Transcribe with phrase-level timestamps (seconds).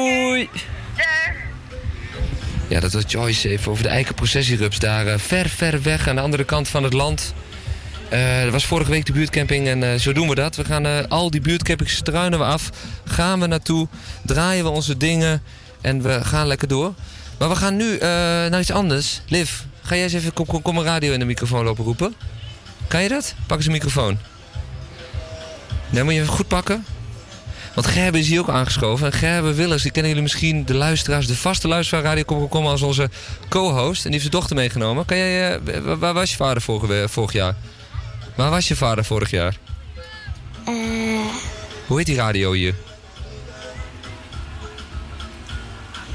[0.00, 0.48] Doei.
[2.68, 6.20] Ja, dat was Joyce even over de eikenprocessierups daar uh, ver, ver weg aan de
[6.20, 7.34] andere kant van het land.
[8.12, 10.56] Uh, dat was vorige week de buurtcamping en uh, zo doen we dat.
[10.56, 12.70] We gaan al die buurtcampings struinen we af.
[13.04, 13.88] Gaan we naartoe,
[14.22, 15.42] draaien we onze dingen
[15.80, 16.94] en we gaan lekker door.
[17.38, 17.98] Maar we gaan nu
[18.48, 19.20] naar iets anders.
[19.28, 19.50] Liv,
[19.82, 22.14] ga jij eens even kom, kom, kom een radio in de microfoon lopen roepen?
[22.88, 23.34] Kan je dat?
[23.46, 24.18] Pak eens een microfoon.
[25.90, 26.84] Nee, moet je even goed pakken.
[27.74, 29.06] Want Gerben is hier ook aangeschoven.
[29.06, 32.82] En Gerben Willers, die kennen jullie misschien, de luisteraars, de vaste luisteraar Radio Kom als
[32.82, 33.10] onze
[33.48, 34.04] co-host.
[34.04, 35.04] En die heeft zijn dochter meegenomen.
[35.04, 37.54] Kan jij, uh, waar was je vader vorig, vorig jaar?
[38.34, 39.56] Waar was je vader vorig jaar?
[40.68, 40.74] Uh...
[41.86, 42.74] Hoe heet die radio hier?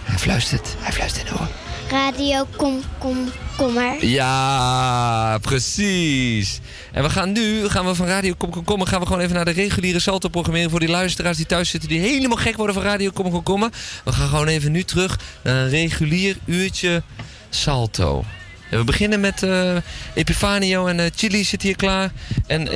[0.04, 1.48] Hij fluistert, hij fluistert hoor.
[1.90, 3.18] Radio Kom Kom
[3.58, 4.06] Kommer.
[4.06, 6.60] Ja, precies.
[6.92, 9.46] En we gaan nu, gaan we van Radio Kom Kom gaan we gewoon even naar
[9.46, 13.12] de reguliere Salto-programmering voor die luisteraars die thuis zitten die helemaal gek worden van Radio
[13.12, 13.62] Kom Kom
[14.04, 17.04] We gaan gewoon even nu terug naar een regulier uurtje
[17.50, 18.24] Salto.
[18.70, 19.76] En we beginnen met uh,
[20.14, 22.12] Epifanio en uh, Chili zit hier klaar.
[22.48, 22.76] En uh,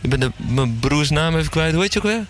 [0.00, 1.72] ik ben de, mijn broers naam even kwijt.
[1.72, 2.26] Hoe heet je ook weer?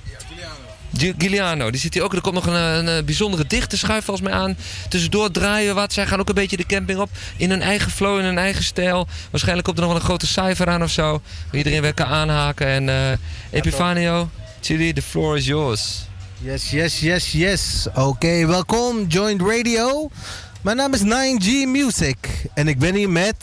[0.99, 2.15] Giuliano, die zit hier ook.
[2.15, 4.57] Er komt nog een, een bijzondere dichte schuif volgens mij aan.
[4.89, 5.93] Tussendoor draaien we wat.
[5.93, 7.11] Zij gaan ook een beetje de camping op.
[7.37, 9.07] In hun eigen flow, in hun eigen stijl.
[9.31, 11.23] Waarschijnlijk komt er nog wel een grote cijfer aan of zo.
[11.53, 12.67] Iedereen weer kan aanhaken.
[12.67, 13.11] En uh,
[13.51, 14.31] Epifanio,
[14.61, 16.05] Chili, the floor is yours.
[16.39, 17.87] Yes, yes, yes, yes.
[17.89, 19.07] Oké, okay, welkom.
[19.07, 20.11] Joint Radio.
[20.61, 22.17] Mijn naam is 9G Music.
[22.55, 23.37] En ik ben hier met...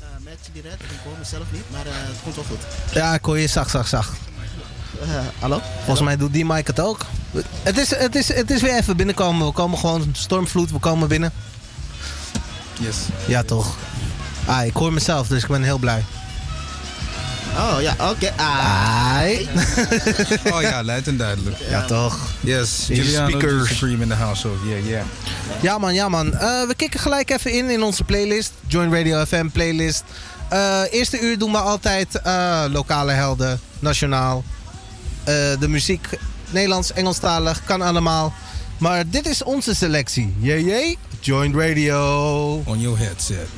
[0.00, 0.72] Uh, met Chili Red.
[0.72, 2.94] Ik hoor mezelf niet, maar uh, het komt wel goed.
[2.94, 4.29] Ja, ik hoor je zacht, zacht, zacht.
[5.02, 5.60] Uh, hallo?
[5.76, 7.06] Volgens mij doet die mic het ook.
[7.62, 9.46] Het is, het, is, het is weer even binnenkomen.
[9.46, 11.32] We komen gewoon stormvloed, we komen binnen.
[12.78, 12.96] Yes.
[13.26, 13.76] Ja, toch.
[14.44, 16.04] Ah, ik hoor mezelf, dus ik ben heel blij.
[17.56, 18.10] Oh ja, oké.
[18.10, 18.32] Okay.
[18.36, 18.52] Ah.
[20.54, 21.56] oh ja, luid en duidelijk.
[21.58, 22.18] Ja, ja toch.
[22.40, 23.68] Yes, Juliano speakers.
[23.68, 25.04] Supreme in the house, so yeah, yeah.
[25.60, 26.26] Ja man, ja man.
[26.26, 28.52] Uh, we kicken gelijk even in in onze playlist.
[28.66, 30.04] Join Radio FM playlist.
[30.52, 34.44] Uh, eerste uur doen we altijd uh, lokale helden, nationaal.
[35.58, 36.08] De muziek
[36.50, 38.32] Nederlands, Engelstalig, kan allemaal.
[38.78, 40.34] Maar dit is onze selectie.
[40.38, 40.98] Jee.
[41.20, 42.62] Joint Radio.
[42.64, 43.48] On your headset.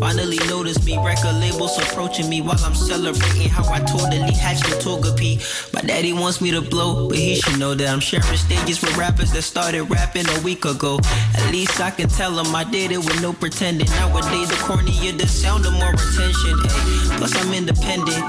[0.00, 4.76] Finally notice me, record labels approaching me while I'm celebrating how I totally hatched the
[4.76, 5.40] Togepi.
[5.72, 8.96] My daddy wants me to blow, but he should know that I'm sharing stages with
[8.96, 10.98] rappers that started rapping a week ago.
[11.34, 13.88] At least I can tell him I did it with no pretending.
[13.90, 16.58] Nowadays, the cornier the sound, the more attention.
[17.18, 18.22] Plus, I'm independent,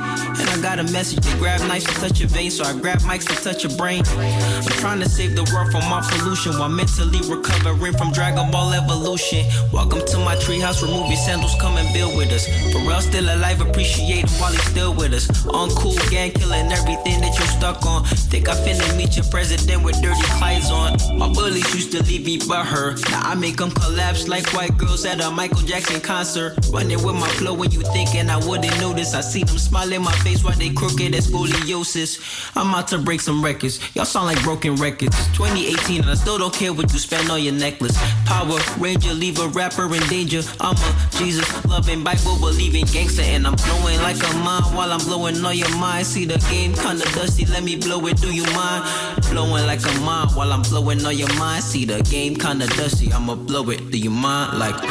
[0.57, 3.27] I got a message to grab knives to touch your vein, so I grab mics
[3.27, 4.01] to touch your brain.
[4.07, 8.73] I'm trying to save the world from my pollution while mentally recovering from Dragon Ball
[8.73, 9.45] Evolution.
[9.71, 12.47] Welcome to my treehouse, remove your sandals, come and build with us.
[12.73, 15.29] Pharrell still alive, appreciate him while he's still with us.
[15.45, 18.03] On cool gang, killing everything that you're stuck on.
[18.05, 21.19] Think I finna meet your president with dirty clothes on.
[21.19, 22.95] My bullies used to leave me but her.
[23.11, 26.57] Now I make them collapse like white girls at a Michael Jackson concert.
[26.73, 29.13] Running with my flow when you thinking I wouldn't notice.
[29.13, 32.51] I see them smile in my face while they crooked as scoliosis.
[32.55, 33.79] I'm out to break some records.
[33.95, 35.15] Y'all sound like broken records.
[35.35, 37.97] 2018 and I still don't care what you spend on your necklace.
[38.25, 40.41] Power Ranger, leave a rapper in danger.
[40.61, 45.03] I'm a Jesus loving Bible believing gangster and I'm blowing like a mine while I'm
[45.03, 46.07] blowing all your mind.
[46.07, 48.21] See the game kinda dusty, let me blow it.
[48.21, 48.87] Do you mind?
[49.29, 51.63] Blowing like a mine while I'm blowing all your mind.
[51.63, 53.91] See the game kinda dusty, I'ma blow it.
[53.91, 54.57] Do you mind?
[54.57, 54.81] Like,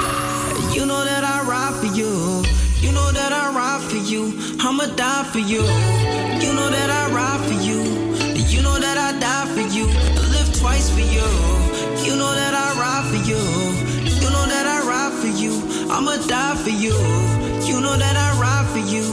[0.75, 2.66] you know that I ride for you.
[2.81, 4.23] You know that I ride for you.
[4.61, 5.63] I'ma die for you.
[6.43, 7.81] You know that I ride for you.
[8.53, 9.87] You know that I die for you.
[9.89, 11.29] I live twice for you.
[12.07, 13.41] You know that I ride for you.
[14.21, 15.55] You know that I ride for you.
[15.91, 16.97] I'ma die for you.
[17.67, 19.05] You know that I ride for you.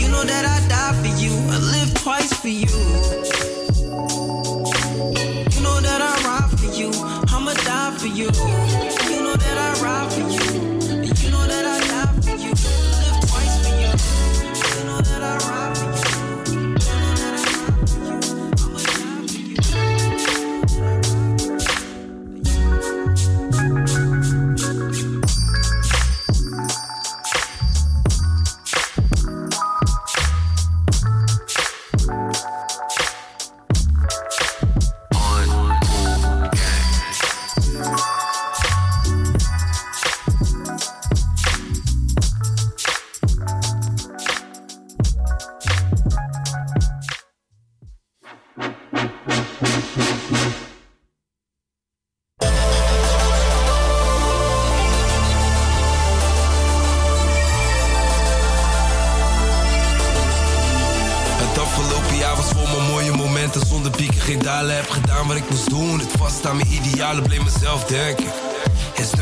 [0.00, 1.32] You know that I die for you.
[1.50, 2.76] I live twice for you.
[5.54, 6.90] You know that I ride for you.
[7.28, 8.69] I'ma die for you.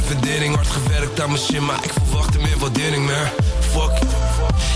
[0.08, 3.28] Verdering hard gewerkt aan mijn shit Maar ik verwachtte meer waardering man.
[3.72, 3.94] Fuck.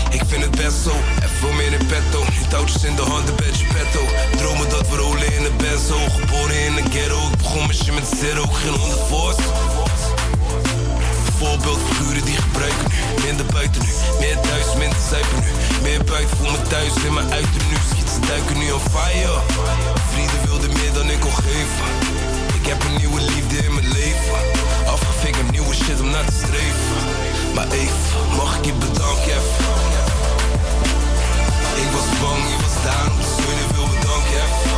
[0.09, 0.93] Ik vind het best zo.
[1.25, 2.19] Even meer in petto.
[2.19, 4.01] Nu touwtjes in de handen, bedje petto.
[4.37, 5.97] Dromen dat we rollen in de benzo.
[6.19, 7.19] Geboren in de ghetto.
[7.31, 8.45] Ik begon mijn shit met zero.
[8.45, 9.35] Geen honderd voors
[11.37, 13.25] Voorbeeldfiguren die gebruiken nu.
[13.25, 15.51] Minder buiten nu, meer thuis, minder zuipen nu.
[15.81, 17.75] Meer buiten voel me thuis, in mijn uiten nu.
[17.89, 19.37] Schiet ze duiken nu on fire.
[20.11, 21.87] Vrienden wilden meer dan ik kon geven.
[22.57, 26.97] Ik heb een nieuwe liefde in mijn leven Afgefikt nieuwe shit om naar te streven.
[27.55, 29.41] Maar even, mag ik je bedanken
[31.75, 34.73] Ik was bang, je was daar steunen, wil bedanken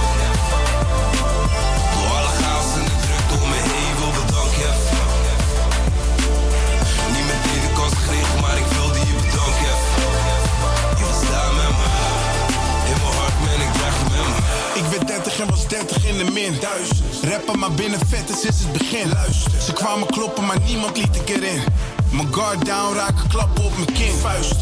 [15.36, 16.60] Ik werd 30 en was 30 in de min.
[16.60, 17.24] Duizend.
[17.24, 19.10] Rappen maar binnen vet is sinds het begin.
[19.10, 19.62] Luister.
[19.62, 21.62] Ze kwamen kloppen, maar niemand liet ik erin.
[22.12, 24.13] Mijn guard down, raken klappen op mijn kin.
[24.22, 24.56] Vuist.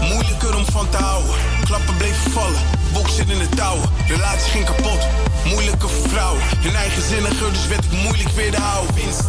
[0.00, 1.34] Moeilijker om van te houden.
[1.64, 2.60] Klappen bleven vallen,
[2.92, 3.88] boksen in de touwen.
[4.06, 5.02] Relatie ging kapot,
[5.44, 6.42] moeilijke vrouwen.
[6.58, 8.94] Hun eigenzinniger, dus werd ik moeilijk weer te houden.
[8.94, 9.26] Winsten.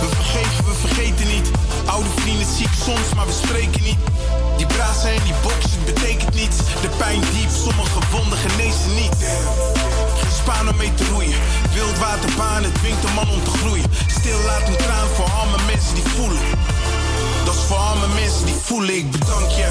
[0.00, 1.50] We vergeven, we vergeten niet.
[1.86, 3.98] Oude vrienden zie ik soms, maar we spreken niet.
[4.56, 6.56] Die brazen en die boksen, betekent niets.
[6.56, 9.16] De pijn diep, sommige wonden genezen niet.
[10.20, 11.38] Geen spaan om mee te roeien.
[12.66, 13.84] Het dwingt een man om te groeien.
[14.06, 16.38] Stil laat een traan voor al mijn mensen die voelen.
[17.44, 19.68] Dat is voor al mijn mensen die voelen, ik bedank je.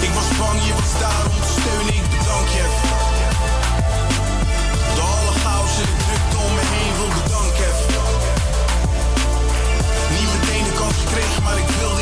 [0.00, 3.09] Ik was bang, je was daar om te steunen, ik bedank je.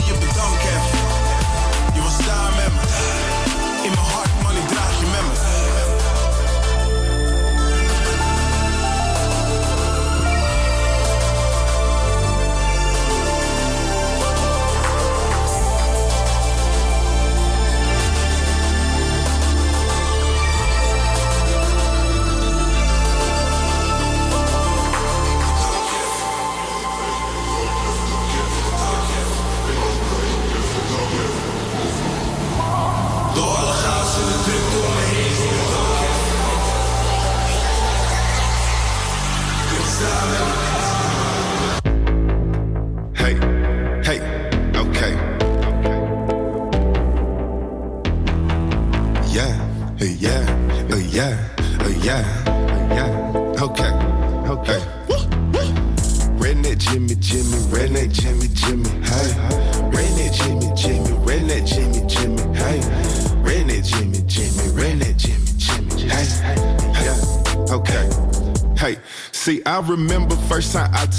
[0.08, 0.87] Maar ik wilde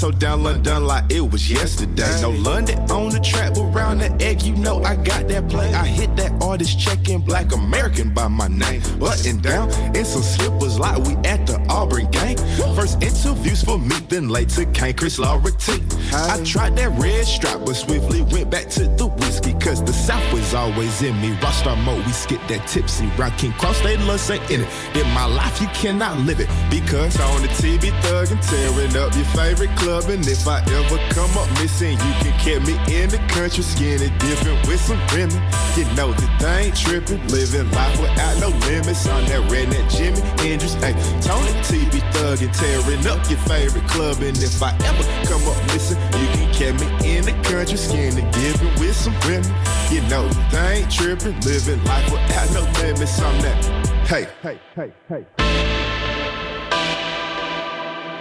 [0.00, 2.20] time I told down London like it was yesterday.
[2.20, 5.72] No London on the track, but round the egg, you know I got that play.
[5.74, 8.82] I hit that artist check-in, Black American by my name.
[8.98, 12.36] Button down in some slippers like we at the Auburn game.
[12.74, 15.82] First interviews for me, then later came Chris Laurity.
[16.12, 20.32] I tried that red strap, but swiftly went back to the whiskey, cause the South
[20.32, 21.30] was always in me.
[21.36, 23.06] Rockstar mode, we skip that tipsy.
[23.18, 24.68] Rock King Cross, they love say in it.
[24.96, 29.24] In my life, you cannot live it, because on the TV thuggin', tearing up your
[29.36, 29.89] favorite club.
[29.90, 34.08] And if I ever come up missing, you can catch me in the country, skinny
[34.22, 35.42] dipping with some women.
[35.74, 39.08] You know the thing tripping, living life without no limits.
[39.08, 44.22] On that redneck Jimmy Hendrix, hey, Tony TV thuggin', tearing up your favorite club.
[44.22, 48.22] And if I ever come up missing, you can catch me in the country, skinny
[48.30, 49.50] dipping with some women.
[49.90, 53.20] You know the thing tripping, living life without no limits.
[53.20, 53.58] On that,
[54.06, 55.39] hey, hey, hey, hey.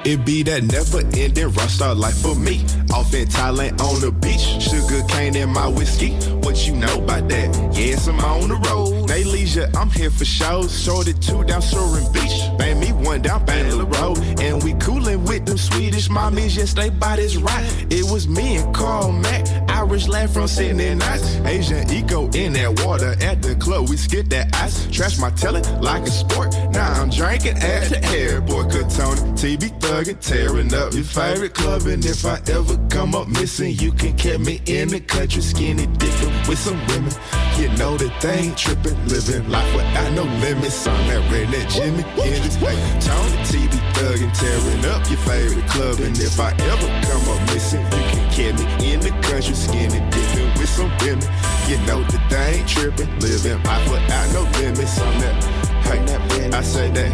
[0.06, 2.64] It be that never ending rockstar life for me.
[2.94, 6.12] Off in Thailand on the beach, sugar cane in my whiskey.
[6.40, 7.54] What you know about that?
[7.74, 9.08] Yes, I'm on the road.
[9.08, 10.72] They leisure, I'm here for shows.
[10.72, 12.50] Sorted two down Soaring Beach.
[12.58, 14.18] Bang me one down Banner Road.
[14.40, 17.66] And we coolin' with them Swedish mommies, yes, they bodies right.
[17.90, 21.38] It was me and Carl Mack, Irish lad from Sydney Nights.
[21.46, 23.88] Asian eco in that water at the club.
[23.88, 24.88] We skip that ice.
[24.92, 26.54] Trash my telly like a sport.
[26.74, 28.68] Now I'm drinking at the airport.
[28.72, 31.84] Katona, TB thuggin', tearing up your favorite club.
[31.84, 35.88] And if I ever come up missing, you can catch me in the country, skinny
[35.88, 37.14] dipping with some women.
[37.56, 40.88] You know that they ain't tripping, living life without no limits.
[40.88, 46.00] On that redneck Jimmy Hendrix, hey, Tony TB thuggin', tearing up your favorite club.
[46.02, 50.00] And if I ever come up missing, you can catch me in the country, skinny
[50.10, 51.30] dipping with some women.
[51.70, 55.00] You know that they ain't tripping, living life without no limits.
[55.00, 55.38] On that,
[55.86, 57.12] hey, I say that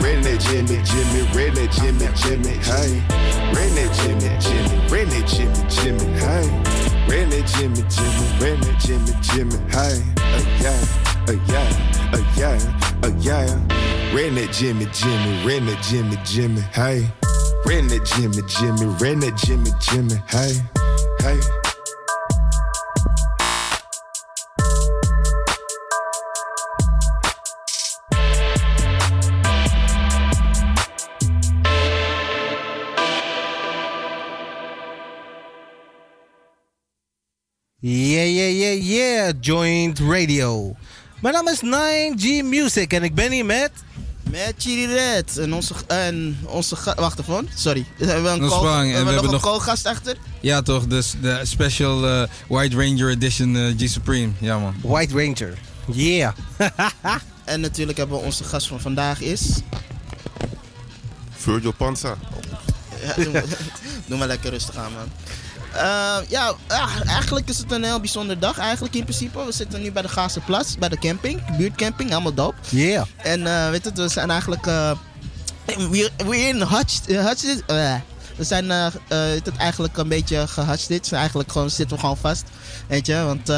[0.00, 2.90] redneck Jimmy, Jimmy, redneck Jimmy, Jimmy, hey,
[3.52, 6.46] redneck Jimmy, Jimmy, redneck Jimmy, Jimmy, hey,
[7.06, 10.80] redneck Jimmy, Jimmy, redneck Jimmy, Jimmy, hey, uh, yeah,
[11.28, 11.68] uh, yeah,
[12.14, 12.56] uh, yeah,
[13.04, 13.46] uh, yeah,
[14.16, 17.06] redneck Jimmy, Jimmy, redneck Jimmy, Jimmy, hey,
[17.66, 20.54] redneck Jimmy, Jimmy, redneck Jimmy, Jimmy, hey,
[21.20, 21.67] hey.
[37.80, 39.32] Yeah, yeah, yeah, yeah.
[39.40, 40.76] Joint Radio.
[41.20, 43.70] Mijn naam is 9G Music en ik ben hier met...
[44.30, 45.38] Met Chili Red.
[45.38, 47.86] En onze, en onze Wacht even, sorry.
[47.98, 50.16] We hebben een we En hebben we nog hebben een nog- co-gast achter.
[50.40, 50.86] Ja, toch?
[50.86, 54.32] Dus de special eh, White Ranger Edition eh, G Supreme.
[54.38, 54.74] Ja, man.
[54.82, 55.58] White Ranger.
[55.92, 56.32] Yeah.
[57.44, 59.48] En natuurlijk hebben we onze gast van vandaag is...
[61.36, 62.16] Virgil Panza.
[63.02, 63.14] Ja,
[64.06, 65.08] doe maar lekker rustig aan, man.
[65.72, 69.44] Eh, ja, ja, eigenlijk is het een heel bijzondere dag eigenlijk in principe.
[69.44, 72.56] We zitten nu bij de Gaanse Plas, bij de camping, buurtcamping, helemaal dope.
[72.68, 73.04] Yeah.
[73.16, 74.66] En eh, weet je, we zijn eigenlijk...
[74.66, 74.90] eh
[76.26, 77.06] we in Hutch...
[77.06, 77.42] Hutch
[78.36, 80.88] we zijn het eigenlijk een beetje gehutched.
[80.88, 81.12] dit.
[81.12, 82.44] Eigenlijk gewoon, zitten we gewoon vast.
[82.86, 83.48] Weet je, want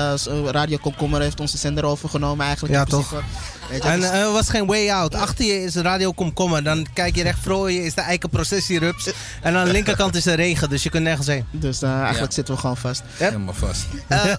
[0.51, 2.75] Radio Komkommer heeft onze zender overgenomen eigenlijk.
[2.75, 3.15] Ja, in principe.
[3.15, 5.15] Weet je, En dus- eh, er was geen way out.
[5.15, 6.63] Achter je is Radio Komkommer.
[6.65, 9.11] Dan kijk je recht voor je is de eikenprocessierups.
[9.43, 11.45] En aan de linkerkant is de regen, dus je kunt nergens heen.
[11.51, 12.35] Dus eh, eigenlijk Ja.
[12.35, 13.03] zitten we gewoon vast.
[13.17, 13.85] Helemaal vast.
[14.09, 14.25] Eh,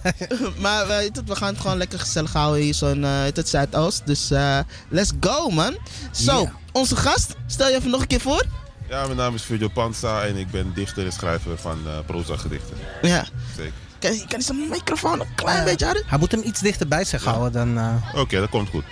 [0.58, 3.10] maar we, weet het, we gaan het gewoon lekker gezellig houden hier zo in eh,
[3.34, 4.02] het Zuidoost.
[4.06, 5.76] Dus eh, let's go man.
[6.10, 8.44] Zo, onze gast, stel je even nog een keer voor.
[8.88, 12.36] Ja, mijn naam is Virgil Panza en ik ben dichter en schrijver van eh proza
[12.36, 12.76] gedichten.
[13.02, 13.24] Ja.
[13.56, 13.72] Zeker.
[13.98, 16.02] Kan, kan je zijn microfoon een klein beetje harder?
[16.06, 17.78] Hij moet hem iets dichter bij zich houden dan...
[17.78, 18.84] eh, Oké, dat komt goed.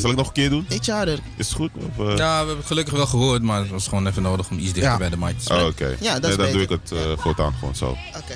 [0.00, 0.66] Zal ik nog een keer doen?
[0.68, 1.18] Ietsje harder.
[1.36, 1.70] Is het goed?
[1.96, 2.16] Of, eh?
[2.16, 4.72] Ja, we hebben het gelukkig wel gehoord, maar het was gewoon even nodig om iets
[4.72, 4.98] dichter Ja.
[4.98, 5.64] bij de mic te Oh.
[5.66, 5.96] Oké.
[6.00, 7.88] Ja, dat Nee, dan doe ik het eh, voortaan gewoon zo.
[8.16, 8.34] Oké.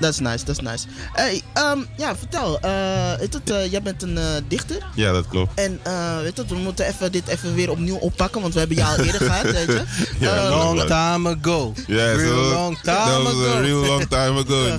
[0.00, 0.86] Dat is nice, dat is nice.
[1.12, 2.60] Hey, ehm, ja, vertel.
[2.60, 4.86] eh, weet het, eh, jij bent een eh, dichter.
[4.94, 5.60] Ja, dat klopt.
[5.60, 8.76] En eh, weet het, we moeten even, dit even weer opnieuw oppakken, want we hebben
[8.76, 9.82] jou al eerder gehad, weet je.
[10.18, 11.72] Ja, Eh, long time ago.
[11.86, 13.56] Ja, Real long time that was ago.
[13.56, 14.76] a real long time ago.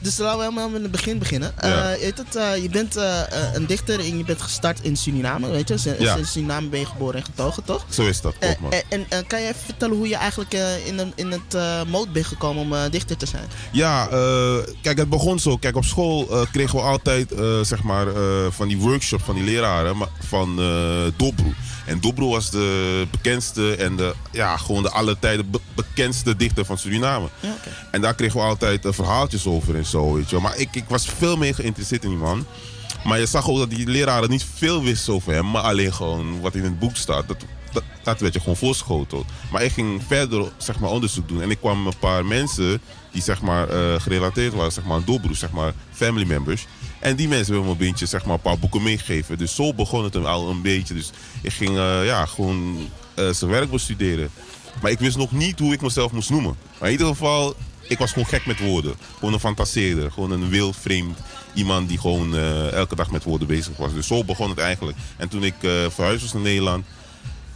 [0.00, 1.52] Dus laten we helemaal in het begin beginnen.
[1.60, 1.92] Ja.
[1.92, 4.96] Eh, weet het, eh, je bent eh, eh, een dichter en je bent gestart in
[4.96, 5.78] Suriname, weet je.
[5.78, 6.16] Z- Ja.
[6.16, 7.84] In Suriname ben je geboren en getogen, toch?
[7.88, 8.72] Zo is dat, klopt man.
[8.72, 11.54] Eh, en en kan je even vertellen hoe je eigenlijk eh, in, een, in het
[11.54, 13.44] eh mode bent gekomen om eh, dichter te zijn?
[13.72, 15.56] Ja, eh, kijk, het begon zo.
[15.56, 19.34] Kijk, op school eh, kregen we altijd eh, zeg maar, eh, van die workshops van
[19.34, 20.64] die leraren maar- van eh
[21.16, 21.52] Dobro.
[21.86, 26.64] En Dobro was de bekendste en de, ja, gewoon de alle tijden be- bekendste dichter
[26.64, 27.28] van Suriname.
[27.40, 27.56] Ja.
[27.90, 30.38] En daar kregen we altijd eh, verhaaltjes over en zo, weet je.
[30.38, 32.46] Maar ik, ik was veel meer geïnteresseerd in die man.
[33.04, 36.40] Maar je zag ook dat die leraren niet veel wisten over hem, maar alleen gewoon
[36.40, 37.24] wat in het boek staat.
[38.02, 39.26] Dat, werd je gewoon voorschoteld.
[39.50, 41.42] Maar ik ging verder zeg maar, onderzoek doen.
[41.42, 42.80] En ik kwam een paar mensen
[43.12, 46.66] die zeg maar, eh, gerelateerd waren, zeg maar, een doorbroer, zeg maar, family members.
[46.98, 49.38] En die mensen hebben me een beetje, zeg maar, een paar boeken meegegeven.
[49.38, 50.94] Dus zo begon het al een beetje.
[50.94, 51.10] Dus
[51.42, 54.30] ik ging eh, ja, gewoon eh, zijn werk bestuderen.
[54.82, 56.56] Maar ik wist nog niet hoe ik mezelf moest noemen.
[56.78, 57.54] Maar in ieder geval,
[57.88, 58.94] ik was gewoon gek met woorden.
[59.18, 60.12] Gewoon een fantaseerder.
[60.12, 61.18] Gewoon een wild vreemd
[61.54, 63.92] iemand die gewoon eh, elke dag met woorden bezig was.
[63.94, 64.96] Dus zo begon het eigenlijk.
[65.16, 66.86] En toen ik eh verhuisd was naar Nederland.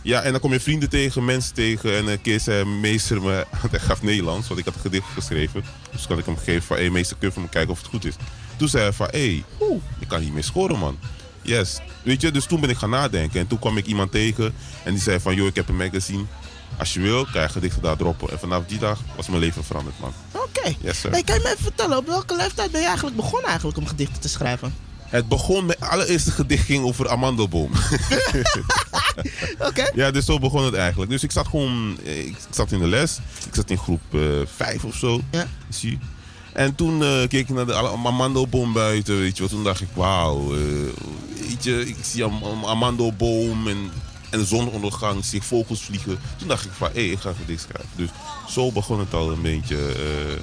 [0.03, 1.97] Ja, en dan kom je vrienden tegen, mensen tegen.
[1.97, 5.65] En een keer zei meester me, hij gaf Nederlands, want ik had een gedicht geschreven.
[5.93, 7.79] Dus kan ik hem geven van, hé hey, meester, kun je voor me kijken of
[7.79, 8.15] het goed is.
[8.57, 9.45] Toen zei hij van, hé, hey,
[9.99, 10.99] ik kan hiermee scoren man.
[11.43, 11.79] Yes.
[12.03, 13.41] Weet je, dus toen ben ik gaan nadenken.
[13.41, 16.25] En toen kwam ik iemand tegen en die zei van, joh, ik heb een magazine.
[16.79, 18.31] Als je wil, kan je gedichten daar droppen.
[18.31, 20.13] En vanaf die dag was mijn leven veranderd, man.
[20.33, 20.75] Oké.
[20.81, 21.11] Yes, sir.
[21.11, 23.87] Hey, kan je me even vertellen, op welke leeftijd ben je eigenlijk begonnen eigenlijk om
[23.87, 24.75] gedichten te schrijven?
[25.05, 27.71] Het begon, mijn allereerste gedicht ging over amandelboom.
[29.69, 29.91] Oké.
[29.95, 31.11] Ja, dus zo begon het eigenlijk.
[31.11, 33.19] Dus ik zat gewoon, eh, ik zat in de les.
[33.47, 34.01] Ik zat in groep
[34.45, 35.21] 5 of zo.
[35.31, 35.47] Ja.
[35.69, 35.99] Zie je.
[36.59, 39.49] En toen eh, keek ik naar de amandelboom buiten, weet je wel.
[39.49, 40.61] Toen dacht ik, wauw, eh,
[41.49, 43.91] weet je, ik zie een amandelboom en,
[44.31, 46.19] en de zonondergang, zie ik vogels vliegen.
[46.39, 47.91] Toen dacht ik van, hé, ik ga gedicht schrijven.
[47.97, 48.09] Dus
[48.49, 49.77] zo begon het al een beetje.
[49.77, 50.43] eh,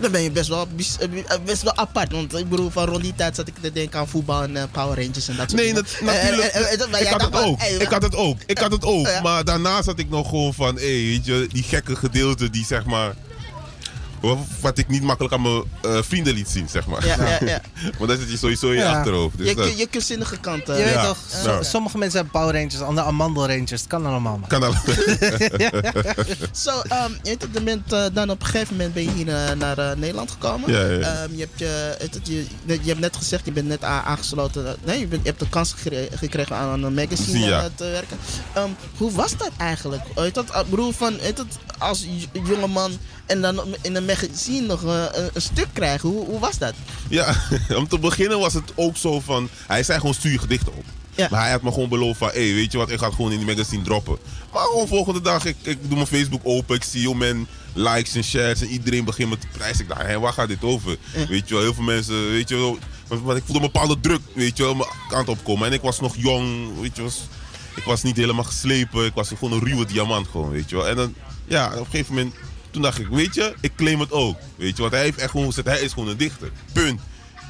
[0.00, 1.08] Dan ben je best wel, bis- eh,
[1.44, 2.12] best wel apart.
[2.12, 4.62] Want ik bedoel, van rond die tijd zat ik te denken aan voetbal en eh,
[4.70, 5.74] Power Rangers en dat soort Nee, dingen.
[5.82, 6.52] dat, natuurlijk.
[6.52, 7.62] Eh, eh, eh, ik had het ook.
[7.62, 8.38] Ik had het ook.
[8.46, 9.08] Ik had het ook.
[9.22, 12.84] Maar daarna zat ik nog gewoon van, hé, weet je, die gekke gedeelte die zeg
[12.84, 13.14] maar.
[14.60, 17.06] Wat, ik niet makkelijk aan mijn eh, vrienden liet zien, zeg maar.
[17.06, 17.60] Ja, ja, ja.
[17.98, 18.98] maar dat zit je sowieso in je Ja.
[18.98, 19.38] achterhoofd.
[19.38, 20.68] Dus Je, dat je, je kunstzinnige kant.
[20.68, 21.04] eh, Je weet Ja.
[21.06, 21.62] toch, so- Ja.
[21.62, 23.70] sommige mensen hebben Power Rangers, andere Amandel Rangers.
[23.70, 24.74] Het kan allemaal, kan al.
[26.52, 29.96] Zo, ehm, het, bent, eh, dan op een gegeven moment ben je hier naar eh,
[29.96, 30.72] Nederland gekomen.
[30.72, 31.22] Ja, ja, ja.
[31.22, 34.76] Ehm, je, hebt je, het, je, je hebt net gezegd, je bent net aangesloten.
[34.84, 35.74] nee, je, bent, je hebt de kans
[36.14, 37.68] gekregen aan een magazine Ja.
[37.74, 38.16] te werken.
[38.52, 40.02] Ehm, hoe was dat eigenlijk?
[40.14, 41.42] Weet dat, bedoel, van, het,
[41.78, 46.38] als jongeman en dan in een magazine nog eh, een, een stuk krijgen, hoe, hoe
[46.38, 46.74] was dat?
[47.08, 47.34] Ja,
[47.80, 49.48] om te beginnen was het ook zo van...
[49.66, 50.84] Hij zei gewoon stuur gedichten op.
[51.14, 51.28] Ja.
[51.30, 52.28] Maar hij had me gewoon beloofd van...
[52.28, 54.18] Hé, weet je wat, ik ga het gewoon in die magazine droppen.
[54.52, 56.76] Maar gewoon volgende dag, ik, ik doe mijn Facebook open.
[56.76, 59.82] Ik zie hoe men likes en shares en iedereen begint me te prijzen.
[59.82, 60.96] Ik dacht, hé, waar gaat dit over?
[61.28, 62.78] Weet je wel, heel veel mensen, weet je wel...
[63.08, 65.66] Maar, maar ik voelde een bepaalde druk, weet je wel, mijn kant opkomen.
[65.66, 67.10] En ik was nog jong, weet je wel...
[67.76, 69.04] Ik was niet helemaal geslepen.
[69.04, 70.88] Ik was gewoon een ruwe diamant gewoon, weet je wel.
[70.88, 72.34] En dan, ja, op een gegeven moment...
[72.76, 74.38] Toen dacht ik, weet je, ik claim het ook.
[74.56, 76.50] Weet je, want hij heeft echt gewoon gezegd, hij is gewoon een dichter.
[76.72, 77.00] Punt.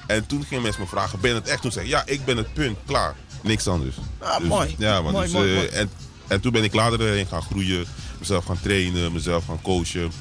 [0.07, 1.63] En toen gingen mensen me vragen, ben het echt?
[1.63, 3.15] Toen zei ik, ja, ik ben het, punt, klaar.
[3.43, 3.97] Niks anders.
[4.19, 4.75] Ah, Dus, mooi.
[4.79, 5.01] Ja.
[5.01, 5.69] Mooi, dus, mooi, eh, mooi.
[5.69, 5.91] En,
[6.27, 7.87] en toen ben ik later erin gaan groeien.
[8.19, 10.13] Mezelf gaan trainen, mezelf gaan coachen.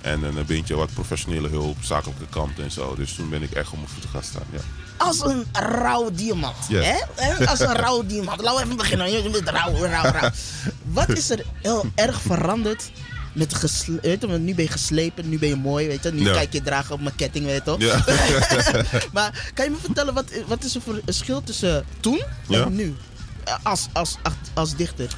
[0.00, 2.94] En een beetje wat professionele hulp, zakelijke kant en zo.
[2.94, 4.60] Dus toen ben ik echt op mijn voeten gaan staan, ja.
[4.96, 6.56] Als een rauw diamant.
[6.68, 7.46] Hè?
[7.46, 8.40] Als een rauw diamant.
[8.40, 9.44] Laten we even beginnen.
[9.44, 10.30] Rauw, rauw, rauw.
[10.98, 12.90] Wat is er heel erg veranderd
[13.32, 16.12] met gesle- weet je, want nu ben je geslepen, nu ben je mooi, weet je.
[16.12, 16.32] Nu Ja.
[16.32, 17.80] kijk je dragen op mijn ketting, weet je toch?
[17.80, 18.04] Ja.
[19.12, 22.64] maar kan je me vertellen, wat, wat is er voor verschil tussen toen Ja.
[22.64, 22.94] en nu?
[23.62, 25.08] Als, als, als, als dichter.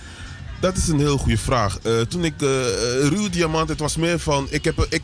[0.61, 1.79] Dat is een heel goede vraag.
[1.79, 2.35] Eh, toen ik
[3.01, 4.47] Ruw Diamant, het was meer van.
[4.51, 5.03] Ik, heb, ik,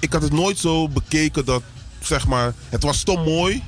[0.00, 1.62] ik had het nooit zo bekeken dat,
[2.00, 2.52] zeg maar.
[2.68, 3.62] Het was te mooi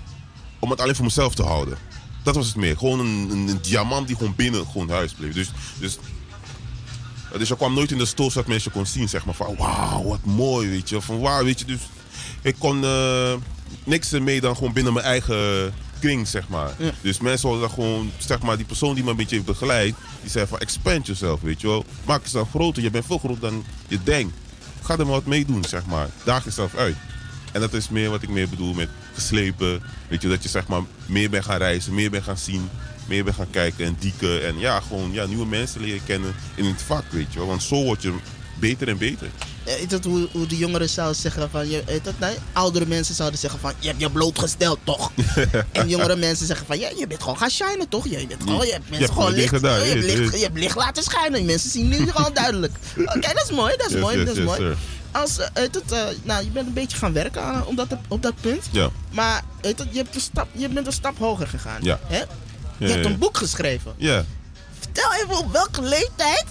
[0.58, 1.78] om het alleen voor mezelf te houden.
[2.22, 2.76] Dat was het meer.
[2.76, 5.34] Gewoon een, een, een diamant die gewoon binnen gewoon huis bleef.
[5.34, 5.98] Dus, dus,
[7.38, 9.34] dus je kwam nooit in de stoel dat mensen kon zien, zeg maar.
[9.34, 11.00] Van wauw, wat mooi, weet je.
[11.00, 11.64] Van wauw, weet je.
[11.64, 11.80] Dus
[12.42, 13.34] ik kon eh,
[13.84, 16.74] niks ermee dan gewoon binnen mijn eigen kring, zeg maar.
[16.78, 16.90] Ja.
[17.00, 19.94] Dus mensen hadden dan gewoon, zeg maar, die persoon die me een beetje heeft begeleid,
[20.20, 21.84] die zei van expand jezelf, weet je wel.
[22.04, 24.34] Maak jezelf groter, je bent veel groter dan je denkt.
[24.82, 26.08] Ga er maar wat mee doen, zeg maar.
[26.24, 26.96] Daag jezelf uit.
[27.52, 29.82] En dat is meer wat ik meer bedoel met geslepen.
[30.08, 32.68] Weet je, dat je zeg maar meer bent gaan reizen, meer bent gaan zien,
[33.10, 34.46] meer bent gaan kijken en dieken.
[34.46, 37.48] En ja, gewoon ja, nieuwe mensen leren kennen in het vak, weet je wel.
[37.48, 38.14] Want zo word je
[38.60, 39.26] beter en beter.
[39.64, 42.86] Eh, Weet dat hoe, hoe de jongeren zouden zeggen van, je, weet dat, nee, oudere
[42.86, 45.12] mensen zouden zeggen van, je hebt je blootgesteld toch?
[45.72, 48.08] en jongere mensen zeggen van, ja, je bent gewoon gaan shinen toch?
[48.08, 50.58] Je, bent gewoon, je hebt Je mensen gewoon licht, gedaan, je, hebt licht, je hebt
[50.58, 51.44] licht laten schijnen.
[51.44, 52.72] Mensen zien nu gewoon duidelijk.
[53.16, 54.58] Oké, dat is mooi, dat is Yes, mooi, yes, dat is yes, mooi.
[54.60, 54.76] sir.
[55.12, 58.22] Als, eh, het, eh, nou, je bent een beetje gaan werken aan, op, dat, op
[58.22, 58.68] dat punt.
[58.70, 58.88] Ja.
[59.10, 61.78] Maar het, je, hebt een stap, je bent een stap hoger gegaan.
[61.82, 62.00] Ja.
[62.06, 62.22] Hè?
[62.80, 63.94] Je hebt een boek geschreven.
[63.96, 64.24] Ja.
[64.78, 66.44] Vertel even op welke leeftijd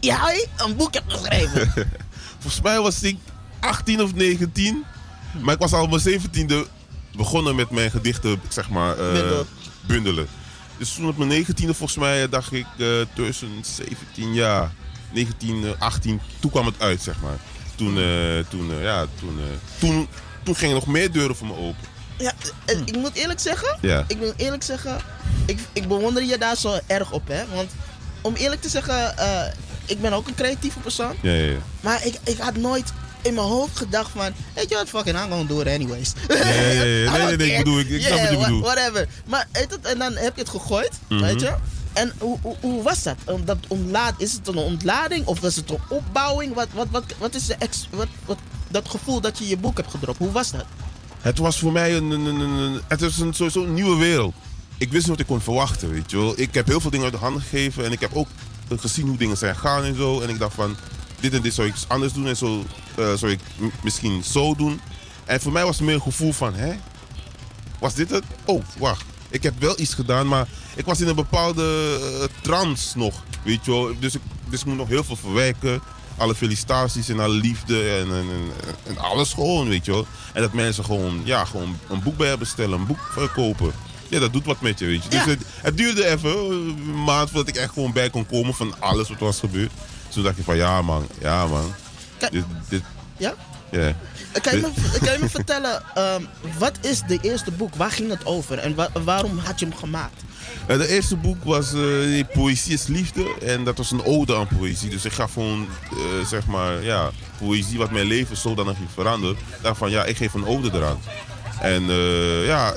[0.00, 1.72] jij een boek hebt geschreven.
[2.40, 3.16] Volgens mij was ik
[3.60, 4.84] 18 of 19.
[5.40, 6.54] Maar ik was al op mijn 17e
[7.16, 9.46] begonnen met mijn gedichten, zeg maar, eh, Bundel.
[9.86, 10.26] bundelen.
[10.78, 14.72] Dus toen op mijn 19e volgens mij dacht ik, eh 2017 jaar,
[15.12, 17.38] 1918, toen kwam het uit, zeg maar.
[17.74, 19.38] Toen, eh, toen, ja, toen,
[19.78, 20.08] toen,
[20.42, 21.95] toen gingen nog meer deuren voor me open.
[22.18, 22.32] Ja,
[22.64, 24.04] eh, ik moet eerlijk zeggen, Ja.
[24.06, 24.96] ik moet eerlijk zeggen,
[25.46, 27.42] ik, ik bewonder je daar zo erg op, hè.
[27.54, 27.70] Want
[28.20, 29.40] om eerlijk te zeggen, eh,
[29.84, 31.14] ik ben ook een creatieve persoon.
[31.22, 31.58] Ja, ja, ja.
[31.80, 35.30] Maar ik, ik had nooit in mijn hoofd gedacht van, weet je wat, fucking, I'm
[35.30, 36.12] gonna do it anyways.
[36.28, 38.64] Nee, I don't nee, nee, ik bedoel, ik- ik snap wat je bedoelt.
[38.64, 39.08] Whatever.
[39.26, 41.20] Maar het, en dan heb je het gegooid, Mhm.
[41.22, 41.54] weet je.
[41.92, 43.16] En hoe, hoe, hoe was dat?
[43.44, 46.54] Dat ontlaat, is het een ontlading of was het een opbouwing?
[46.54, 49.76] Wat, wat, wat, wat is de ex, wat, wat, dat gevoel dat je je boek
[49.76, 50.18] hebt gedropt?
[50.18, 50.64] Hoe was dat?
[51.26, 54.34] Het was voor mij een, een, een, het is een, sowieso een nieuwe wereld.
[54.78, 56.32] Ik wist niet wat ik kon verwachten, weet je wel.
[56.36, 58.28] Ik heb heel veel dingen uit de hand gegeven en ik heb ook
[58.68, 60.20] gezien hoe dingen zijn gegaan en zo.
[60.20, 60.76] En ik dacht van,
[61.20, 62.64] dit en dit zou ik anders doen en zo
[62.96, 63.40] eh, zou ik
[63.82, 64.80] misschien zo doen.
[65.24, 66.74] En voor mij was het meer een gevoel van, hè?
[67.78, 68.24] Was dit het?
[68.44, 69.04] Oh, wacht.
[69.28, 73.64] Ik heb wel iets gedaan, maar ik was in een bepaalde eh, trance nog, weet
[73.64, 73.92] je wel.
[73.98, 75.80] Dus ik, dus ik moet nog heel veel verwerken.
[76.16, 78.50] Alle felicitaties en alle liefde en, en, en,
[78.86, 80.06] en alles gewoon, weet je wel.
[80.32, 83.72] En dat mensen gewoon, ja, gewoon een boek bij hebben bestellen, een boek verkopen.
[84.08, 85.08] Ja, dat doet wat met je, weet je.
[85.08, 88.80] Dus het, het duurde even, een maand voordat ik echt gewoon bij kon komen van
[88.80, 89.70] alles wat was gebeurd.
[90.08, 91.74] Toen dacht ik van, ja man, ja man.
[92.30, 92.82] Dit, dit,
[93.16, 93.34] Ja?
[93.70, 93.92] ja.
[94.42, 96.22] Kan je, me, kan je me vertellen, ehm,
[96.58, 97.74] wat is de eerste boek?
[97.74, 98.58] Waar ging het over?
[98.58, 100.22] En wa- waarom had je hem gemaakt?
[100.70, 103.34] Uh, de eerste boek was eh, Poëzie is Liefde.
[103.44, 104.90] En dat was een ode aan poëzie.
[104.90, 109.38] Dus ik gaf gewoon, eh, zeg maar, ja, poëzie wat mijn leven zodanig heeft veranderd.
[109.62, 110.98] Daarvan, ja, ik geef een ode eraan.
[111.60, 112.74] En eh, ja,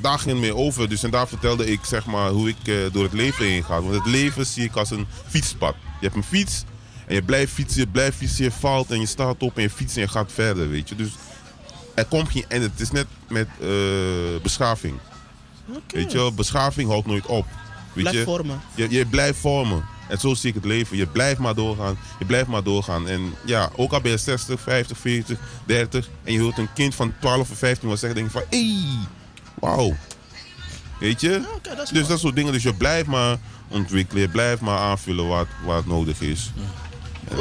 [0.00, 0.88] daar ging het mee over.
[0.88, 3.82] Dus en daar vertelde ik, zeg maar, hoe ik eh, door het leven heen ga.
[3.82, 5.74] Want het leven zie ik als een fietspad.
[6.00, 6.64] Je hebt een fiets
[7.06, 9.70] en je blijft fietsen, je blijft fietsen, je valt en je staat op en je
[9.70, 10.94] fietst en je gaat verder, weet je.
[10.94, 11.08] Dus
[11.94, 13.68] er komt geen en het is net met eh,
[15.86, 17.46] Weet je beschaving houdt nooit op.
[17.92, 18.24] Weet Blijf je?
[18.24, 18.60] vormen.
[18.74, 19.84] Je, je blijft vormen.
[20.08, 20.96] En zo zie ik het leven.
[20.96, 21.98] Je blijft maar doorgaan.
[22.18, 23.08] Je blijft maar doorgaan.
[23.08, 26.08] En ja, ook al ben je 60, 50, 40, 30.
[26.24, 28.18] En je hoort een kind van 12 of 15 wat zeggen.
[28.18, 29.08] denk je van, hé, hey,
[29.54, 29.96] wauw.
[31.00, 31.30] Weet je?
[31.62, 32.06] dat dus mooi.
[32.06, 32.52] dat soort dingen.
[32.52, 34.22] Dus je blijft maar ontwikkelen.
[34.22, 36.52] Je blijft maar aanvullen wat, wat nodig is.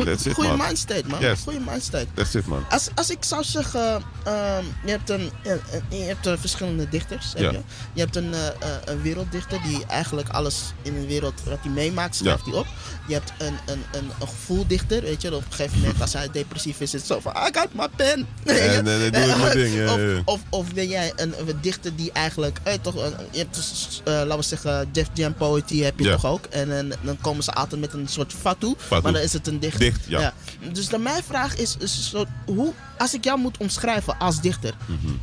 [0.06, 0.76] That's it, Goeie man.
[1.20, 1.40] Yes.
[1.44, 2.08] Goeie mindstate.
[2.14, 2.66] That's it, man.
[2.70, 7.32] Als, als ik zou zeggen, ehm, je hebt, een, je, je hebt eh, verschillende dichters.
[7.34, 7.52] Heb Ja.
[7.52, 7.60] je?
[7.94, 8.54] je hebt een, eh, eh,
[8.86, 12.52] een werelddichter die eigenlijk alles in de wereld wat hij meemaakt, schrijft Ja.
[12.52, 12.66] hij op.
[13.08, 15.36] Je hebt een, een, een, een gevoeldichter, weet je.
[15.36, 17.88] Op een gegeven moment, als hij depressief is, is het zo van, I got my
[17.96, 18.28] pen.
[18.44, 20.22] Nee, nee, doe ik mijn ding, ja, of.
[20.26, 24.02] Of, of ben jij een, een dichter die eigenlijk, eh, toch, een- je hebt dus,
[24.04, 26.46] eh, laten we zeggen, Def Jam Poetry heb je toch ook.
[26.46, 29.02] En, en dan komen ze altijd met een soort fatu, Fatu.
[29.04, 29.80] maar dan is het een dichter.
[29.84, 30.34] Dicht, ja.
[30.72, 34.74] Dus dan mijn vraag is, is zo, hoe, als ik jou moet omschrijven als dichter,
[34.86, 35.14] Mhm.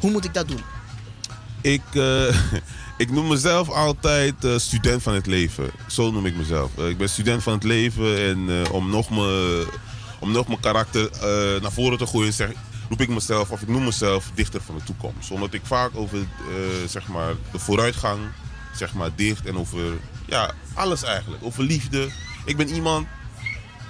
[0.00, 0.60] hoe moet ik dat doen?
[1.60, 2.36] Ik, eh,
[3.04, 5.70] ik noem mezelf altijd eh, student van het leven.
[5.88, 6.70] Zo noem ik mezelf.
[6.78, 9.66] Eh, ik ben student van het leven en om, nog me,
[10.18, 11.10] om nog mijn karakter
[11.62, 12.50] naar voren te gooien, zeg,
[12.88, 15.30] roep ik mezelf, of ik noem mezelf dichter van de toekomst.
[15.30, 16.18] Omdat ik vaak over
[16.86, 18.18] zeg maar, de vooruitgang
[18.74, 19.80] zeg maar, dicht en over
[20.26, 21.42] ja, alles eigenlijk.
[21.44, 22.08] Over liefde.
[22.44, 23.06] Ik ben iemand,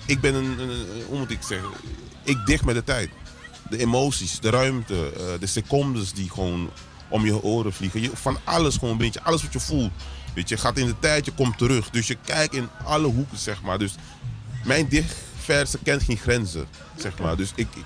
[0.08, 0.58] ik ben een,
[1.06, 1.68] hoe moet ik zeggen,
[2.22, 3.10] ik dicht met de tijd.
[3.70, 6.70] De emoties, de ruimte, eh, de secondes die gewoon
[7.08, 8.00] om je oren vliegen.
[8.00, 9.92] Je, van alles gewoon een beetje, alles wat je voelt.
[10.34, 11.90] Weet je, gaat in de tijd, je komt terug.
[11.90, 13.78] Dus je kijkt in alle hoeken, zeg maar.
[13.78, 13.94] Dus
[14.64, 16.66] mijn dichtverse kent geen grenzen,
[16.96, 17.36] zeg maar.
[17.36, 17.84] Dus ik, ik,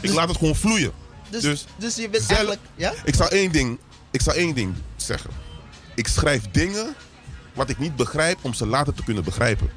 [0.00, 0.92] ik laat het gewoon vloeien.
[1.30, 2.92] Dus, Dus dus, je bent zelf- eigenlijk, ja?
[3.04, 3.78] Ik zal één ding,
[4.10, 5.30] ik zal één ding zeggen.
[5.94, 6.94] Ik schrijf dingen
[7.54, 9.70] wat ik niet begrijp om ze later te kunnen begrijpen.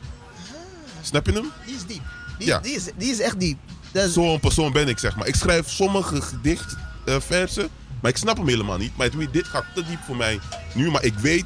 [1.02, 1.52] Snap je hem?
[1.66, 2.02] Die is diep.
[2.38, 2.60] Die, Ja.
[2.60, 3.58] die, is, die is echt diep.
[3.92, 5.28] Is- Zo'n persoon ben ik, zeg maar.
[5.28, 7.70] Ik schrijf sommige gedichtversen,
[8.02, 8.98] maar ik snap hem helemaal niet.
[8.98, 10.40] Maar dit gaat te diep voor mij
[10.74, 11.46] nu, maar ik weet,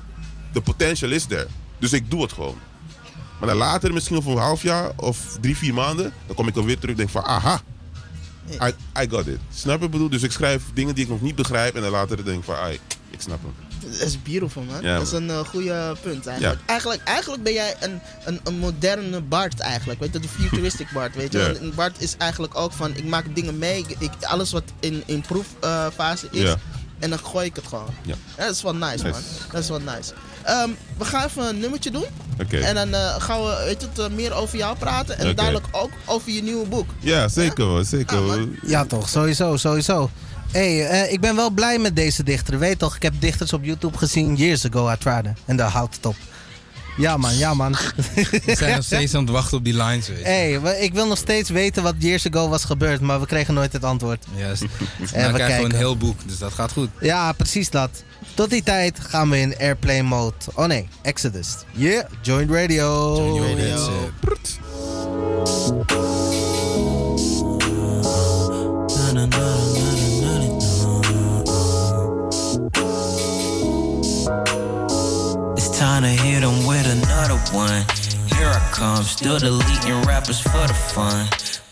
[0.54, 1.48] de potential is er.
[1.80, 2.58] Dus ik doe het gewoon.
[3.40, 6.56] Maar dan later, misschien over een half jaar of drie, vier maanden, dan kom ik
[6.56, 7.62] er weer terug en denk van, aha,
[8.52, 9.40] I, I got it.
[9.54, 10.10] Snap je bedoel?
[10.10, 12.56] Dus ik schrijf dingen die ik nog niet begrijp en dan later denk ik van,
[12.56, 13.54] ai, ik snap hem.
[13.82, 14.82] Dat is beautiful, man.
[14.82, 16.60] Ja, dat is een uh, goede punt, eigenlijk.
[16.60, 16.66] Ja.
[16.68, 20.00] Eigenlijk, eigenlijk ben jij een, een, een moderne Bart, eigenlijk.
[20.00, 21.58] Weet je, de futuristic Bart, weet je.
[21.62, 21.70] Ja.
[21.76, 23.86] Bart is eigenlijk ook van, ik maak dingen mee.
[23.98, 26.42] Ik, alles wat in, in proeffase is.
[26.42, 26.56] Ja.
[27.00, 27.94] En dan gooi ik het gewoon.
[28.02, 28.16] Ja.
[28.36, 29.08] Dat is wel nice, Nice.
[29.10, 29.22] man.
[29.52, 30.14] Dat is wel nice.
[30.44, 32.06] Ehm, we gaan even een nummertje doen.
[32.42, 32.58] Oké.
[32.58, 35.18] En dan eh, gaan we weet je, het, eh, meer over jou praten.
[35.18, 36.90] En dadelijk ook over je nieuwe boek.
[37.00, 38.48] Ja, zeker wel, zeker.
[38.66, 40.10] Ja, toch, sowieso, sowieso.
[40.56, 42.60] Hey, eh, ik ben wel blij met deze dichter.
[42.60, 45.32] Weet toch, ik heb dichters op YouTube gezien years ago, I tried it.
[45.46, 46.16] En daar houdt het op.
[46.98, 47.72] Ja man, ja man.
[48.46, 50.08] We zijn nog steeds aan het wachten op die lines.
[50.08, 50.24] Weet je.
[50.24, 53.74] Hey, ik wil nog steeds weten wat years ago was gebeurd, maar we kregen nooit
[53.74, 54.26] het antwoord.
[54.36, 54.62] Juist.
[54.64, 55.66] Even Nou krijgen we kijken.
[55.66, 56.90] een heel boek, dus dat gaat goed.
[57.00, 57.90] Ja, precies dat.
[58.34, 60.36] Tot die tijd gaan we in airplane mode.
[60.54, 61.48] Oh nee, Exodus.
[61.72, 63.16] Yeah, Joint Radio.
[63.36, 64.12] Joint Radio.
[75.86, 77.86] Time to hit 'em with another one.
[78.34, 81.22] Here I come, still deleting rappers for the fun.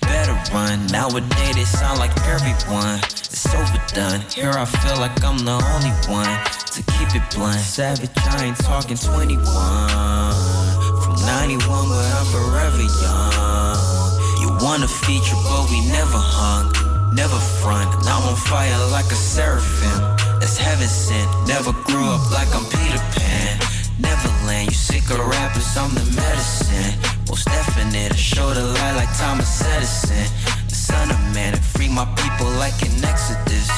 [0.02, 3.00] Better run, nowadays they sound like everyone.
[3.34, 6.36] It's overdone, here I feel like I'm the only one.
[6.74, 10.36] To keep it blunt, savage, I ain't talking 21.
[11.02, 13.78] From 91, but I'm forever young.
[14.42, 16.66] You want a feature, but we never hung.
[17.22, 20.00] Never front, now I'm on fire like a seraphim.
[20.40, 21.30] That's heaven sent.
[21.48, 23.33] Never grew up like I'm Peter Pan.
[24.00, 27.00] Neverland, you sick of rappers, I'm the medicine.
[27.30, 30.26] Most definite, I show the light like Thomas Edison.
[30.68, 33.70] The son of man, and free my people like an Exodus.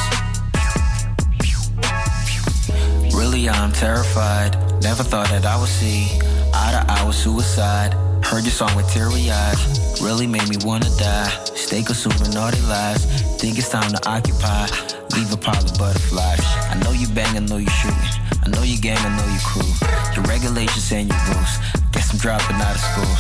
[3.13, 4.55] Really, I'm terrified.
[4.81, 6.19] Never thought that I would see
[6.53, 7.93] eye to eye with suicide.
[8.23, 10.01] Heard your song with teary eyes.
[10.01, 11.29] Really made me wanna die.
[11.55, 13.05] Stay consuming all their lies.
[13.39, 14.67] Think it's time to occupy.
[15.15, 16.41] Leave a pile of butterflies.
[16.71, 18.24] I know you bang, I know you shooting.
[18.45, 19.65] I know you gang, I know you crew.
[20.13, 21.57] Your regulations and your rules.
[21.91, 23.15] Guess I'm dropping out of school.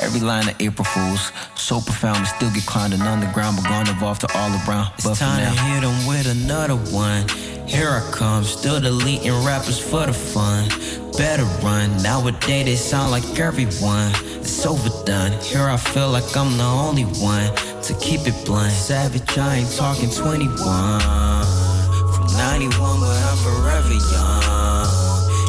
[0.00, 1.32] Every line of April Fools.
[1.54, 4.92] So profound, we still get climbing underground, but gone evolve to all around.
[4.98, 7.26] It's but time to hit 'em with another one.
[7.66, 10.68] Here I come, still deleting rappers for the fun.
[11.16, 14.12] Better run, nowadays they sound like everyone.
[14.42, 17.50] It's overdone, here I feel like I'm the only one.
[17.86, 21.00] To keep it blunt, savage, I ain't talking 21.
[22.12, 24.55] From 91, but I'm forever young.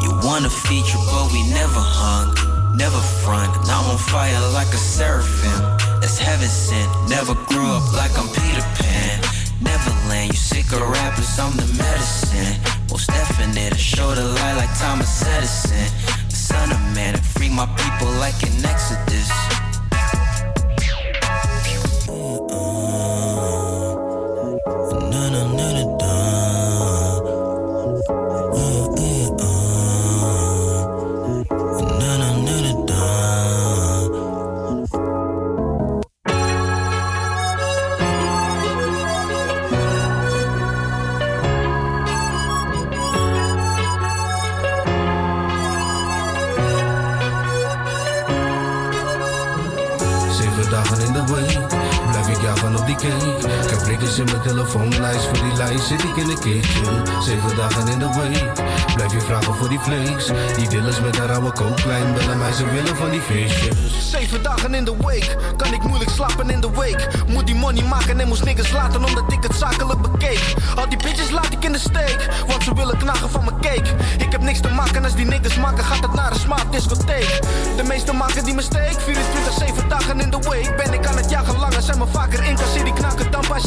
[0.08, 2.32] You want a feature, but we never hung.
[2.74, 5.60] Never front, now I'm on fire like a seraphim.
[6.00, 6.88] That's heaven sent.
[7.10, 9.20] Never grew up like I'm Peter Pan.
[9.60, 12.56] Neverland, you sick of rappers, I'm the medicine.
[12.88, 15.92] Most definite, I show the light like Thomas Edison.
[16.30, 19.28] The son of man, and free my people like an Exodus.
[53.98, 57.22] Prikkers in mijn telefoonlijst, voor die lijst zit ik in de kitchen.
[57.22, 58.52] Zeven dagen in de week,
[58.94, 60.30] blijf je vragen voor die flakes.
[60.56, 64.10] Die dealers met een rauwe kooklijn bellen mij, ze willen van die visjes.
[64.10, 67.08] Zeven dagen in de week, kan ik moeilijk slapen in de week.
[67.26, 70.54] Moet die money maken en moest niggas laten omdat ik het zakelijk bekeek.
[70.76, 73.90] Al die bitches laat ik in de steek, want ze willen knagen van mijn cake.
[74.18, 77.40] Ik heb niks te maken als die niggas maken, gaat het naar een smaak discotheek.
[77.76, 80.76] De meeste maken die mistake, 24, 7 dagen in de week.
[80.76, 83.60] Ben ik aan het jagen langer, zijn me vaker in die knaken dan bij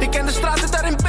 [0.00, 1.08] Ik ken de straten daar in B,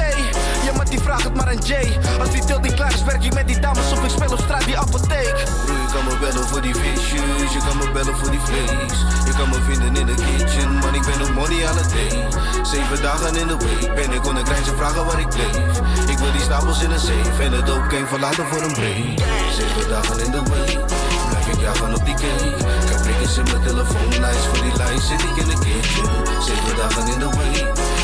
[0.66, 1.74] ja maar die vraagt het maar aan J.
[2.20, 4.40] Als die til niet klaar is, werk ik met die dames of ik speel op
[4.40, 5.36] straat die apotheek.
[5.66, 8.98] Broer, je kan me bellen voor die visjes, je kan me bellen voor die vlees.
[9.26, 12.28] Je kan me vinden in de kitchen, man, ik ben op money aan het day.
[12.64, 15.76] Zeven dagen in de week ben ik onder grijs en vragen waar ik bleef.
[16.10, 19.20] Ik wil die stapels in een safe en het ook geen verlaten voor een break.
[19.58, 20.80] Zeven dagen in de week,
[21.30, 22.50] blijf ik jagen op die cake.
[22.84, 26.10] Ik heb prikkers in mijn telefoonlijst, voor die lijst zit ik in de kitchen.
[26.48, 28.01] Zeven dagen in de week, je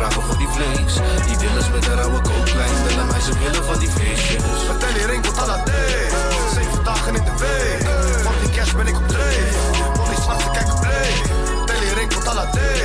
[0.00, 0.94] vragen voor die flakes.
[1.26, 4.42] Die dealers met een rauwe kooklijn, bellen mij, ze willen van die visjes.
[4.68, 6.08] Vertel je ring tot alla day.
[6.54, 7.82] Zeven dagen in de week.
[8.24, 9.54] Voor die cash ben ik op dreef.
[9.96, 11.22] Money zwart, ze kijken bleek.
[11.66, 12.82] Tel je ring tot alla day.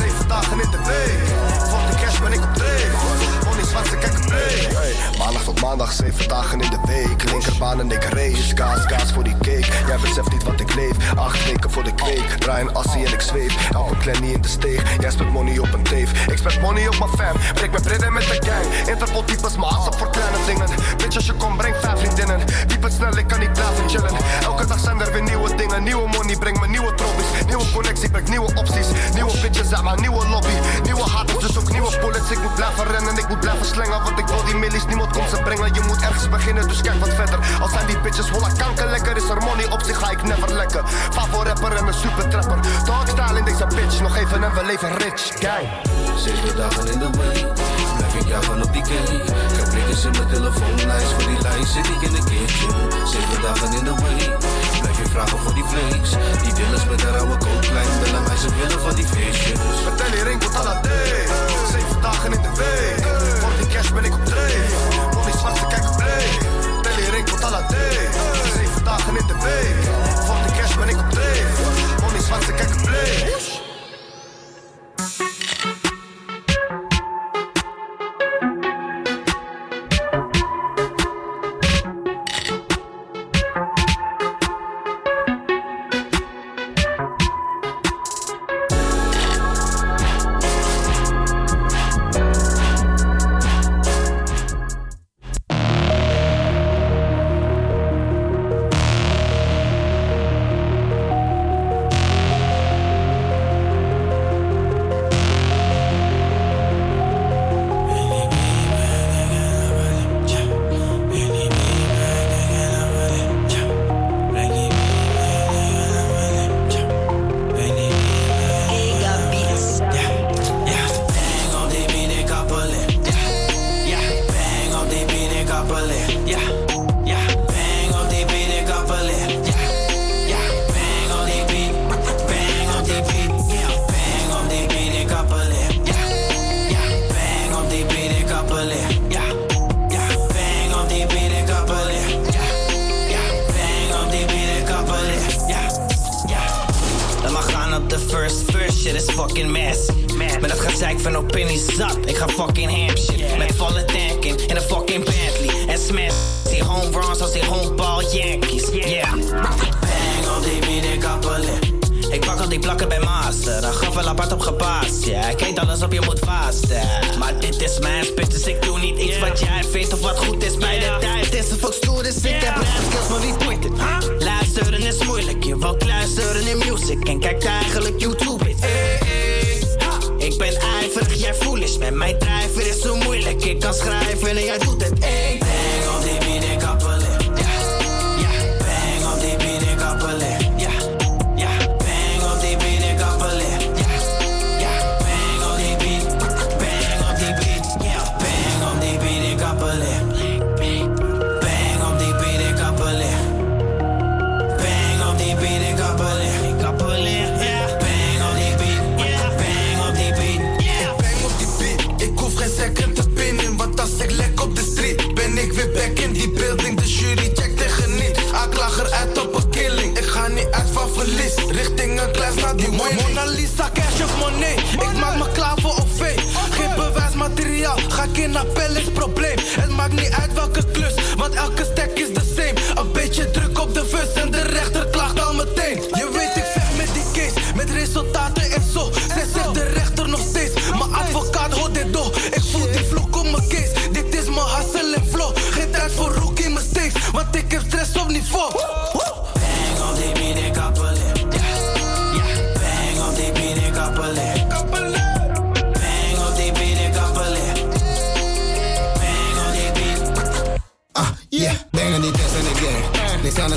[0.00, 1.24] Zeven dagen in de week.
[1.70, 2.54] Voor die cash ben ik op
[5.18, 7.30] maandag tot maandag, zeven dagen in de week.
[7.30, 8.54] Linkerbaan en ik race.
[8.54, 9.66] Kaas, kaas voor die cake.
[9.86, 11.14] Jij beseft niet wat ik leef.
[11.16, 12.28] Acht weken voor de kweek.
[12.38, 13.70] Draai een assie en ik zweef.
[13.70, 15.00] Elke klein niet in de steeg.
[15.00, 16.26] Jij speelt money op een teef.
[16.26, 17.36] Ik spend money op mijn fam.
[17.54, 18.88] Breek mijn bredden met de gang.
[18.88, 20.68] Interpol types, maar als voor kleine dingen.
[20.96, 22.40] Bitch, als je komt, breng vijf vriendinnen.
[22.66, 24.16] Diep het snel, ik kan niet blijven chillen.
[24.42, 25.82] Elke dag zijn er weer nieuwe dingen.
[25.82, 27.26] Nieuwe money brengt me nieuwe tropies.
[27.46, 28.86] Nieuwe connectie brengt nieuwe opties.
[29.14, 30.56] Nieuwe bitches uit mijn nieuwe lobby.
[31.40, 32.30] Dus ook nieuwe bullets.
[32.30, 34.02] Ik moet blijven rennen, ik moet blijven slengen.
[34.02, 35.74] Want ik wil die millies, niemand komt ze brengen.
[35.74, 37.38] Je moet ergens beginnen, dus kijk wat verder.
[37.60, 40.54] Al zijn die bitches volle kanker lekker, is er money op zich, ga ik never
[40.54, 40.82] lekker.
[40.86, 42.58] Favo rapper en een super trapper.
[42.84, 45.22] Dog style in deze bitch, nog even en we leven rich.
[45.38, 45.66] Gang.
[46.16, 47.46] Zeven dagen in de week,
[47.96, 49.14] Blijf ik jagen op die cake.
[49.14, 51.12] Ik heb prikkers in mijn telefoonlijst.
[51.12, 53.08] Voor die lijst zit ik in de kitchen.
[53.08, 54.69] Zeven dagen in de week.
[55.10, 56.10] Vragen voor die flakes.
[56.42, 57.88] Die dealers met de rauwe kooklijn.
[58.02, 59.58] Bellen mij, ze willen van die visjes.
[59.84, 61.26] Vertel je de day.
[61.72, 63.06] Zeven dagen in de week.
[63.40, 64.72] Voor die cash ben ik op dreef.
[65.10, 65.98] Voor die zwarte kijk op.
[66.82, 68.08] Tel je ring tot day.
[68.56, 69.84] Zeven dagen in de week.
[70.26, 71.50] Voor die cash ben ik op dreef.
[72.00, 73.49] Voor die zwarte kijk op dreef.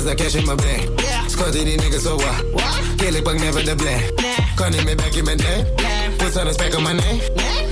[0.04, 0.88] Anders dan cash in mijn brain.
[1.26, 2.62] Scotty die niggas zo wat.
[2.96, 4.12] Kill ik pak never the blame.
[4.54, 5.72] Kan niet meer back in mijn day.
[6.16, 7.20] Put some respect on my name.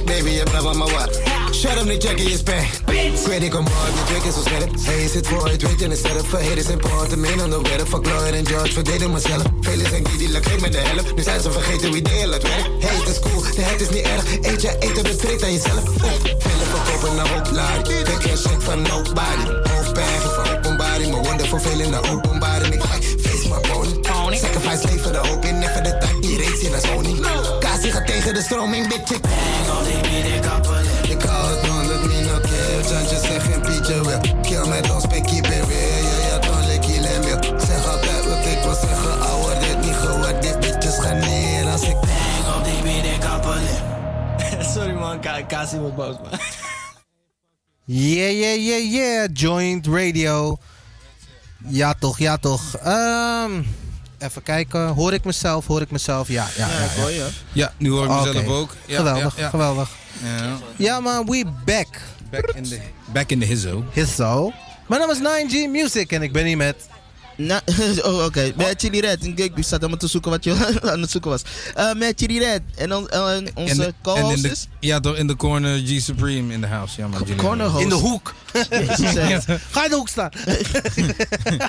[0.05, 1.21] Baby, je blijft aan mijn wat.
[1.55, 2.67] Shut up, niet checken je spang.
[2.87, 4.71] Ik weet ik kom hard, niet drinken zo scherp.
[4.81, 6.27] Hey, zit voor het weet in de setup.
[6.27, 7.87] For haters en part, main on the weather.
[7.87, 9.43] Fuck Lloyd en George, verdedig mezelf.
[9.61, 11.15] Velen zijn die die geef met de helft.
[11.17, 12.67] Nu zijn ze vergeten wie deel het werk.
[12.81, 14.25] Hey, het is cool, de het is niet erg.
[14.43, 15.83] Eet je eten, betrekt aan jezelf.
[16.39, 17.79] Velen verkopen naar hoop laar.
[17.79, 19.72] Ik geen check van nobody.
[21.11, 22.75] Woorden vervelen naar openbaring.
[22.75, 24.37] Ik fight, face my bone.
[24.37, 25.63] Sacrifice leven de hoop in.
[25.63, 27.27] Even de tijd, die reeds in als honing.
[27.61, 29.11] Kasi gaat tegen de stroming, bitch.
[29.11, 30.85] Ik bang op die beat, ik kappelen.
[31.09, 32.89] Ik hou het man, dat me no care.
[32.91, 34.21] Jantje zeg geen Pietje wil.
[34.43, 35.67] Kill met ons, it real.
[35.69, 37.59] Ja, ja, dan lik je lem wil.
[37.67, 39.21] Zeg altijd wat ik wil zeggen.
[39.21, 40.61] Ouwe, dit niet gewaardeerd.
[40.61, 41.97] Bitches gaan neer als ik...
[42.01, 43.91] Bang op die beat, ik kappelen.
[44.75, 46.39] Sorry man, Ka- Kasi wordt boos man.
[47.85, 49.29] Yeah, yeah, yeah, yeah.
[49.33, 50.57] Joint Radio.
[51.67, 52.77] Ja toch, ja toch.
[52.77, 53.63] Ehm,
[54.19, 54.89] even kijken.
[54.89, 55.67] Hoor ik mezelf?
[55.67, 56.29] Hoor ik mezelf?
[56.29, 57.01] Ja, ja, ja.
[57.01, 57.29] hoor je.
[57.53, 58.75] Ja, nu hoor ik mezelf ook.
[58.87, 59.49] Ja, geweldig, ja, ja.
[59.49, 59.91] geweldig.
[60.23, 60.57] Ja.
[60.77, 61.89] Ja, maar we back.
[62.31, 62.81] Back in the,
[63.13, 63.85] back in the hizzo.
[63.93, 64.53] Hizzo.
[64.89, 66.77] Mijn naam is 9G Music en ik ben hier met...
[67.37, 67.61] Nou,
[68.03, 68.53] oh, oké.
[68.57, 69.25] Met Chili Red.
[69.25, 71.43] Ik zat helemaal te zoeken wat je aan het zoeken was.
[71.75, 72.61] Eh met Chili Red.
[72.77, 74.67] En on- en onze En de- en co-host is...
[74.81, 77.01] Ja, toch in de corner G Supreme in de house.
[77.01, 77.83] Ja, jullie- corner host.
[77.83, 78.35] In de hoek.
[79.71, 80.31] Ga in de hoek staan.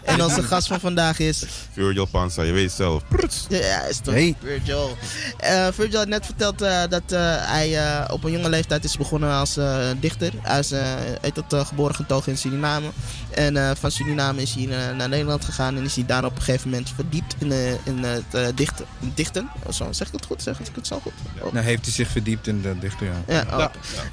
[0.03, 1.43] en onze gast van vandaag is...
[1.74, 3.03] Virgil Panza, je weet zelf.
[3.09, 3.45] Pruts.
[3.49, 4.36] Ja, is toch Hey.
[4.43, 4.97] Virgil.
[5.38, 8.97] Eh, Virgil had net verteld eh, dat eh, hij eh, op een jonge leeftijd is
[8.97, 10.32] begonnen als eh, dichter.
[10.41, 10.82] Hij is eh,
[11.22, 12.88] heet dat, eh, geboren getogen in Suriname.
[13.32, 16.36] En eh, van Suriname is hij eh, naar Nederland gegaan en is hij daar op
[16.36, 18.86] een gegeven moment verdiept in, eh, in het eh, dichten.
[18.99, 19.49] dichten.
[19.66, 20.41] Oh, zo, zeg ik het goed?
[20.41, 21.12] Zeg ik het zo goed?
[21.41, 21.54] Oh.
[21.54, 23.34] Nou, heeft hij zich verdiept in de dichter, ja.
[23.34, 23.66] Ja, oh.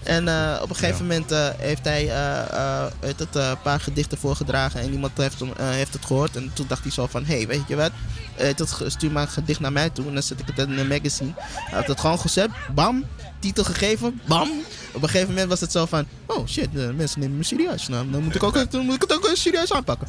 [0.02, 3.80] En eh, op een gegeven moment eh, heeft hij eh, eh, het, eh, een paar
[3.80, 6.36] gedichten voorgedragen en iemand heeft, hem, eh, heeft het gehoord.
[6.36, 7.90] En toen dacht hij zo van, hé, hey, weet je wat,
[8.36, 10.78] Eh, dat, stuur maar een gedicht naar mij toe en dan zet ik het in
[10.78, 11.30] een magazine.
[11.36, 13.04] Hij had het gewoon gezet, bam,
[13.38, 14.50] titel gegeven, bam.
[14.92, 17.88] Op een gegeven moment was het zo van, oh shit, de mensen nemen me serieus.
[17.88, 20.08] Nou, dan moet ik, ook, dan moet ik het ook eh, serieus aanpakken.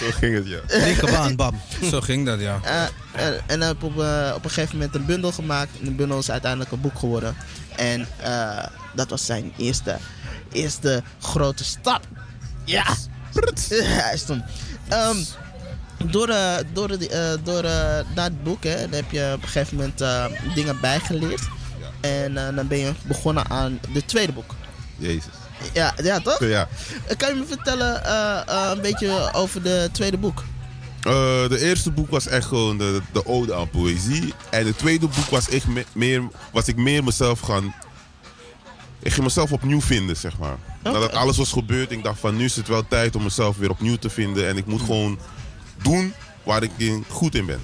[0.00, 0.60] Zo ging het, ja.
[0.84, 1.60] Linkerbaan, bam.
[1.90, 2.60] Zo ging dat, ja.
[2.64, 2.82] Eh,
[3.28, 5.70] eh, en heeft op, eh, op een gegeven moment een bundel gemaakt.
[5.78, 7.36] En de bundel is uiteindelijk een boek geworden.
[7.76, 8.64] En eh,
[8.94, 9.96] dat was zijn eerste,
[10.52, 12.06] eerste grote stap.
[12.64, 12.84] Ja!
[13.68, 14.42] Hij is toen.
[14.88, 15.16] Ehm,
[16.10, 19.42] door eh, door, de, eh, door eh, na het boek hè, dan heb je op
[19.42, 20.24] een gegeven moment eh,
[20.54, 21.40] dingen bijgeleerd.
[22.02, 24.54] En eh, dan ben je begonnen aan het tweede boek.
[24.96, 25.32] Jezus.
[25.72, 26.38] Ja, ja toch?
[26.44, 26.68] Ja.
[27.06, 30.44] Eh, Kan je me vertellen eh, een beetje over de tweede boek?
[31.48, 34.34] De eerste boek was echt gewoon de, de ode aan poëzie.
[34.50, 36.22] En het tweede boek was, ik me- meer,
[36.52, 37.74] was ik meer mezelf gaan...
[39.02, 40.56] Ik ging mezelf opnieuw vinden, zeg maar.
[40.82, 43.70] Nadat alles was gebeurd, ik dacht van nu is het wel tijd om mezelf weer
[43.70, 44.48] opnieuw te vinden.
[44.48, 45.18] En ik moet gewoon
[45.82, 47.60] doen waar ik in, goed in ben.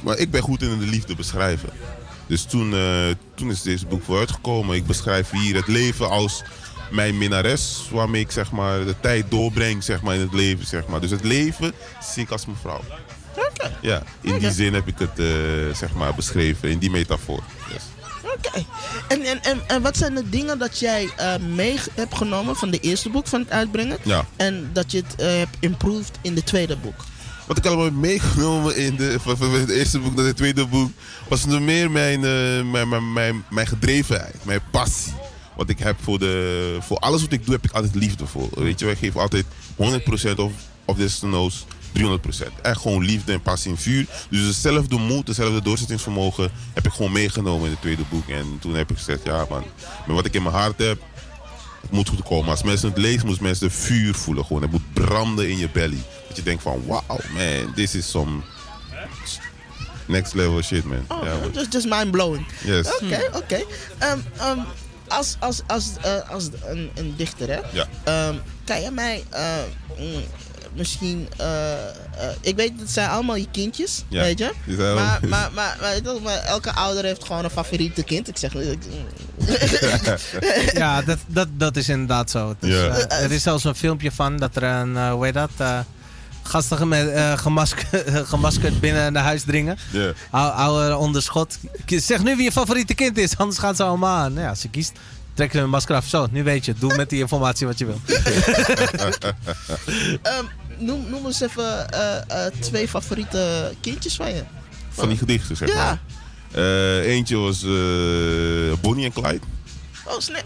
[0.00, 1.68] Maar ik ben goed in de liefde beschrijven.
[2.30, 4.76] Dus toen, eh, toen is deze boek vooruitgekomen.
[4.76, 6.42] Ik beschrijf hier het leven als
[6.90, 10.66] mijn minnares, waarmee ik zeg maar, de tijd doorbreng zeg maar, in het leven.
[10.66, 11.00] Zeg maar.
[11.00, 11.72] Dus het leven
[12.02, 12.80] zie ik als mijn vrouw.
[13.80, 15.26] Ja, in die zin heb ik het eh,
[15.74, 17.42] zeg maar, beschreven, in die metafoor.
[17.72, 17.82] Yes.
[18.22, 18.64] Oké.
[19.08, 22.70] En, en, en, en wat zijn de dingen dat jij eh, mee hebt genomen van
[22.70, 23.98] de eerste boek van het uitbrengen?
[24.02, 24.26] Ja.
[24.36, 27.04] En dat je het hebt improved in de tweede boek?
[27.50, 30.90] Wat ik allemaal heb meegenomen in de, van, het eerste boek naar het tweede boek,
[31.28, 35.12] was meer mijn, eh, mijn, mijn, mijn, mijn gedrevenheid, mijn passie.
[35.56, 38.48] Wat ik heb voor, de, voor alles wat ik doe, heb ik altijd liefde voor.
[38.54, 39.44] Weet je, wij geven altijd
[39.76, 40.52] 100% of,
[40.84, 41.66] of desnoods
[41.98, 42.02] 300%.
[42.62, 44.06] Echt gewoon liefde en passie en vuur.
[44.30, 48.28] Dus dezelfde moed, dezelfde doorzettingsvermogen heb ik gewoon meegenomen in het tweede boek.
[48.28, 49.64] En toen heb ik gezegd, ja man,
[50.06, 51.02] met wat ik in mijn hart heb,
[51.80, 52.50] het moet goed komen.
[52.50, 54.44] Als mensen het lezen, moeten mensen de vuur voelen.
[54.44, 54.62] Gewoon.
[54.62, 56.02] Het moet branden in je belly.
[56.28, 58.40] Dat je denkt van, wow man, this is some
[60.06, 61.04] next level shit man.
[61.08, 61.50] Oh, ja, man.
[61.52, 62.46] just, just mind blowing.
[62.64, 62.86] Yes.
[62.94, 63.64] Oké, oké.
[63.98, 64.58] Ehm, ehm,
[65.08, 67.60] als als, als, eh, als een, een dichter, hè?
[67.72, 67.86] Ja.
[68.04, 69.62] Ehm, kan je mij eh,
[69.98, 70.22] mm,
[70.74, 71.28] misschien.
[71.36, 71.88] eh, eh,
[72.40, 74.50] ik weet, het zijn allemaal je kindjes, Ja, weet je?
[74.76, 75.76] Maar, maar, maar,
[76.22, 78.28] maar, elke ouder heeft gewoon een favoriete kind.
[78.28, 78.54] Ik zeg.
[78.54, 78.78] ik-
[80.72, 82.48] Ja, dat, dat, dat is inderdaad zo.
[82.48, 82.88] Het is, Ja.
[82.88, 85.78] eh, er is zelfs een filmpje van dat er een, eh, hoe heet dat, eh
[86.42, 89.78] gasten met, eh, gemaskerd, gemaskerd binnen naar huis dringen.
[89.92, 90.12] Ja.
[90.30, 91.58] Hou, hou er onder schot.
[91.86, 94.32] Zeg nu wie je favoriete kind is, anders gaan ze allemaal aan.
[94.32, 94.92] Nou ja, als ze kiest,
[95.40, 96.06] trekken ze hun masker af.
[96.06, 96.74] Zo, nu weet je.
[96.78, 98.00] Doe met die informatie wat je wil.
[100.22, 100.44] Ehm,
[100.78, 102.16] noem, noem eens even eh,
[102.46, 104.42] eh, twee favoriete kindjes van je.
[104.90, 105.74] Van die gedichten, zeg Ja.
[105.74, 105.98] maar.
[106.64, 109.40] Eh, eentje was eh, Bonnie en Clyde.
[110.04, 110.44] Oh, snap.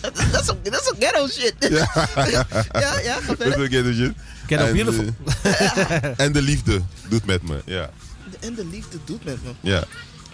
[0.00, 0.30] Dat is-
[0.70, 1.54] dat is ghetto shit.
[1.76, 1.88] Ja,
[2.80, 4.12] ja, ja, ga Dat is ghetto shit.
[4.46, 5.04] Ghetto beautiful.
[6.16, 7.90] en de liefde doet met me, ja.
[8.40, 9.50] En de liefde doet met me.
[9.60, 9.84] Ja.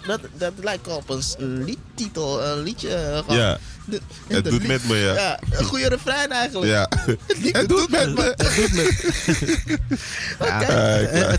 [0.07, 1.21] Dat, dat lijkt op een
[1.63, 2.95] liedtitel, een liedje.
[2.95, 3.37] eh, gewoon.
[3.37, 3.57] Ja.
[3.85, 5.13] De- Het doet met me, ja.
[5.13, 6.71] Ja, een goede refrein eigenlijk.
[6.71, 6.89] Ja.
[7.59, 8.21] Het doet met me.
[8.37, 8.91] Het doet me.
[10.39, 11.37] Ja.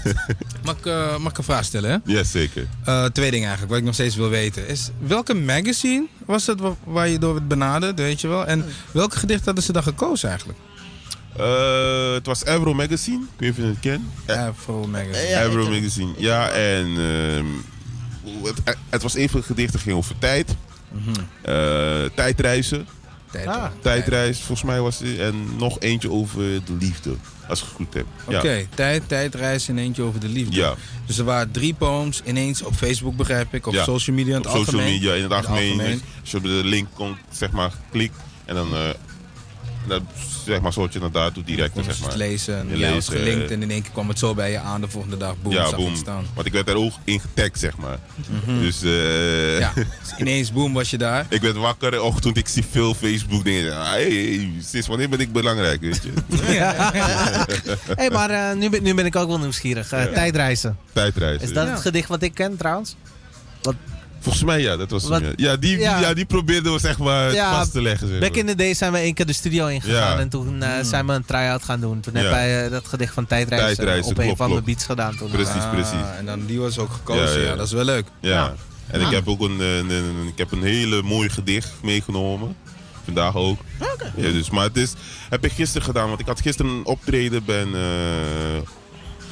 [0.65, 2.12] Mag ik, eh, mag ik een vraag stellen, hè?
[2.12, 2.67] Ja, zeker.
[2.85, 4.67] Eh, twee dingen eigenlijk, wat ik nog steeds wil weten.
[4.69, 8.47] Is welke magazine was het wa- waar je door werd benaderd, weet je wel?
[8.47, 10.59] En welke gedicht hadden ze dan gekozen eigenlijk?
[11.37, 13.17] Eh, het was Avro Magazine.
[13.23, 14.39] Ik weet niet of je het kent.
[14.39, 15.29] Avro Magazine.
[15.29, 16.12] Ja, Avro Magazine.
[16.17, 17.47] Ja, en ehm,
[18.45, 20.55] het, het was een van de gedichten ging over tijd.
[21.43, 22.87] Eh, tijdreizen.
[23.31, 23.47] Tijd.
[23.47, 23.64] Ah.
[23.81, 25.18] Tijdreis, volgens mij was het.
[25.18, 27.14] En nog eentje over de liefde.
[27.49, 28.07] Als ik het goed heb.
[28.25, 28.64] Oké, Ja.
[28.75, 30.57] tijd, tijdreis en eentje over de liefde.
[30.57, 30.75] Ja.
[31.07, 33.66] Dus er waren drie poems ineens op Facebook, begrijp ik.
[33.66, 33.85] Of Ja.
[33.85, 34.95] social media in het Op social algemeen.
[35.01, 35.70] media in het algemeen.
[35.72, 36.03] algemeen.
[36.20, 38.12] Als je op de link komt, zeg maar, klik.
[38.45, 38.89] En dan eh,
[39.89, 40.03] Dat,
[40.45, 42.09] zeg maar, soort je naar daartoe direct, Kon zeg maar.
[42.09, 44.51] het lezen en was leest, eh, gelinkt en in één keer kwam het zo bij
[44.51, 45.34] je aan de volgende dag.
[45.42, 45.97] Boom, ja, boom.
[45.97, 46.26] staan.
[46.34, 47.99] Want ik werd er ook in getagd, zeg maar.
[48.45, 48.61] Mhm.
[48.61, 49.84] Dus, eh Ja, dus
[50.18, 51.26] ineens boom was je daar.
[51.36, 53.86] ik werd wakker de ochtend, ik zie veel Facebook dingen.
[53.86, 56.12] Hey, hey, sinds wanneer ben ik belangrijk, weet je?
[57.97, 59.90] hey, maar eh, nu, ben, nu ben ik ook wel nieuwsgierig.
[59.90, 60.07] Ja.
[60.07, 60.78] Tijdreizen.
[60.92, 61.49] Tijdreizen.
[61.49, 61.72] Is dat ja.
[61.72, 62.97] het gedicht wat ik ken trouwens?
[63.62, 63.74] Wat,
[64.25, 65.51] Volgens mij ja, dat was Wat- hem, ja.
[65.51, 65.99] Ja, die, ja.
[66.01, 66.14] ja.
[66.14, 68.09] die probeerden we zeg maar Ja, vast te leggen.
[68.09, 70.18] Zeg Back in the day zijn we één keer de studio ingegaan Ja.
[70.18, 70.85] en toen eh, Hmm.
[70.85, 72.01] zijn we een try-out gaan doen.
[72.01, 72.18] Toen Ja.
[72.20, 74.64] hebben wij eh, dat gedicht van Tijdreizen, Tijdreizen, op een van mijn klopt.
[74.64, 75.16] beats gedaan.
[75.16, 75.31] Toen.
[75.31, 76.07] Precies, Ah, precies.
[76.18, 78.07] En dan die was ook gekozen, ja, dat is wel leuk.
[78.20, 78.31] Ja.
[78.31, 78.55] Ja.
[78.87, 82.57] En ik heb ook een, een, een- ik heb een hele mooi gedicht meegenomen.
[83.05, 83.59] Vandaag ook.
[84.16, 84.93] Ja, dus, maar het is,
[85.31, 88.61] heb ik gisteren gedaan, want ik had gisteren een optreden bij een, eh,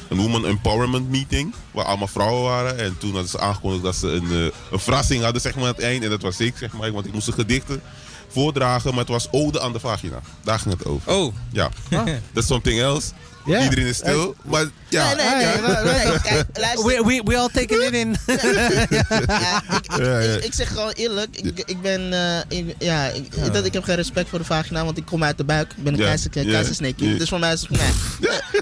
[0.09, 1.53] een Woman Empowerment Meeting.
[1.71, 2.77] Waar allemaal vrouwen waren.
[2.77, 5.69] En toen hadden ze aangekondigd dat ze een, eh, een verrassing hadden zeg maar, aan
[5.69, 6.03] het eind.
[6.03, 6.91] En dat was ik, zeg maar.
[6.91, 7.81] Want ik moest de gedichten
[8.27, 8.89] voordragen.
[8.89, 10.21] Maar het was Ode aan de Vagina.
[10.41, 11.13] Daar ging het over.
[11.13, 11.33] Oh.
[11.51, 11.69] Ja.
[12.33, 13.11] That's something else.
[13.45, 13.63] Ja.
[13.63, 14.35] Iedereen is stil.
[14.43, 15.13] Maar ja.
[15.13, 16.85] Nee, nee, nee, nee, nee, kijk, luister.
[16.85, 18.15] We, we, we all taking it in.
[19.97, 23.83] Ja, ik, zeg gewoon eerlijk, ik, ik ben, eh, ik, ja, ik, Dat, ik heb
[23.83, 25.71] geen respect voor de vagina, want ik kom uit de buik.
[25.77, 26.31] Ik ben een Ja, keizer,
[26.97, 27.17] ja.
[27.17, 27.79] Dus voor mij is het, nee.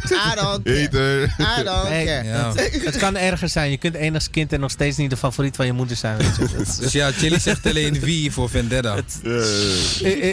[0.04, 1.24] I don't care.
[1.60, 2.24] I don't Hey, care.
[2.28, 2.54] Ja.
[2.84, 3.72] het, kan erger zijn.
[3.72, 6.18] Je kunt enig als kind en nog steeds niet de favoriet van je moeder zijn.
[6.18, 8.96] Weet Dus ja, Chili zegt alleen wie voor Vendetta.
[8.96, 9.20] It,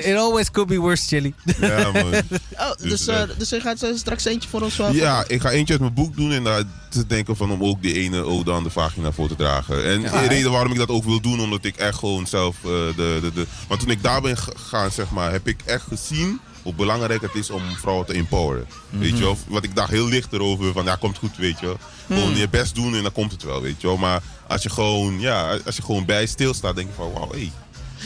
[0.05, 1.35] it- always could be worse, Chili.
[1.61, 2.15] Ja, man.
[2.59, 5.51] Oh, dus, eh, dus je gaat eh, straks eentje voor ons wel Ja, ik ga
[5.51, 8.53] eentje uit mijn boek doen en daar te denken van om ook die ene ode
[8.53, 9.85] aan de vagina voor te dragen.
[9.85, 10.21] En Ja.
[10.21, 13.19] de reden waarom ik dat ook wil doen, omdat ik echt gewoon zelf eh, de,
[13.21, 13.47] de, de...
[13.69, 17.35] Want toen ik daar ben gegaan, zeg maar, heb ik echt gezien hoe belangrijk het
[17.35, 18.67] is om vrouwen te empoweren.
[18.91, 19.39] Weet je wel?
[19.49, 21.79] Want ik dacht heel licht erover van, ja, komt goed, weet je wel.
[22.07, 23.97] Gewoon je best doen en dan komt het wel, weet je wel.
[23.97, 27.39] Maar als je gewoon, ja, als je gewoon bij stilstaat, denk je van, wauw, hé.
[27.39, 27.53] Hey.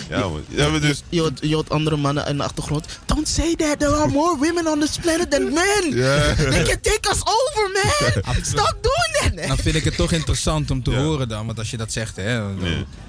[0.09, 0.45] Ja, man.
[0.49, 1.03] Ja, maar dus...
[1.09, 2.87] Je hoort, je hoort andere mannen in de achtergrond.
[3.07, 5.91] Don't say that, there are more women on this planet than men.
[6.37, 8.35] They can take us over, man.
[8.45, 9.49] Stop doing that.
[9.49, 11.47] Dan vind ik het toch interessant om te horen dan.
[11.47, 12.43] Want als je dat zegt, hè,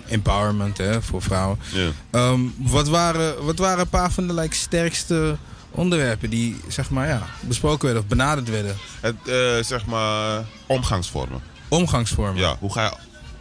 [0.08, 1.60] empowerment hè, voor vrouwen.
[1.72, 1.90] Ja.
[2.12, 5.38] Ehm, wat, waren, wat waren een paar van de like, sterkste
[5.72, 8.78] onderwerpen die zeg maar, ja, besproken werden of benaderd werden?
[9.00, 11.42] Het, eh, zeg maar, omgangsvormen.
[11.68, 12.42] Omgangsvormen.
[12.42, 12.92] Ja, hoe ga je,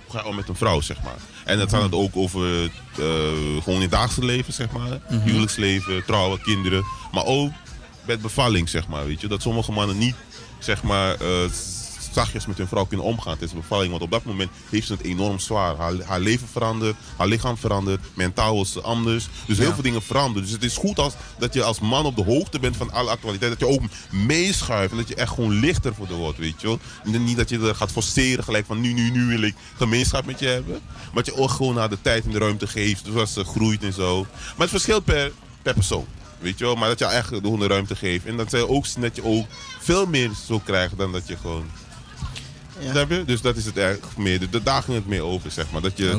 [0.07, 1.17] hoe ga je om met een vrouw, zeg maar.
[1.45, 2.71] En dat gaat het ook over eh,
[3.63, 5.01] gewoon in het dagelijkse leven, zeg maar.
[5.11, 5.21] Mhm.
[5.21, 6.85] Huwelijksleven, trouwen, kinderen.
[7.13, 7.53] Maar ook
[8.07, 9.29] met bevalling, zeg maar, weet je.
[9.29, 10.15] Dat sommige mannen niet,
[10.59, 11.51] zeg maar, eh,
[12.13, 13.91] zachtjes met hun vrouw kunnen omgaan tijdens de bevalling.
[13.91, 15.77] Want op dat moment heeft ze het enorm zwaar.
[15.77, 19.29] Haar, haar leven verandert, haar lichaam verandert, mentaal is ze anders.
[19.47, 20.43] Dus heel veel dingen veranderen.
[20.43, 23.11] Dus het is goed als, dat je als man op de hoogte bent van alle
[23.11, 23.51] actualiteit.
[23.51, 26.67] Dat je ook meeschuift en dat je echt gewoon lichter voor de wordt, weet je
[26.67, 26.79] wel.
[27.21, 30.39] Niet dat je er gaat forceren gelijk van nu, nu, nu wil ik gemeenschap met
[30.39, 30.81] je hebben.
[31.13, 33.83] Maar dat je ook gewoon naar de tijd en de ruimte geeft, zoals ze groeit
[33.83, 34.21] en zo.
[34.21, 35.33] Maar het verschilt per,
[35.63, 36.07] per persoon.
[36.43, 38.27] Weet je wel, maar dat je echt de ruimte geeft.
[38.27, 39.47] En dat zij ook dat je ook
[39.81, 41.67] veel meer zo krijgt dan dat je gewoon.
[42.91, 43.25] Snap je?
[43.25, 44.51] Dus dat is het eigenlijk meer.
[44.51, 45.81] De, daar ging het meer over, zeg maar.
[45.81, 46.11] Dat, je,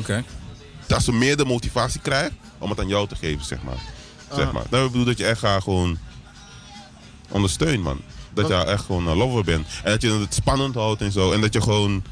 [0.86, 3.78] dat ze meer de motivatie krijgt om het aan jou te geven, zeg maar.
[4.34, 4.52] Zeg Ah.
[4.52, 4.64] maar.
[4.70, 5.98] Nou, ik bedoel dat je echt haar gewoon
[7.28, 8.00] ondersteunt, man.
[8.34, 9.66] Dat je echt gewoon een lover bent.
[9.84, 11.32] En dat je het spannend houdt en zo.
[11.32, 12.04] En dat je gewoon,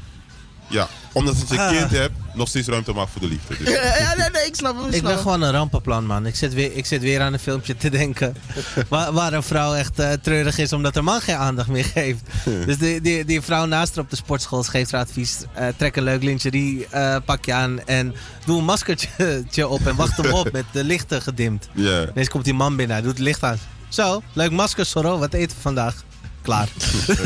[0.69, 3.57] ja, omdat je een kind hebt, nog steeds ruimte maakt voor de liefde.
[3.57, 4.87] Dus, Ja, nee, nee, ik snap hem.
[4.87, 6.25] Ik Ik ben gewoon een rampenplan, man.
[6.25, 8.35] Ik zit weer, ik zit weer aan een filmpje te denken.
[8.89, 12.21] waar, waar een vrouw echt eh, treurig is omdat haar man geen aandacht meer geeft.
[12.65, 15.37] dus die, die, die vrouw naast haar op de sportschool geeft haar advies.
[15.53, 18.13] eh, trek een leuk lingerie eh, pakje aan en
[18.45, 21.69] doe een maskertje op en wacht hem op met de lichten gedimd.
[21.73, 22.07] Ja.
[22.09, 23.57] Ineens komt die man binnen, hij doet het licht aan.
[23.89, 25.17] Zo, leuk masker, Soro.
[25.19, 26.03] Wat eten we vandaag?
[26.43, 26.67] Klaar.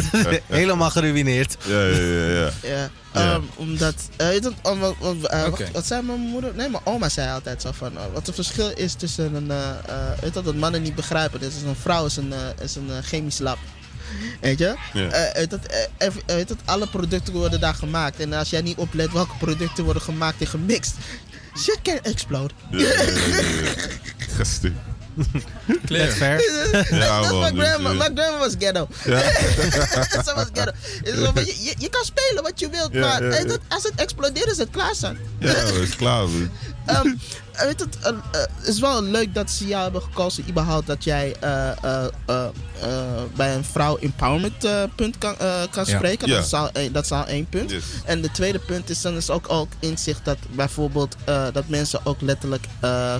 [0.47, 1.57] Helemaal geruineerd.
[1.67, 2.27] Ja, ja, ja.
[2.27, 2.51] ja.
[2.63, 3.33] Ja, Ja.
[3.33, 4.51] ehm, omdat, eh, weet je
[4.99, 6.55] wat, eh, wat, wat zei mijn moeder?
[6.55, 9.69] Nee, mijn oma zei altijd zo van, eh, wat het verschil is tussen een, eh,
[9.69, 11.39] eh, weet je wat, dat mannen niet begrijpen.
[11.39, 13.57] Dus een vrouw is een, is een chemisch lab.
[14.41, 14.75] Weet je?
[14.93, 15.09] Ja.
[15.09, 15.59] Eh, weet dat,
[16.25, 18.19] weet dat, alle producten worden daar gemaakt.
[18.19, 20.95] En als jij niet oplet welke producten worden gemaakt en gemixt,
[21.57, 22.53] shit can explode.
[22.71, 24.71] Ja, ja,
[25.85, 26.11] Clear.
[26.11, 26.41] Fair.
[26.89, 28.87] Ja, mijn dus, grandma, was ghetto.
[29.05, 29.19] Ja.
[30.25, 30.71] Ze was ghetto.
[31.03, 33.21] Het je, je, je kan spelen wat je wilt, maar
[33.67, 35.17] als het explodeert is het klaar zijn.
[35.39, 36.27] Ja, dat is klaar,
[36.87, 37.13] Ehm,
[37.65, 38.13] weet het, eh,
[38.63, 41.69] is wel leuk dat ze jou hebben gekozen, überhaupt dat jij eh,
[42.25, 42.45] eh,
[43.35, 45.35] bij een vrouw empowerment punt kan,
[45.69, 45.95] kan Ja.
[45.97, 46.27] spreken.
[46.27, 46.35] Ja.
[46.35, 47.71] Dat, is al, één- dat is al één punt.
[47.71, 47.83] Yes.
[48.05, 51.15] En de tweede punt is dan is ook, ook inzicht dat bijvoorbeeld
[51.53, 52.65] dat mensen ook letterlijk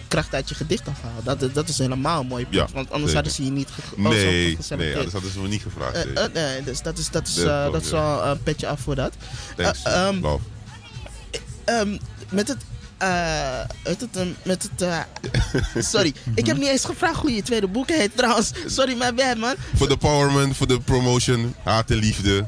[0.07, 1.39] kracht uit je gedicht afhalen.
[1.39, 3.82] Dat, dat is helemaal een mooi punt, Ja, want anders hadden ze je niet ge
[3.97, 6.34] oh, Nee, nee, anders hadden ze me niet gevraagd.
[6.34, 6.63] Nee.
[6.63, 9.13] dus dat is, dat is, Dat is wel een petje af voor dat.
[9.55, 9.80] Thanks.
[10.22, 10.43] Love.
[11.65, 11.97] Ehm,
[12.30, 12.57] met het
[12.97, 14.99] eh, heet het, met het, eh,
[15.91, 18.51] sorry, ik heb niet eens gevraagd hoe je tweede boek heet trouwens.
[18.65, 19.55] Sorry, my bad man.
[19.75, 22.45] Voor de powerman, voor de promotion, haat en liefde.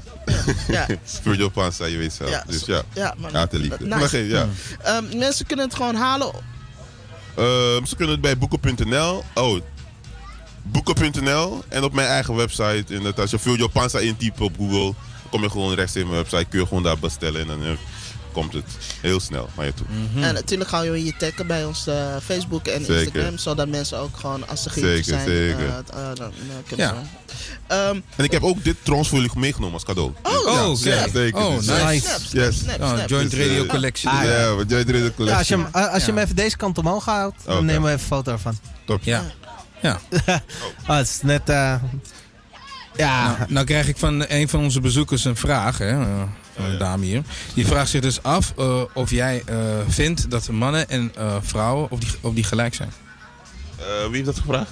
[0.68, 0.88] Ja.
[1.22, 2.30] Virgil Panza, je weet zelf.
[2.30, 3.34] Ja, dus ja, ja, man.
[3.34, 3.86] haat en liefde.
[3.86, 4.28] Nice.
[4.28, 4.48] Ja.
[4.84, 6.32] Ehm, mensen kunnen het gewoon halen.
[7.36, 9.24] Ehm, ze kunnen het bij boeken.nl.
[9.34, 9.62] Oh,
[10.64, 12.96] boeken.nl en op mijn eigen website.
[12.96, 14.94] En dat als je Virgil Panza intypt op Google,
[15.30, 16.46] kom je gewoon rechts in mijn website.
[16.46, 17.72] Kun je gewoon daar bestellen en dan eh,
[18.32, 18.66] komt het
[19.02, 19.86] heel snel naar je toe.
[20.24, 23.02] En natuurlijk gaan we je taggen bij ons eh, Facebook en Zeker.
[23.04, 23.38] Instagram.
[23.38, 25.74] Zodat mensen ook gewoon, als ze geïnteresseerd zijn, zeker.
[25.74, 26.32] het, dan
[26.68, 26.94] kunnen Ja.
[27.26, 27.34] ze-
[27.68, 30.12] Ehm, En ik heb ook dit trouwens voor jullie meegenomen als cadeau.
[30.24, 31.40] Oh, ja, oh, ja, zeker.
[31.40, 31.64] Oh, nice.
[31.64, 32.60] Snap, snap, yes.
[32.60, 32.98] snap, Oh.
[33.08, 34.14] Joint Dus, Radio Collection.
[34.14, 35.26] Ah, Ja, Joint Radio Collection.
[35.28, 37.88] Ja, als je, hem, als je hem even deze kant omhoog houdt, dan nemen we
[37.90, 38.58] even een foto ervan.
[38.86, 39.04] Top.
[39.04, 39.24] Ja.
[39.82, 40.00] Ja.
[40.88, 41.50] oh, het is net...
[41.50, 41.76] eh,
[42.96, 46.04] ja, Nou, nou krijg ik van een van onze bezoekers een vraag, hè,
[46.80, 47.22] dame hier.
[47.54, 49.56] Die vraagt zich dus af eh, of jij eh,
[49.88, 52.92] vindt dat mannen en eh, vrouwen of die, of die gelijk zijn.
[53.80, 54.70] Eh, wie heeft dat gevraagd?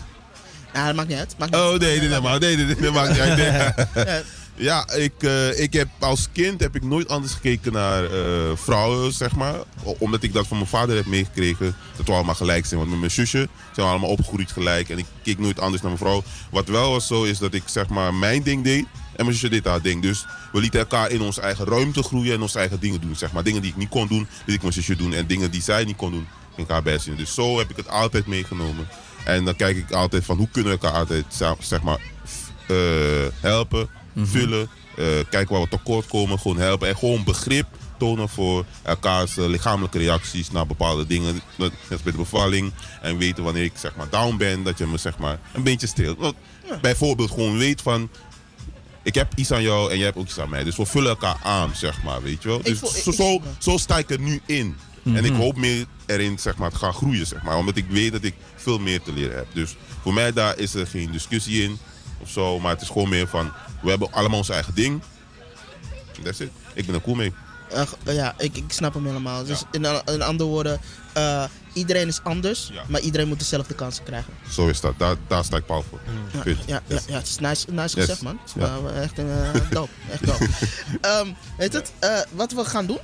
[0.73, 1.35] Ja, dat maakt niet uit.
[1.37, 1.81] Maakt niet Oh uit.
[1.81, 3.37] nee, nee, nee, maar, nee, nee, nee, dat maakt niet uit.
[3.37, 4.05] Nee.
[4.05, 4.21] Ja.
[4.59, 8.11] Ja, ik, eh, ik heb als kind heb ik nooit anders gekeken naar eh,
[8.55, 9.55] vrouwen, zeg maar.
[9.83, 11.75] Omdat ik dat van mijn vader heb meegekregen.
[11.97, 12.79] Dat we allemaal gelijk zijn.
[12.79, 14.89] Want met mijn zusje zijn we allemaal opgegroeid gelijk.
[14.89, 16.23] En ik keek nooit anders naar mijn vrouw.
[16.51, 18.85] Wat wel was zo, is dat ik zeg maar mijn ding deed.
[19.15, 20.01] En mijn zusje deed haar ding.
[20.01, 23.15] Dus we lieten elkaar in onze eigen ruimte groeien en onze eigen dingen doen.
[23.15, 23.43] Zeg maar.
[23.43, 25.13] Dingen die ik niet kon doen, liet ik mijn zusje doen.
[25.13, 27.15] En dingen die zij niet kon doen, ging ik haar best doen.
[27.15, 28.87] Dus zo heb ik het altijd meegenomen.
[29.25, 31.25] En dan kijk ik altijd van hoe kunnen we elkaar altijd
[31.59, 32.51] zeg maar, f-
[34.17, 34.69] helpen, vullen.
[34.97, 36.87] eh, kijken waar we tekort komen, gewoon helpen.
[36.87, 37.65] En gewoon begrip
[37.97, 41.41] tonen voor elkaars eh, lichamelijke reacties naar bepaalde dingen.
[41.55, 42.71] Net als bij de bevalling.
[43.01, 45.87] En weten wanneer ik zeg maar down ben, dat je me zeg maar een beetje
[45.87, 46.17] streelt.
[46.17, 46.35] Want
[46.81, 48.09] Bijvoorbeeld gewoon weet van
[49.03, 50.63] ik heb iets aan jou en jij hebt ook iets aan mij.
[50.63, 52.61] Dus we vullen elkaar aan, zeg maar, weet je wel.
[52.61, 54.75] Dus voel- ik- zo, zo, zo sta ik er nu in.
[55.03, 55.41] En ik Mhm.
[55.41, 57.57] hoop meer erin, zeg maar, te gaan groeien, zeg maar.
[57.57, 59.47] Omdat ik weet dat ik veel meer te leren heb.
[59.53, 61.77] Dus voor mij daar is er geen discussie in
[62.21, 62.59] of zo.
[62.59, 63.51] Maar het is gewoon meer van,
[63.81, 65.01] we hebben allemaal ons eigen ding.
[66.23, 66.49] That's it.
[66.73, 67.33] Ik ben er cool mee.
[68.03, 69.43] Ja, ik, ik snap hem helemaal.
[69.43, 69.85] Dus in,
[70.21, 70.79] andere woorden,
[71.13, 74.33] eh, iedereen is anders, maar iedereen moet dezelfde kansen krijgen.
[74.51, 74.93] Zo is dat.
[74.97, 75.99] Daar, daar sta ik paal voor.
[76.33, 77.03] Ja, ja, ja, Yes.
[77.07, 78.05] ja, het is nice, nice Yes.
[78.05, 78.39] gezegd, man.
[78.55, 78.79] Ja.
[79.01, 79.91] echt een eh, dope.
[80.11, 80.47] Echt dope.
[81.01, 82.99] Ehm, weet het, eh, wat we gaan doen,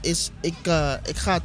[0.00, 0.56] is ik,
[1.04, 1.40] ik ga,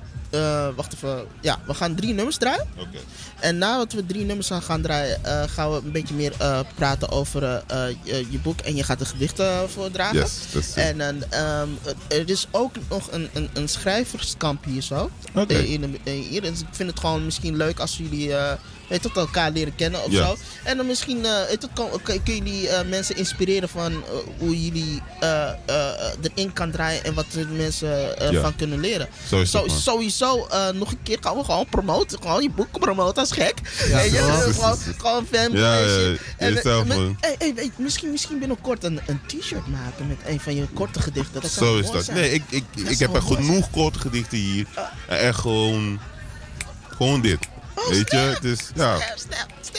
[0.75, 2.67] wacht even, ja, we gaan drie nummers draaien.
[2.77, 2.97] Oké.
[3.39, 6.59] En nadat we drie nummers gaan, gaan draaien, eh, gaan we een beetje meer eh,
[6.75, 8.59] praten over eh, je, je boek.
[8.59, 10.19] En je gaat de gedichten voordragen.
[10.19, 11.69] Yes, dat is en dan, ehm,
[12.07, 15.09] er is ook nog een, een, een schrijverskamp hier zo.
[15.35, 15.53] Oké.
[15.53, 16.41] Eh, in hier.
[16.41, 18.33] Dus ik vind het gewoon misschien leuk als jullie
[18.89, 20.25] weet het, elkaar leren kennen of Ja.
[20.25, 20.35] zo.
[20.63, 21.69] En dan misschien eh, weet
[22.03, 23.99] kun, kun jullie eh, mensen inspireren van eh,
[24.37, 25.01] hoe jullie
[26.21, 27.25] erin kan draaien en wat
[27.55, 28.41] mensen Ja.
[28.41, 29.07] van kunnen leren.
[29.29, 32.19] Zo is het, Zo- sowieso nog een keer gaan we gewoon promoten.
[32.21, 33.53] Gewoon je boek promoten als gek.
[33.89, 34.09] Ja, je?
[34.53, 35.51] gewoon, gewoon fan.
[35.51, 35.77] Ja.
[36.37, 36.87] En, jezelf,
[37.19, 41.41] hey, hey, misschien, misschien binnenkort een, een t-shirt maken met een van je korte gedichten.
[41.41, 42.03] Dat Zo is dat.
[42.03, 42.17] zijn.
[42.17, 44.65] Nee, ik, ik, Dat ik heb er genoeg korte gedichten hier.
[45.07, 45.99] En echt gewoon.
[46.97, 47.37] Gewoon dit.
[47.89, 48.59] Weet je, het is.
[48.75, 48.97] Ja.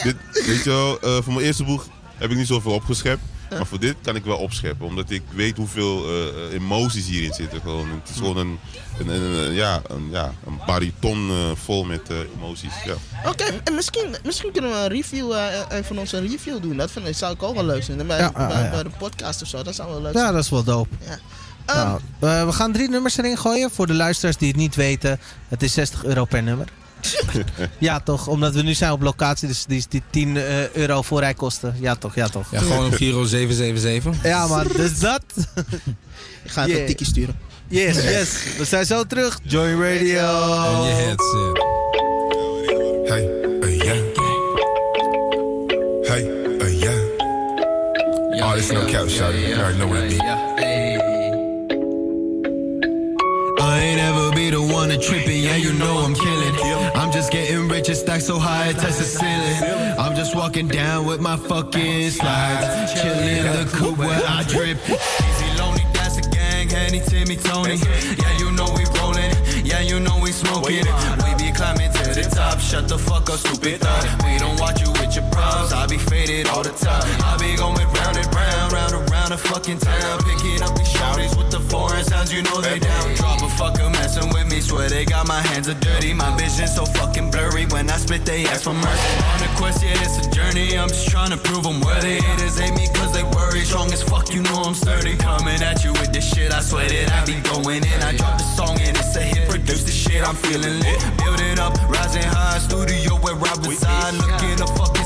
[0.03, 1.85] Dit, weet je wel, eh, voor mijn eerste boek
[2.17, 3.21] heb ik niet zoveel opgeschept.
[3.57, 4.85] Maar voor dit kan ik wel opscheppen.
[4.85, 7.61] Omdat ik weet hoeveel eh, emoties hierin zitten.
[7.61, 7.89] Gewoon.
[7.89, 8.59] Het is gewoon een,
[8.99, 12.73] een, een, een- ja, een, ja, een bariton eh, vol met eh, emoties.
[12.85, 12.93] Ja.
[13.29, 16.77] Oké, en misschien, misschien kunnen we een review, eh, een van ons een review doen.
[16.77, 18.07] Dat vind ik, zou ik ook wel leuk vinden.
[18.07, 18.69] Bij, Ja, ja, bij, ja.
[18.69, 20.33] bij de podcast of zo, dat zou wel leuk ja, zijn.
[20.33, 20.95] dat is wel dope.
[21.07, 21.19] Ja.
[21.65, 23.71] Nou, eh, we gaan drie nummers erin gooien.
[23.71, 25.19] Voor de luisteraars die het niet weten.
[25.47, 26.67] Het is 60 euro per nummer.
[27.77, 28.27] ja, toch?
[28.27, 31.75] Omdat we nu zijn op locatie, dus die, die 10 eh, euro voorrijkosten.
[31.79, 32.15] Ja, toch?
[32.15, 32.51] Ja, toch?
[32.51, 34.23] Ja, gewoon op Giro 777.
[34.23, 34.67] Ja, man.
[34.75, 35.23] Dus dat.
[36.43, 36.81] Ik ga even Yeah.
[36.81, 37.35] een tikkie sturen.
[37.67, 38.29] Yes, yes.
[38.57, 39.39] We zijn zo terug.
[39.43, 40.63] Joy Radio.
[40.63, 41.63] En je headset.
[43.09, 43.29] Hey,
[43.61, 43.99] uh, yeah.
[46.03, 46.23] Hey,
[46.61, 48.43] uh, yeah.
[48.43, 49.33] Oh, this no cap shot.
[49.33, 50.80] You already know what it be.
[54.51, 56.55] The one to trip it, yeah, you know I'm killing.
[56.95, 59.97] I'm just getting rich and stack so high it touch the ceiling.
[59.97, 64.77] I'm just walking down with my fucking slides, chilling the coupe where I drip.
[64.83, 67.75] Easy lonely, that's a gang, Henny, Timmy, Tony.
[67.75, 69.31] Yeah, you know we rolling,
[69.65, 70.85] yeah, you know we smoking.
[71.23, 74.03] We be climbing to the top, shut the fuck up, stupid thought.
[74.25, 77.03] We don't watch you with your problems, I be faded all the time.
[77.23, 80.87] I be going round and round, round and round the fucking town, picking up these
[80.87, 82.33] shouties with the foreign sounds.
[82.33, 83.13] you know they down.
[83.15, 86.13] Drop a fucker messing with me, swear they got my hands are dirty.
[86.13, 89.11] My vision so fucking blurry when I spit they ask for mercy.
[89.33, 90.77] On a quest, yeah, it's a journey.
[90.77, 92.21] I'm just trying to prove I'm worthy.
[92.21, 93.61] Haters hate me cause they worry.
[93.61, 95.15] Strong as fuck, you know I'm sturdy.
[95.17, 97.99] Coming at you with this shit, I swear that I be going in.
[98.01, 99.49] I drop the song and it's a hit.
[99.49, 100.99] Produce the shit, I'm feeling lit.
[101.17, 102.59] Building up, rising high.
[102.59, 104.13] Studio where I reside.
[104.15, 105.00] Looking to fucking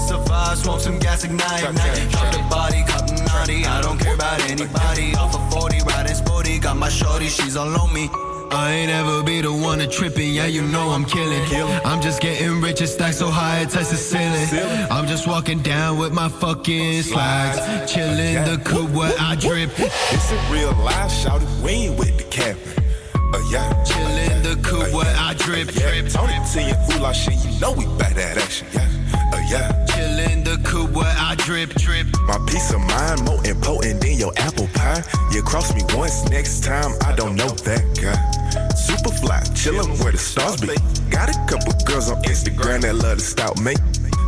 [0.46, 0.58] survive.
[0.58, 2.12] Smoke some gas, ignite, ignite.
[2.12, 3.66] Drop the body, cop naughty.
[3.66, 5.16] I don't care about anybody.
[5.16, 6.60] Off of 40, riding sporty.
[6.60, 8.10] Got my shorty, she's all on me.
[8.52, 11.42] I ain't ever be the one to trippin', yeah, you know I'm killing.
[11.84, 14.48] I'm just getting rich and stack so high it touch the ceiling.
[14.92, 17.60] I'm just walking down with my fucking slides,
[17.92, 19.72] chillin' the coupe where I drip.
[19.78, 22.56] It's a real life, shout it, we ain't with the cap.
[23.34, 24.05] Uh, yeah.
[24.56, 28.16] The coupe where I drip, drip, Tony to your hula shit, you know we back
[28.16, 28.88] that action, yeah.
[29.34, 29.86] Uh, yeah.
[29.88, 32.08] Chillin' the coupe where I drip, drip.
[32.26, 35.04] My peace of mind more important than your apple pie.
[35.32, 38.16] You cross me once, next time I don't know that guy.
[38.76, 40.76] Super fly, chillin' where the stars be.
[41.10, 43.76] Got a couple girls on Instagram that love to stalk me.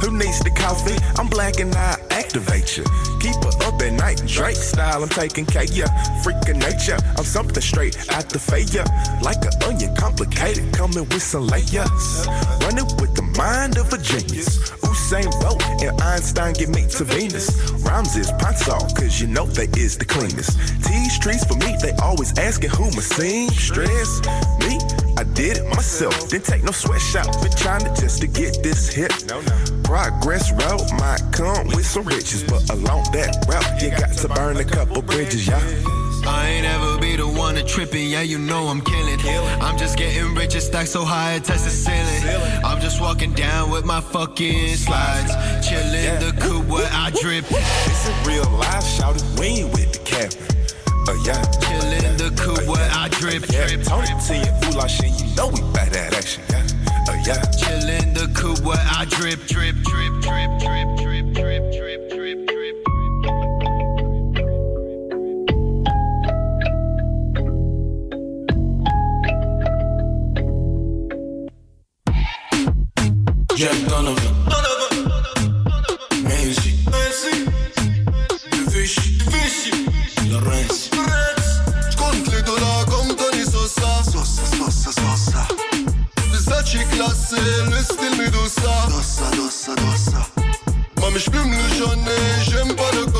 [0.01, 0.95] Who needs the coffee?
[1.19, 2.83] I'm black and I activate you.
[3.19, 5.03] Keep her up at night, Drake style.
[5.03, 5.85] I'm taking care ya.
[6.23, 8.85] Freaking nature, I'm something straight out the faya.
[9.21, 12.27] Like an onion, complicated, coming with some layers.
[12.61, 14.71] Running with the mind of a genius.
[14.81, 17.71] Usain Bolt and Einstein get me to Venus.
[17.83, 20.57] Rhymes is Ponsol, cause you know they is the cleanest.
[20.83, 24.21] T streets for me, they always asking who my seamstress.
[24.59, 24.77] Me,
[25.17, 26.29] I did it myself.
[26.29, 27.41] Didn't take no sweatshop.
[27.41, 29.11] Been trying to just to get this hit.
[29.83, 34.57] Progress route might come with some riches, but along that route, you got to burn
[34.57, 35.59] a couple bridges, yeah.
[36.27, 39.17] I ain't ever be the one to trippin', yeah, you know I'm killing.
[39.59, 42.63] I'm just getting rich and stack so high it touch the ceiling.
[42.63, 45.31] I'm just walking down with my fucking slides,
[45.65, 47.45] chillin' the coupe where I drip.
[47.49, 50.31] It's a real life, shout it, we ain't with the cap.
[51.07, 51.41] Uh, yeah.
[51.63, 53.81] Chillin' the coupe where I drip, drip.
[53.83, 56.57] Tony to your hula shit, you know we back that action, yeah.
[57.07, 57.41] Uh, yeah.
[57.55, 62.77] Chillin' the coupe where I drip, drip, drip, drip, drip, drip, drip, drip, drip, drip.
[73.55, 74.35] Jack Donovan.
[76.27, 76.73] Messi.
[78.51, 79.71] De Fish.
[80.29, 80.96] Lorenz.
[86.85, 87.37] klasse
[87.71, 90.25] lässt il mir du sa Dossa, dossa, dossa
[90.99, 92.07] Mach mich bimmlisch an,
[92.41, 93.16] ich im Balkon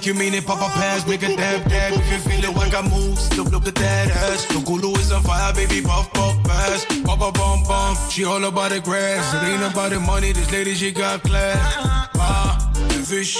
[0.00, 0.46] like you mean it.
[0.46, 1.92] Pop a pass, make a dab dab.
[1.92, 3.36] If you feel it, work I moves.
[3.36, 4.46] Look, look at that ass.
[4.46, 5.82] The Kulu is on fire, baby.
[5.82, 6.86] Puff, puff, pass.
[7.04, 7.96] Pop a bum bum.
[8.08, 9.34] She all about the grass.
[9.34, 10.32] It ain't about the money.
[10.32, 11.58] This lady, she got class.
[12.16, 13.36] Ah, the fish.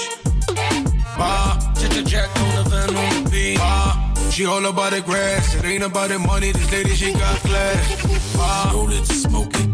[1.17, 3.57] Ah, check the jack on the van on the beat.
[3.59, 5.55] Ah, she all about the grass.
[5.55, 6.51] It ain't about the money.
[6.51, 8.35] This lady, she got class.
[8.37, 9.70] Ah, Roll it, smoke it.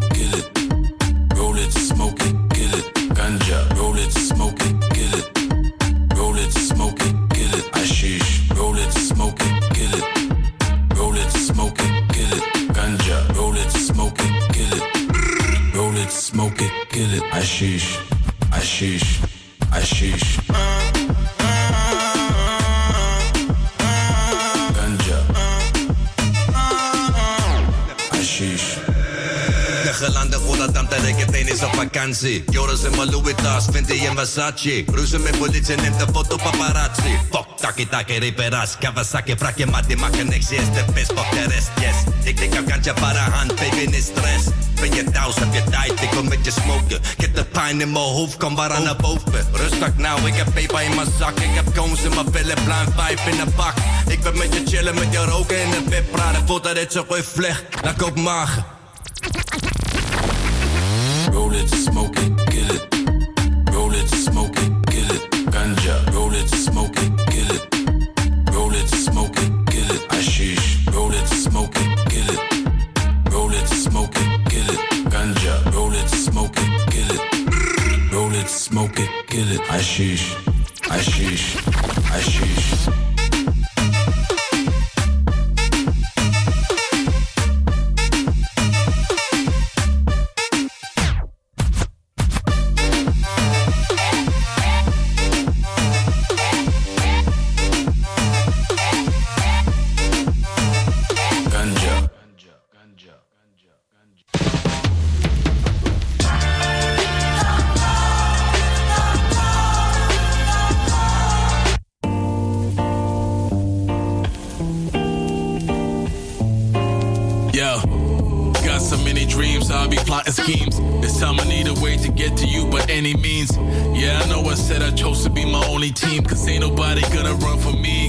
[32.19, 33.33] Joris in mijn Louis
[33.71, 34.83] vind je in Versace.
[34.93, 37.19] Ruzie met politie, neemt de foto paparazzi.
[37.31, 41.47] Fuck, taki taki, reperas, Kawasaki, frakje, maar die maken niks, yes, de best, fuck de
[41.47, 41.95] rest, yes.
[42.23, 44.45] Ik denk aan kantje para hand, baby, niet stress.
[44.75, 46.99] Ben je thuis, heb je tijd, ik wil met je smoken.
[47.17, 49.47] Ik heb de pijn in mijn hoofd, kan waar aan naar boven.
[49.51, 51.39] Rustig nou, ik heb peper in mijn zak.
[51.39, 53.73] Ik heb cones in mijn billen, blind vijf in de bak.
[54.07, 56.47] Ik ben met je chillen, met je roken in de bed praten.
[56.47, 58.65] Voordat dit zo goed vlecht, naar Kopenhagen.
[58.65, 58.76] Roll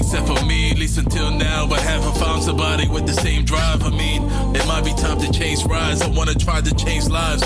[0.09, 0.71] except for me.
[0.71, 3.83] At least until now, I haven't found somebody with the same drive.
[3.83, 4.23] I mean,
[4.55, 6.01] it might be time to change rides.
[6.01, 7.43] I wanna try to change lives.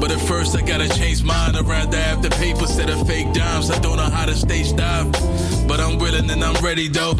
[0.00, 1.54] But at first, I gotta change mine.
[1.54, 3.70] I'd rather have the paper instead of fake dimes.
[3.70, 5.12] I don't know how to stage dive,
[5.68, 7.16] but I'm willing and I'm ready though.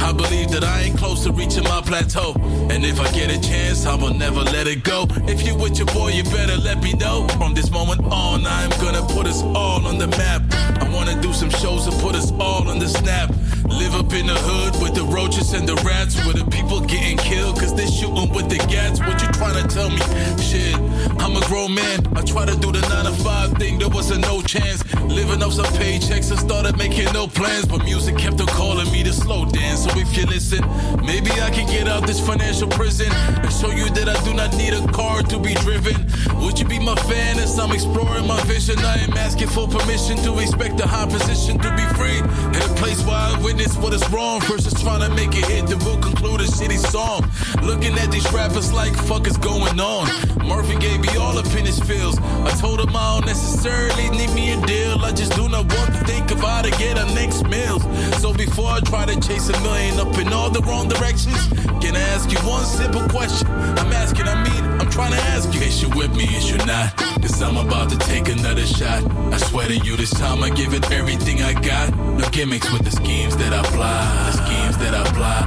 [0.00, 2.34] I believe that I ain't close to reaching my plateau.
[2.68, 5.06] And if I get a chance, I will never let it go.
[5.26, 7.26] If you with your boy, you better let me know.
[7.38, 10.42] From this moment on, I'm gonna put us all on the map.
[10.82, 13.32] I wanna do some shows and put us all on the snap.
[13.78, 17.18] Live up in the hood with the roaches and the rats, where the people getting
[17.18, 19.00] killed cause they shooting with the gats.
[19.00, 19.98] What you trying to tell me?
[20.42, 20.76] Shit,
[21.20, 22.06] I'm a grown man.
[22.14, 24.82] I try to do the 9 to 5 thing, there was a no chance.
[25.02, 29.02] Living off some paychecks, I started making no plans, but music kept on calling me
[29.02, 29.84] to slow dance.
[29.84, 30.60] So if you listen,
[31.04, 34.56] maybe I can get out this financial prison and show you that I do not
[34.56, 35.96] need a car to be driven.
[36.42, 38.78] Would you be my fan as I'm exploring my vision?
[38.78, 42.74] I am asking for permission to expect a high position to be free in a
[42.76, 45.98] place where I witness what is wrong versus trying to make it hit that will
[45.98, 47.24] conclude a shitty song.
[47.64, 50.06] Looking at these rappers like fuck is going on.
[50.46, 52.18] Murphy gave me all up in his feels.
[52.20, 54.98] I told him I don't necessarily need me a deal.
[55.02, 57.82] I just do not want to think of how to get our next meals.
[58.20, 61.40] So before I try to chase a million up in all the wrong directions,
[61.80, 63.48] can I ask you one simple question?
[63.48, 64.63] I'm asking, I mean,
[64.94, 65.60] trying to ask you.
[65.60, 66.24] Is you with me?
[66.38, 66.96] Is you not?
[67.20, 69.02] Cause I'm about to take another shot.
[69.34, 71.86] I swear to you, this time I give it everything I got.
[71.96, 74.00] No gimmicks with the schemes that I fly.
[74.30, 75.38] The schemes that I apply.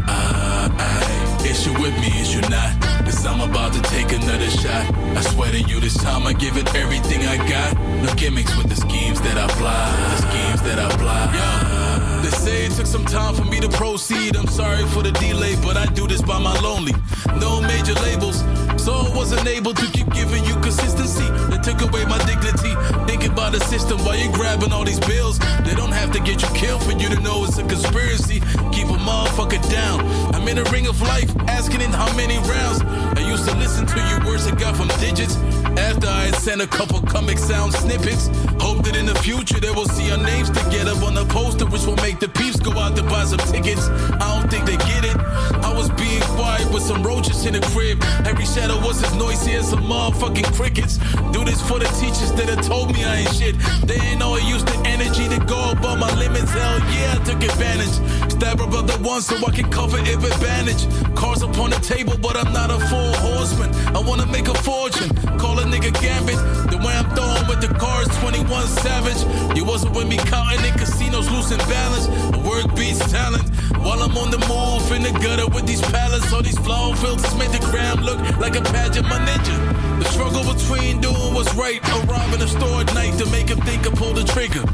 [1.45, 2.09] Is you with me?
[2.19, 2.71] Is you not?
[3.05, 4.83] Cause I'm about to take another shot.
[5.15, 7.77] I swear to you, this time I give it everything I got.
[8.03, 9.83] No gimmicks with the schemes that I fly.
[10.11, 11.23] The schemes that I apply.
[11.33, 12.21] Yeah.
[12.21, 14.35] They say it took some time for me to proceed.
[14.35, 16.91] I'm sorry for the delay, but I do this by my lonely.
[17.39, 18.43] No major labels,
[18.87, 21.36] so I wasn't able to keep giving you consistency.
[21.57, 22.75] They took away my dignity.
[23.07, 25.39] Thinking about the system while you're grabbing all these bills.
[25.65, 28.41] They don't have to get you killed for you to know it's a conspiracy.
[28.71, 30.05] Keep a motherfucker down.
[30.35, 32.81] I'm in a ring of life, asking in how many rounds.
[33.17, 35.35] I used to listen to you words I got from digits.
[35.77, 38.29] After I had sent a couple comic sound snippets.
[38.59, 41.85] Hope that in the future they will see our names together on the poster, which
[41.85, 43.87] will make the peeps go out to buy some tickets.
[44.21, 45.17] I don't think they get it.
[45.63, 48.03] I was being quiet with some roaches in the crib.
[48.25, 50.97] Every shadow was as noisy as some motherfucking crickets.
[51.31, 53.55] Do this for the teachers that have told me I ain't shit.
[53.87, 56.51] They ain't know I used the energy to go above my limits.
[56.51, 57.95] Hell yeah, I took advantage.
[58.31, 60.83] Stab a brother once so I can cover with bandage.
[61.15, 63.73] Cars upon the table, but I'm not a full horseman.
[63.95, 65.09] I wanna make a fortune.
[65.39, 66.39] Call a nigga gambit.
[66.71, 69.21] The way I'm throwing with the cars, 21 savage.
[69.55, 72.07] You wasn't with me counting in casinos, losing balance.
[72.43, 73.47] Work beats talent.
[73.79, 77.33] While I'm on the move in the gutter with these pallets, all these flow filters
[77.35, 79.57] make the gram look like a pageant, my ninja.
[79.99, 81.79] The struggle between doing what's right,
[82.09, 84.65] arriving the store at night to make him think I pull the trigger.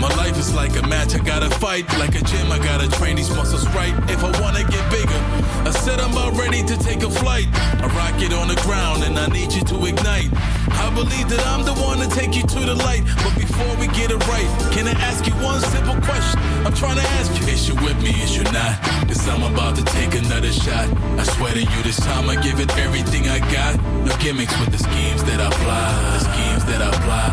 [0.00, 1.84] My life is like a match, I gotta fight.
[1.98, 3.92] Like a gym, I gotta train these muscles right.
[4.08, 5.20] If I wanna get bigger,
[5.68, 7.48] I said I'm about ready to take a flight.
[7.52, 10.30] I rock it on the ground and I need you to ignite.
[10.80, 13.04] I believe that I'm the one to take you to the light.
[13.24, 16.40] But before we get it right, can I ask you one simple question?
[16.64, 18.80] I'm trying to ask you, is you with me, is you not?
[19.08, 20.88] Cause I'm about to take another shot.
[21.20, 23.76] I swear to you, this time I give it everything I got.
[24.04, 26.18] No gimmicks with the schemes that I apply.
[26.18, 27.26] The schemes that I apply.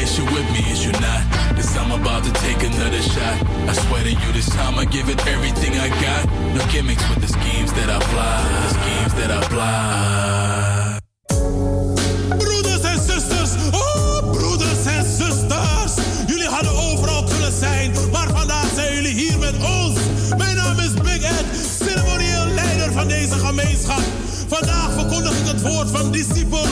[0.00, 1.22] Is you with me, is you not?
[1.56, 3.36] Cause I'm about to take another shot.
[3.68, 6.28] I swear to you, this time I give it everything I got.
[6.54, 8.42] No gimmicks with the schemes that I apply.
[8.66, 10.75] The schemes that I apply.
[25.56, 26.66] Het woord van discipel.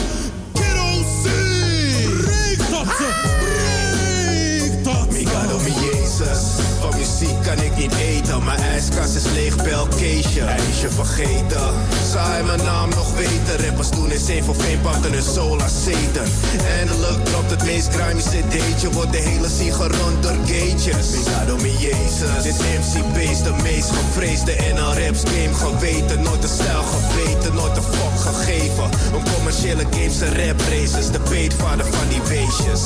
[0.53, 2.09] Kerosene.
[2.21, 3.09] Breek tot ze.
[3.39, 5.23] Breek tot ze.
[5.63, 6.41] Mi Jezus.
[6.79, 8.43] Van muziek kan ik niet eten.
[8.43, 10.41] Mijn ijskast is leeg, bel Keesje.
[10.41, 11.67] Hij is je vergeten.
[12.11, 13.65] Zou hij mijn naam nog weten?
[13.65, 16.29] Rappers doen is één voor pakken hun soul als Satan.
[16.77, 18.89] Eindelijk dropt het meest grimy cd'tje.
[18.91, 21.07] Wordt de hele gerond door gages.
[21.15, 22.43] Migado mi Jezus.
[22.43, 26.21] Dit MCB is de meest gevreesde in een raps game geweten.
[26.21, 28.89] Nooit de stijl gebeten, nooit de fuck gegeven.
[29.15, 31.11] Een commerciële games en rap races.
[31.11, 32.81] De peetvader van die weesjes.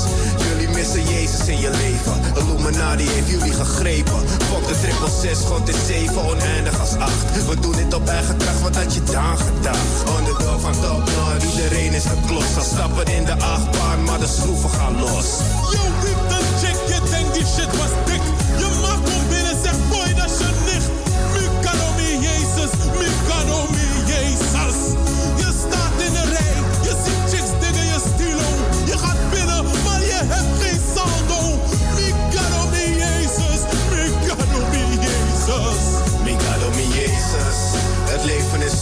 [0.50, 2.18] Jullie missen Jezus in je leven.
[2.40, 4.20] Illuminati heeft jullie gegrepen.
[4.50, 7.48] Fuck de triple zes, God is zeven, oneindig als acht.
[7.48, 9.88] We doen dit op eigen kracht, wat had je dan gedacht?
[10.18, 12.58] Underdog van top naar iedereen is geklost.
[12.58, 15.28] Al stappen in de achtbaan, maar de schroeven gaan los.
[15.72, 18.09] Yo, wiep dan check, je denkt die shit was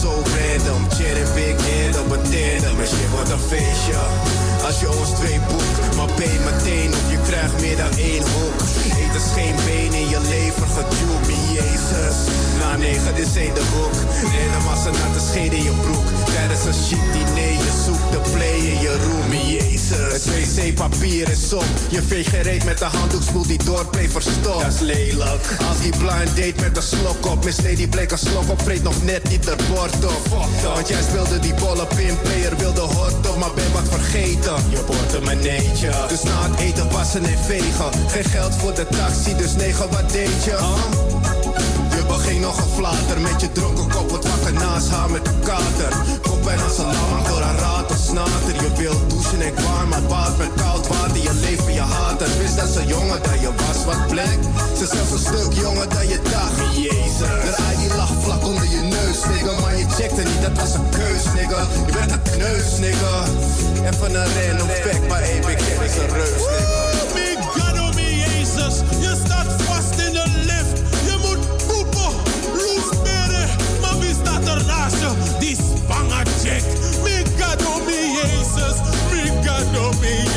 [0.00, 0.86] zo random.
[0.98, 1.56] En big
[2.10, 2.80] een tandem.
[2.80, 3.98] En shit wordt een feestje.
[4.64, 8.60] Als je ons twee boekt, maar pay meteen of je krijgt meer dan één hoek.
[9.00, 10.68] Eet is geen been in je lever,
[11.26, 12.47] mi Jezus.
[12.58, 13.92] Na negen is één de hoek.
[14.22, 16.06] En een massa natte scheet in je broek.
[16.34, 20.24] Tijdens een chic diner, je zoekt de play in je room, Jezus.
[20.24, 20.24] Het
[20.56, 21.64] wc-papier is op.
[21.88, 24.62] Je veegt geen reet met de handdoek, spoelt die doorplay verstopt.
[24.62, 25.44] Dat is lelijk.
[25.68, 27.44] Als die blind date met een slok op.
[27.44, 30.26] Miss Lady bleek een slok op, vreet nog net niet de bord op.
[30.74, 34.54] Want jij speelde die bolle pinplayer, wilde hot op, maar ben wat vergeten.
[34.70, 35.90] Je portemonneetje.
[36.08, 37.90] Dus na het eten wassen en vegen.
[38.08, 40.50] Geen geld voor de taxi, dus negen, wat deed je?
[40.50, 41.07] Je
[42.28, 45.92] beging nog een flater met je dronken kop, wat wakker naast haar met de kater.
[46.22, 48.54] Kop bijna salam door haar raad of snater.
[48.62, 51.22] Je wilt douchen en warm, maar baat met koud water.
[51.22, 52.38] Je leven, je haat het.
[52.38, 54.38] Wist dat ze jonger dan je was, wat plek.
[54.76, 56.76] Ze is zelfs een stuk jonger dan je dacht.
[56.76, 57.32] Jezus.
[57.46, 59.60] De eye die lag vlak onder je neus, nigga.
[59.60, 61.60] Maar je checkte niet, dat was een keus, nigga.
[61.86, 63.14] Je bent een kneus, nigga.
[63.90, 66.80] Even een random fact, maar Big Ken is een reus, nigga.
[67.14, 68.74] Mikado mi Jezus,
[69.04, 69.87] je staat vast
[74.90, 75.38] staat er naast je?
[75.38, 76.62] Die spangen check.
[77.02, 78.76] Mikado mi Jezus,
[79.12, 80.28] Mikado mi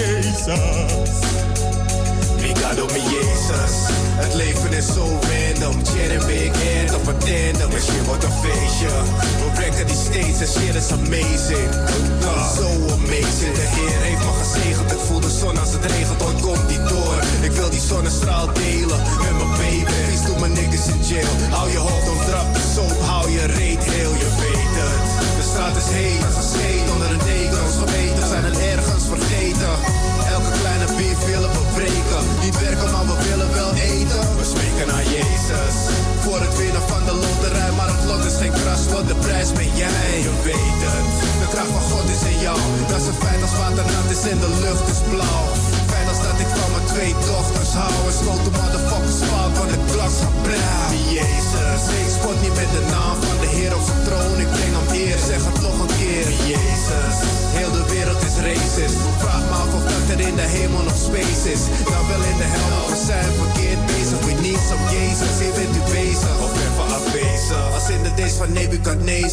[2.72, 3.76] Migado mi Jezus.
[4.24, 5.76] Het leven is zo random.
[6.12, 7.70] En big head op een tandem.
[7.78, 8.92] En shit wordt een feestje.
[9.42, 11.70] We breken die steeds en shit is amazing.
[12.58, 12.68] Zo
[12.98, 13.54] amazing.
[13.60, 14.92] De Heer heeft me gezegend.
[14.92, 16.24] Ik voel de zon als het regent.
[16.24, 17.18] Ooit komt die door.
[17.42, 19.84] Ik wil die zonnestraal delen met mijn baby.
[19.84, 21.34] Please doe mijn niggas in jail.
[21.50, 23.00] Hou je hoofd op trap de soap.
[23.12, 25.04] Hou je reet heel, je weet het.
[25.38, 27.60] De straat is heet als een onder een deken.
[27.68, 30.11] Ons geweten zijn het ergens vergeten.
[31.26, 32.24] Willen we breken.
[32.44, 34.22] Niet werken, maar we willen wel eten.
[34.40, 35.76] We spreken naar Jezus.
[36.24, 37.72] Voor het winnen van de loterij.
[37.78, 40.10] Maar het lot is geen kras, want de prijs ben jij.
[40.26, 41.08] Je weet het.
[41.42, 42.60] De kracht van God is in jou.
[42.92, 43.56] Dat is een feit als
[43.94, 45.46] nat is en de lucht is blauw.
[45.92, 47.96] Fijn als dat ik van mijn twee dochters hou.
[48.10, 50.90] En schoot de motherfuckers fout, want het glas blauw.
[51.18, 51.84] Jezus.
[52.02, 54.36] Ik spot niet met de naam van de Heer op zijn troon.
[54.46, 55.20] Ik breng hem eer,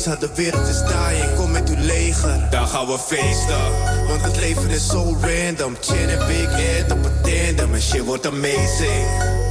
[0.07, 0.19] Nebuchadnezzar.
[0.19, 2.47] De wereld is dying, kom met uw leger.
[2.51, 4.07] Dan gaan we feesten.
[4.09, 5.77] Want het leven is zo random.
[5.81, 7.75] Chin en big head op een tandem.
[7.75, 9.07] En shit wordt amazing.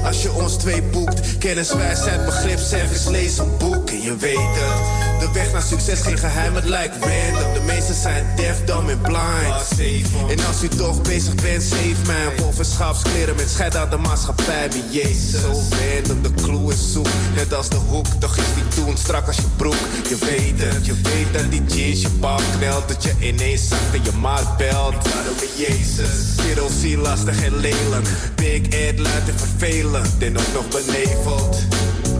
[0.05, 4.37] Als je ons twee boekt, kennis, wijsheid, begrip, service, lees een boek en je weet
[4.37, 5.06] het.
[5.19, 7.53] De weg naar succes, geen geheim, het lijkt random.
[7.53, 9.79] De meesten zijn deaf, dumb en blind.
[10.29, 12.15] En als u toch bezig bent, save mij.
[12.61, 14.71] Schaapskleren met scheid uit de maatschappij.
[14.71, 17.07] Wie Jezus, zo random, de clue is zoek.
[17.35, 19.75] Net als de hoek, toch is die toen strak als je broek.
[20.09, 22.87] Je weet het, je weet dat die jeans je bal knelt.
[22.87, 24.93] Dat je ineens zakt en je maat belt.
[25.03, 26.35] Daarom ben Jezus.
[26.35, 28.07] Kerel, zie lastig en lelijk.
[28.35, 31.57] Big Ed laat je vervelend en ook nog beneveld.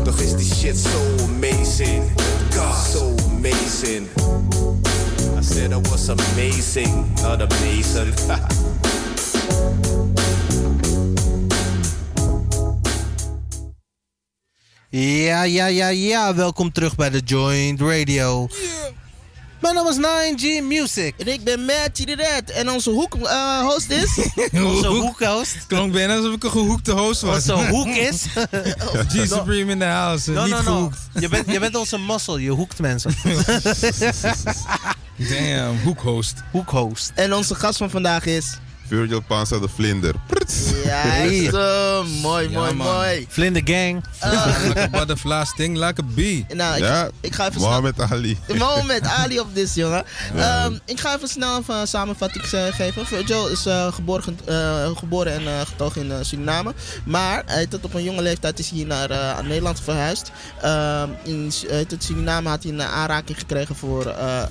[0.07, 2.01] Toch is die shit so amazing.
[2.55, 4.07] God, so amazing.
[5.37, 8.13] I said it was amazing, not amazing.
[14.89, 16.35] Ja, ja, ja, ja.
[16.35, 18.47] Welkom terug bij de Joint Radio.
[19.61, 21.13] Mijn naam is 9G Music.
[21.17, 22.51] En ik ben Matt Red.
[22.51, 24.19] En onze hoek eh, host is...
[24.53, 25.55] Onze hoekhost.
[25.67, 27.49] Klonk bijna alsof ik een gehoekte host was.
[27.49, 28.25] Onze hoek is...
[29.13, 30.31] G Supreme in the house.
[30.31, 30.91] No, niet no.
[31.19, 33.15] Je bent, je bent onze muscle, je hoekt mensen.
[35.29, 36.33] Damn, hoekhost.
[36.51, 37.11] Hoekhost.
[37.15, 38.57] En onze gast van vandaag is...
[38.87, 40.13] Virgil Panza de Vlinder.
[40.85, 42.75] Juist, eh, mooi, Ja, mooi, man.
[42.95, 43.25] mooi.
[43.29, 44.03] Vlinder gang.
[44.67, 46.45] like a butterfly, sting like a bee.
[46.53, 47.67] Nou, ik, Ja, ik ga even snel...
[47.67, 48.37] Mohammed Ali.
[48.57, 50.03] Mohammed Ali op dit, jongen.
[50.35, 50.63] Ja.
[50.65, 53.05] Ehm, ik ga even snel een samenvatting eh, geven.
[53.05, 56.73] Virgil is eh, geboren, ge- eh, geboren en eh, getogen in Suriname.
[57.05, 60.31] Maar hij het op een jonge leeftijd is hij naar eh, Nederland verhuisd.
[60.61, 64.47] Ehm, in het, Suriname had hij een aanraking gekregen voor eh, eh,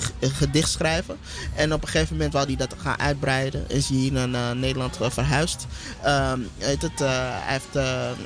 [0.00, 1.16] g- gedicht schrijven.
[1.54, 3.64] En op een gegeven moment wou hij dat gaan uitbreiden.
[3.68, 5.66] Is hij hier naar Nederland eh, verhuisd.
[6.02, 7.72] Ehm, heet het, eh, hij heeft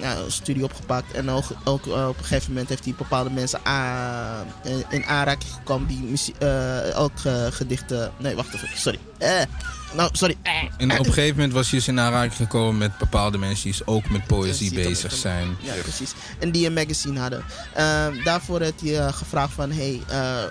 [0.00, 1.12] nou, een studie opgepakt.
[1.12, 3.60] En ook, ook op een gegeven moment heeft hij bepaalde mensen
[4.64, 6.18] in- in aanraking gekomen die
[6.94, 7.12] ook
[7.50, 8.12] gedichten.
[8.18, 8.68] Nee, wacht even.
[8.74, 8.98] Sorry.
[9.94, 10.36] Nou, sorry.
[10.76, 13.72] En op een gegeven moment was je dus in aanraking gekomen met bepaalde mensen die
[13.72, 15.56] dus ook met poëzie bezig zijn.
[15.60, 16.12] Ja, precies.
[16.38, 17.44] En die een magazine hadden.
[17.74, 19.70] Ehm, daarvoor heeft hij gevraagd van...
[19.70, 20.00] Hey,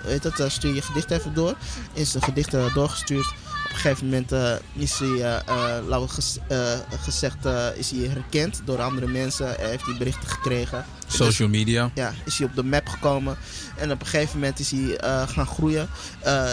[0.04, 1.54] weet het, stuur je gedicht even door.
[1.92, 3.32] Is de gedichten doorgestuurd.
[3.72, 5.42] Op een gegeven moment eh, is hij,
[5.86, 6.58] laten we ges- eh,
[7.00, 7.36] gezegd,
[7.76, 9.54] is hij herkend door andere mensen.
[9.58, 10.84] Heeft hij berichten gekregen.
[11.06, 11.90] Social media.
[11.94, 13.36] Ja, is hij op de map gekomen.
[13.76, 15.88] En op een gegeven moment is hij gaan groeien.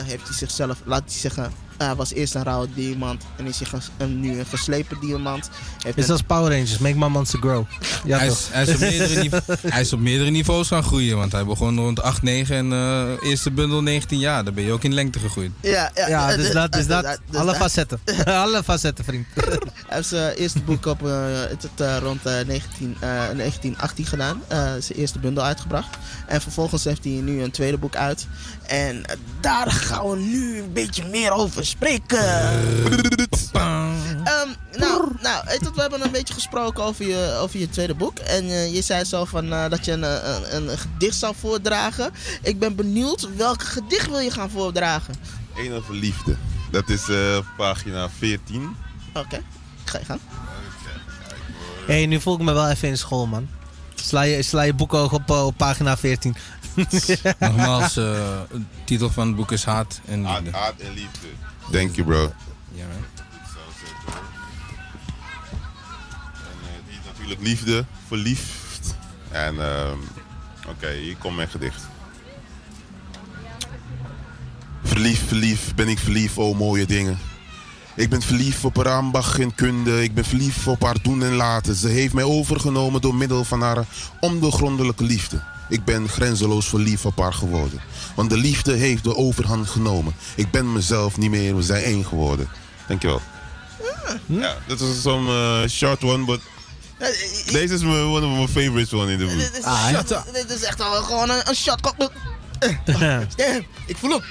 [0.03, 1.51] Heeft hij zichzelf, laat hij zeggen,
[1.85, 3.23] hij was eerst een rauwe diamant.
[3.37, 3.59] En is
[3.97, 5.49] hij nu een geslepen diamant.
[5.83, 7.65] Heeft Is als Power Rangers, make my monster grow.
[8.05, 8.37] Ja, hij, toch?
[8.37, 9.41] is, hij, is op meerdere
[9.73, 11.17] hij is op meerdere niveaus gaan groeien.
[11.17, 14.43] Want hij begon rond 8, 9 en eh, eerste bundel 19 jaar.
[14.43, 15.51] Dan ben je ook in lengte gegroeid.
[15.61, 17.03] Ja, ja, Ja, eh, dus eh, dat, dus eh, dat.
[17.03, 17.99] eh, dus Alle dat- facetten.
[18.43, 19.25] Alle facetten, vriend.
[19.35, 19.57] Hij
[19.87, 24.41] heeft zijn eerste boek op eh, het, eh, rond eh, 19, eh, 1918 gedaan.
[24.47, 25.97] Eh, zijn eerste bundel uitgebracht.
[26.27, 28.27] En vervolgens heeft hij nu een tweede boek uit.
[28.69, 32.27] En eh, daar gaan we nu een beetje meer over spreken.
[34.23, 38.19] Ehm, nou, nou we hebben een beetje gesproken over je, over je tweede boek.
[38.19, 41.35] En eh, je zei zo van, eh, dat je een, een, een, een gedicht zou
[41.35, 42.11] voordragen.
[42.41, 45.13] Ik ben benieuwd, welk gedicht wil je gaan voordragen?
[45.55, 46.35] Eén over liefde.
[46.71, 48.75] Dat is eh, pagina 14.
[49.13, 49.41] Oké,
[49.83, 50.19] ga je gaan.
[51.85, 53.49] Hé, hey, nu voel ik me wel even in school, man.
[54.03, 56.35] Sla je, sla je boek ook op, eh, op pagina 14.
[57.39, 58.03] Nogmaals, eh,
[58.51, 60.57] de titel van het boek is Haat en Haat, Liefde.
[60.57, 61.27] haat en liefde.
[61.71, 62.33] Thank you, bro.
[62.73, 62.95] Ja, man.
[62.95, 63.01] En
[66.63, 68.95] eh, die is natuurlijk liefde, verliefd.
[69.31, 69.97] En ehm,
[70.67, 71.81] oké, hier komt mijn gedicht.
[74.83, 77.17] Verliefd, verliefd, ben ik verliefd, oh mooie dingen.
[77.99, 80.03] Ik ben verliefd op haar ambacht en kunde.
[80.03, 81.75] Ik ben verliefd op haar doen en laten.
[81.75, 83.85] Ze heeft mij overgenomen door middel van haar
[84.19, 85.41] ondoorgrondelijke liefde.
[85.69, 87.81] Ik ben grenzeloos verliefd op haar geworden.
[88.15, 90.13] Want de liefde heeft de overhand genomen.
[90.35, 92.49] Ik ben mezelf niet meer, we zijn één geworden.
[92.87, 93.21] Dankjewel.
[94.25, 96.39] Ja, dat is zo'n eh, short one, but
[97.51, 99.57] deze is one of my favorites one in the Dit book.
[99.59, 101.93] is, Ah, shot, dit is echt wel gewoon een, een shot.
[102.85, 104.21] Eh, Damn, ik voel hem.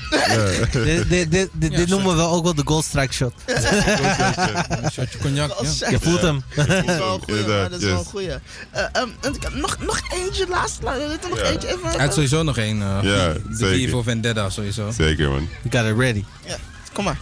[0.85, 3.33] dit, dit, dit, dit, dit noemen we ook wel de Gold Strike Shot.
[3.47, 5.51] Een shotje cognac,
[5.81, 5.91] ja.
[5.91, 6.43] Je voelt hem.
[6.57, 8.07] Dat is wel een goeie, Inderdaad, man, dat is wel een yes.
[8.11, 8.31] goeie.
[8.31, 10.83] Eh, ehm, en ik heb nog, nog eentje, laatst.
[10.83, 11.69] laat- er nog eentje.
[11.69, 12.83] Even, Hij had sowieso nog één.
[12.83, 13.87] eh, Ja, de.
[13.87, 14.91] V voor Vendetta sowieso.
[14.91, 15.49] Zeker, man.
[15.71, 16.25] You got it ready.
[16.47, 16.57] Ja,
[16.93, 17.19] kom maar.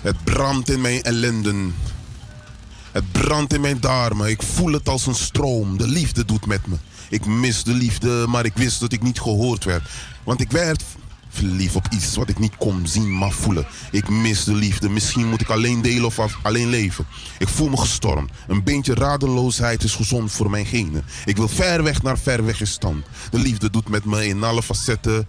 [0.00, 1.74] Het brandt in mijn ellenden.
[2.96, 4.30] Het brandt in mijn darmen.
[4.30, 5.78] Ik voel het als een stroom.
[5.78, 6.76] De liefde doet met me.
[7.08, 9.88] Ik mis de liefde, maar ik wist dat ik niet gehoord werd.
[10.24, 10.84] Want ik werd
[11.28, 13.66] verliefd op iets wat ik niet kon zien, maar voelen.
[13.90, 14.88] Ik mis de liefde.
[14.88, 17.06] Misschien moet ik alleen delen of alleen leven.
[17.38, 18.30] Ik voel me gestormd.
[18.48, 21.04] Een beetje radeloosheid is gezond voor mijn genen.
[21.24, 23.06] Ik wil ver weg naar ver weg in stand.
[23.30, 25.28] De liefde doet met me in alle facetten.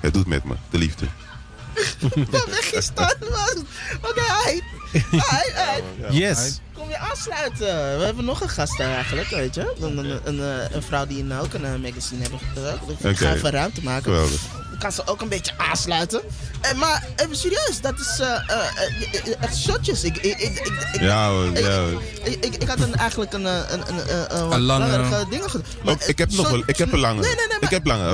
[0.00, 1.06] Het doet met me, de liefde.
[2.30, 3.66] Wat dat, man?
[4.10, 4.60] Oké, hi.
[5.10, 6.18] Hi, hi.
[6.18, 6.60] Yes.
[6.74, 7.98] Kom je aansluiten?
[7.98, 9.74] We hebben nog een gast daar eigenlijk, weet je.
[9.80, 10.40] Een, een, een,
[10.74, 12.40] een vrouw die nou ook een magazine hebben.
[13.02, 14.02] Uh, Ik ga even ruimte maken.
[14.04, 14.40] Geweldig.
[14.78, 16.20] Kan ze ook een beetje aansluiten.
[16.60, 20.04] Eh, maar even serieus, dat is eh, eh, echt shotjes.
[20.04, 21.82] Ik, ik, ik, ik, ik- Ja, ja,
[22.24, 25.26] ik, ik, ik had een, eigenlijk een, een, een, een, een, lange-
[25.84, 27.20] Ook, ik heb nog wel, ik heb een lange.
[27.20, 27.56] Nee, nee, nee.
[27.60, 28.10] ik heb lange.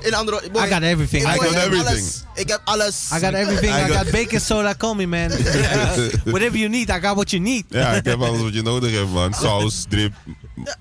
[0.00, 1.22] In andere I got everything.
[1.22, 1.86] ik- I got everything.
[1.88, 2.22] alles.
[2.34, 3.08] Ik heb alles.
[3.14, 3.74] I got everything.
[3.76, 4.74] I got- got baking soda.
[4.74, 5.30] Call me, man.
[6.24, 7.64] Whatever you need, I got what you need.
[7.68, 9.34] ja, ik heb alles wat je nodig hebt, man.
[9.34, 10.12] Saus, drip.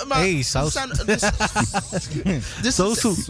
[0.08, 0.74] Maar Hey, saus.
[0.74, 1.22] zijn- dus-
[2.62, 3.26] dus- Zo zoet.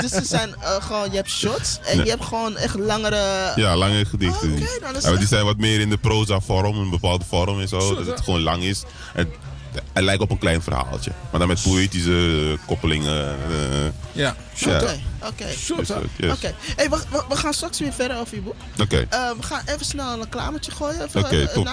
[0.00, 2.04] Dus er zijn eh, gewoon, je hebt shots en Ja.
[2.04, 3.52] je hebt gewoon echt langere...
[3.56, 4.52] Ja, lange gedichten.
[4.52, 7.24] Oké, dan is Ja, maar die zijn wat meer in de proza vorm, een bepaalde
[7.28, 7.94] vorm en zo.
[7.94, 8.82] Dat het gewoon lang is.
[9.14, 9.28] En
[9.92, 11.10] het lijkt op een klein verhaaltje.
[11.30, 13.28] Maar dan met poëtische eh, koppelingen.
[13.50, 14.34] eh, Ja.
[14.54, 14.76] ja.
[14.76, 15.44] Oké, oké.
[15.44, 16.30] Eh.
[16.32, 16.54] Oké.
[16.76, 18.54] Hey, we, we, we gaan straks weer verder over je boek.
[18.80, 19.06] Oké.
[19.08, 21.02] Eh, we gaan even snel een reclametje gooien.
[21.04, 21.66] Even, Oké, eh, top.
[21.66, 21.72] Eh,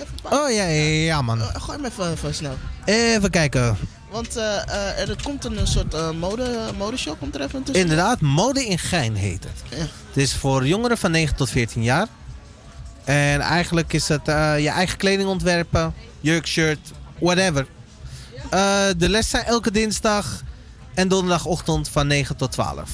[0.00, 1.40] even paar- Oh ja, ja, ja man.
[1.40, 2.56] Eh, gooi hem even, even snel.
[2.84, 3.76] Even kijken.
[4.10, 7.82] Want eh, eh, er komt een, soort eh, mode, modeshow komt er even tussen.
[7.82, 9.78] Inderdaad, Mode in Gein heet het.
[9.78, 9.84] Ja.
[10.08, 12.06] Het is voor jongeren van 9 tot 14 jaar.
[13.04, 17.66] En eigenlijk is het eh, je eigen kleding ontwerpen, jurk, shirt, whatever.
[18.50, 20.42] Eh, de les zijn elke dinsdag
[20.94, 22.90] en donderdagochtend van 9 tot 12.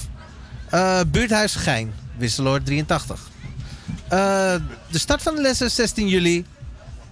[0.71, 3.29] Eh, buurthuis Gein, Wisseloord 83.
[4.09, 4.19] Eh,
[4.91, 6.47] de start van de les is 16 juli.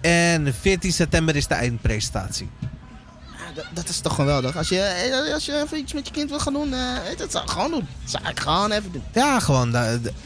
[0.01, 2.49] En 14 september is de eindpresentatie.
[2.59, 4.57] Ja, dat, dat is toch geweldig.
[4.57, 6.73] Als je, als je even iets met je kind wil gaan doen,
[7.17, 7.87] dat zou ik gewoon doen.
[8.01, 9.03] Dat zou ik gewoon even doen.
[9.13, 9.75] Ja, gewoon,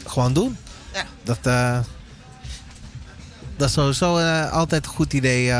[0.06, 0.56] gewoon doen.
[0.92, 1.04] Ja.
[1.22, 1.42] Dat,
[3.56, 5.52] dat is sowieso altijd een goed idee.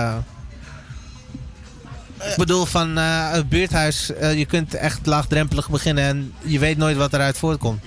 [2.31, 6.77] Ik bedoel, van eh, het buurthuis, eh, je kunt echt laagdrempelig beginnen en je weet
[6.77, 7.83] nooit wat eruit voortkomt.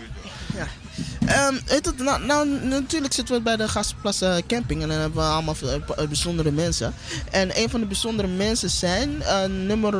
[1.25, 4.97] Ehm, weet het, nou, nou, natuurlijk zitten we bij de Gastplas eh, camping en dan
[4.99, 6.93] hebben we allemaal veel, bijzondere mensen.
[7.31, 9.93] En een van de bijzondere mensen zijn eh, nummer,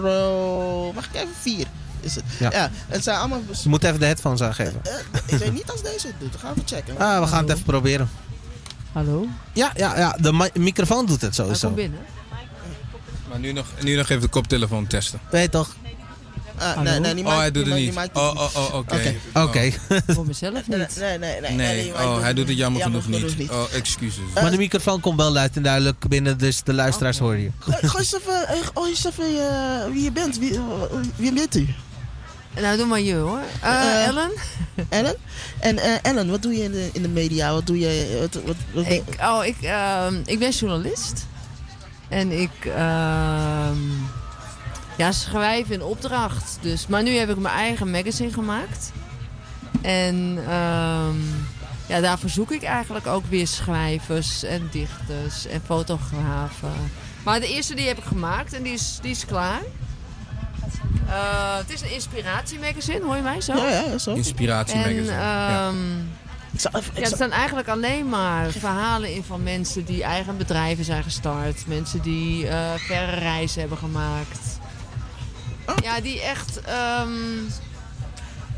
[0.93, 1.65] mag ik even vier?
[1.99, 2.23] Is het?
[2.39, 2.69] Ja.
[2.87, 3.41] het zijn allemaal.
[3.63, 4.81] Je moet even de headphones aangeven.
[5.25, 6.31] Ik weet niet als deze het doet.
[6.31, 6.97] Dan gaan we checken.
[6.97, 8.09] Ah, we gaan het even proberen.
[8.91, 9.27] Hallo?
[9.53, 11.65] Ja, ja, ja de mi- microfoon doet het Hij sowieso.
[11.67, 11.99] komt binnen.
[13.37, 15.19] Maar nu nog, nu nog even de koptelefoon testen.
[15.29, 15.75] Weet toch?
[16.57, 18.09] Ah, nee, nee, die oh, hij doet die het niet.
[18.13, 19.15] Oh, oh, oh, oké.
[19.33, 19.71] Oké.
[20.15, 20.97] Voor mezelf niet.
[20.99, 21.93] Nee, nee, nee.
[21.93, 23.49] Oh, hij doet het jammer genoeg genoeg niet.
[23.49, 24.23] Oh, excuses.
[24.33, 27.49] maar de microfoon komt wel luid en duidelijk binnen, dus de luisteraars horen je.
[27.59, 30.39] Gooi eens even, eh, gooi eens even eh, wie je bent.
[30.39, 30.61] Wie, eh,
[31.15, 31.67] wie bent u?
[32.61, 33.41] Nou, doe maar je hoor.
[33.61, 34.31] Ellen?
[34.89, 35.15] Ellen?
[35.59, 37.53] En eh, Ellen, wat doe je in de, in de media?
[37.53, 38.17] Wat doe je?
[38.19, 41.25] Wat, wat, wat, Ik, oh, ik, ehm, ik ben journalist.
[42.09, 43.77] En ik ehm,
[44.97, 46.57] ja, schrijf in opdracht.
[46.61, 48.91] Dus, maar nu heb ik mijn eigen magazine gemaakt.
[49.81, 51.17] En ehm,
[51.87, 56.73] ja, daarvoor zoek ik eigenlijk ook weer schrijvers en dichters en fotografen.
[57.23, 59.61] Maar de eerste die heb ik gemaakt en die is, die is klaar.
[61.07, 63.55] Eh, het is een inspiratiemagazine, hoor je mij zo?
[63.55, 64.13] Ja, ja, zo.
[64.13, 65.71] Inspiratiemagazine, En, ja.
[66.61, 66.69] Ja,
[67.01, 71.67] er zal- staan eigenlijk alleen maar verhalen in van mensen die eigen bedrijven zijn gestart.
[71.67, 74.39] Mensen die eh, verre reizen hebben gemaakt.
[75.83, 77.11] Ja, die echt ehm,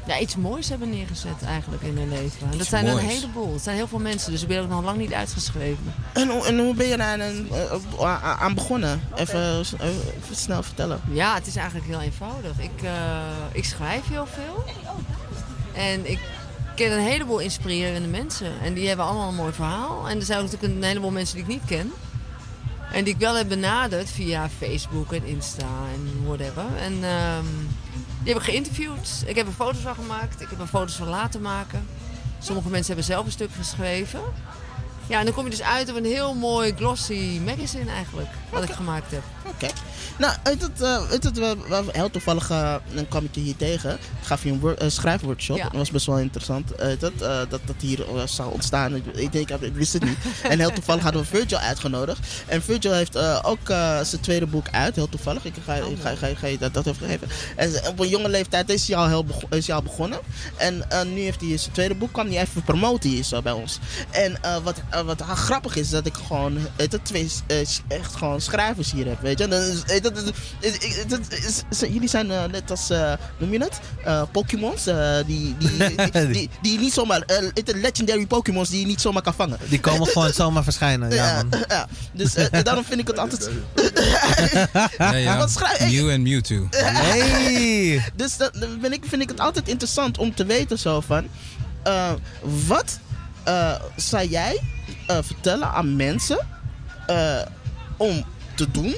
[0.08, 2.52] ja, iets moois hebben neergezet eigenlijk in hun leven.
[2.52, 3.54] En dat zijn er een heleboel.
[3.54, 5.94] Het zijn heel veel mensen, dus ik ben ook nog lang niet uitgeschreven.
[6.14, 7.48] En, hoe- en hoe ben je daar aan,
[8.00, 9.02] eh, aan- begonnen?
[9.16, 9.40] Even,
[9.80, 11.02] eh, even snel vertellen.
[11.12, 12.52] Ja, het is eigenlijk heel eenvoudig.
[12.60, 12.92] Ik, eh,
[13.52, 14.64] ik schrijf heel veel.
[15.74, 16.20] En ik
[16.80, 18.60] ken een heleboel inspirerende mensen.
[18.62, 20.10] En die hebben allemaal een mooi verhaal.
[20.10, 21.92] En er zijn natuurlijk een heleboel mensen die ik niet ken.
[22.92, 26.66] En die ik wel heb benaderd via Facebook en Insta en whatever.
[26.78, 27.46] En ehm,
[28.24, 29.24] die heb ik geïnterviewd.
[29.26, 30.42] Ik heb er foto's van gemaakt.
[30.42, 31.88] Ik heb er foto's van laten maken.
[32.40, 34.22] Sommige mensen hebben zelf een stuk geschreven.
[35.10, 38.28] Ja, en dan kom je dus uit op een heel mooi glossy magazine eigenlijk.
[38.50, 39.24] Wat ik gemaakt heb.
[39.46, 39.68] Oké.
[40.20, 43.42] Nou, uit het, eh, uit het, we, we, heel toevallig eh, dan kwam ik je
[43.42, 43.92] hier tegen.
[43.94, 45.58] Ik gaf je een eh, schrijfworkshop.
[45.58, 45.64] Ja.
[45.64, 46.72] Dat was best wel interessant.
[47.00, 47.20] dat,
[47.50, 48.96] dat dat hier zou ontstaan.
[48.96, 50.18] Ik, ik denk, ik wist het niet.
[50.52, 52.28] en heel toevallig hadden we Virgil uitgenodigd.
[52.46, 53.68] En Virgil heeft ook
[54.04, 54.96] zijn tweede boek uit.
[54.96, 55.46] Heel toevallig.
[55.46, 57.28] Ik ga, ik ga, ga, ga je dat, dat even geven.
[57.56, 60.20] En op een jonge leeftijd is hij al, heel is hij al begonnen.
[60.56, 60.84] En
[61.14, 62.12] nu heeft hij zijn tweede boek.
[62.12, 63.80] Kwam hij even promoten hier zo bij ons.
[64.12, 69.06] En wat, wat grappig is, dat ik gewoon je, twee eh, echt gewoon schrijvers hier
[69.08, 69.22] heb.
[69.22, 69.48] Weet je?
[69.48, 69.64] Dat-
[71.70, 73.80] is- jullie zijn eh, net als, eh, noem je het?
[74.04, 74.88] Eh, Pokémons.
[74.88, 75.78] eh, die, die,
[76.12, 79.58] die, die, die niet zomaar, eh, je, legendary Pokémons die je niet zomaar kan vangen.
[79.70, 81.12] Die komen gewoon zomaar verschijnen.
[81.12, 81.64] Ja, man.
[81.68, 83.50] ja, dus eh, daarom vind ik het altijd.
[84.98, 85.38] Ja, ja.
[85.38, 86.68] Wat schrijf- Mew en Mewtwo.
[86.72, 88.04] Hey!
[88.16, 88.52] Dus dat,
[88.82, 91.28] vind, ik, vind ik het altijd interessant om te weten zo van...
[91.84, 92.12] eh,
[92.68, 93.09] wat eh,
[93.96, 94.62] zou jij
[95.08, 96.48] eh, vertellen aan mensen
[97.08, 97.42] eh,
[97.98, 98.24] om
[98.56, 98.96] te doen...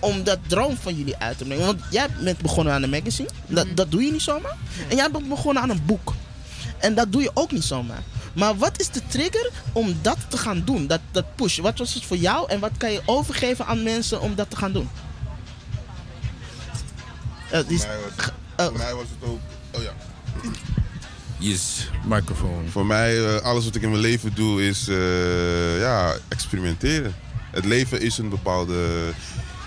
[0.00, 1.66] om dat droom van jullie uit te brengen?
[1.66, 3.28] Want jij bent begonnen aan een magazine.
[3.46, 4.56] Dat, dat doe je niet zomaar.
[4.88, 6.14] En jij bent begonnen aan een boek.
[6.78, 8.02] En dat doe je ook niet zomaar.
[8.32, 10.86] Maar wat is de trigger om dat te gaan doen?
[10.86, 11.58] Dat, dat push.
[11.58, 14.56] Wat was het voor jou en wat kan je overgeven aan mensen om dat te
[14.56, 14.88] gaan doen?
[17.50, 19.38] Eh, die- Voor mij was, voor mij was het ook.
[19.74, 19.90] Oh ja.
[21.38, 22.68] Yes, microfoon.
[22.70, 27.14] Voor mij, eh, alles wat ik in mijn leven doe, is eh, ja, experimenteren.
[27.50, 29.12] Het leven is een bepaalde.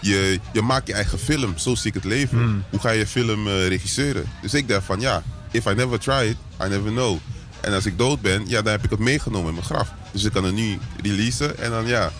[0.02, 2.38] Je, je maakt je eigen film, zo zie ik het leven.
[2.38, 2.64] Hmm.
[2.70, 4.24] Hoe ga je film eh, regisseren?
[4.42, 7.18] Dus ik dacht van ja, if I never try it, I never know.
[7.62, 9.94] En als ik dood ben, ja, dan heb ik het meegenomen in mijn graf.
[10.12, 12.12] Dus ik kan het nu releasen en dan ja.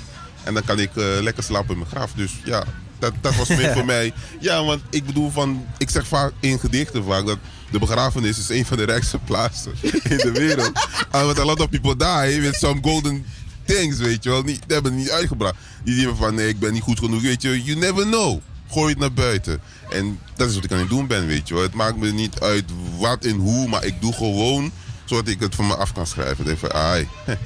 [0.44, 2.12] En dan kan ik lekker slapen in mijn graf.
[2.14, 2.64] Dus ja,
[3.02, 4.14] Dat, dat was meer voor mij.
[4.40, 7.38] Ja, want ik bedoel van, ik zeg vaak in gedichten vaak dat
[7.72, 10.72] de begrafenis is een van de rijkste plaatsen in de wereld.
[11.12, 13.26] En want a lot of people die with some golden
[13.66, 14.44] things, weet je wel.
[14.44, 15.56] Niet, die hebben het niet uitgebracht.
[15.84, 17.64] Die zeggen van, nee, ik ben niet goed genoeg, weet je.
[17.64, 18.40] You never know.
[18.70, 19.62] Gooi het naar buiten.
[19.90, 21.64] En dat is wat ik aan het doen ben, weet je wel.
[21.64, 22.66] Het maakt me niet uit
[22.98, 24.72] wat en hoe, maar ik doe gewoon
[25.06, 26.46] zodat ik het van me af kan schrijven.
[26.46, 27.38] Denk van, ai, het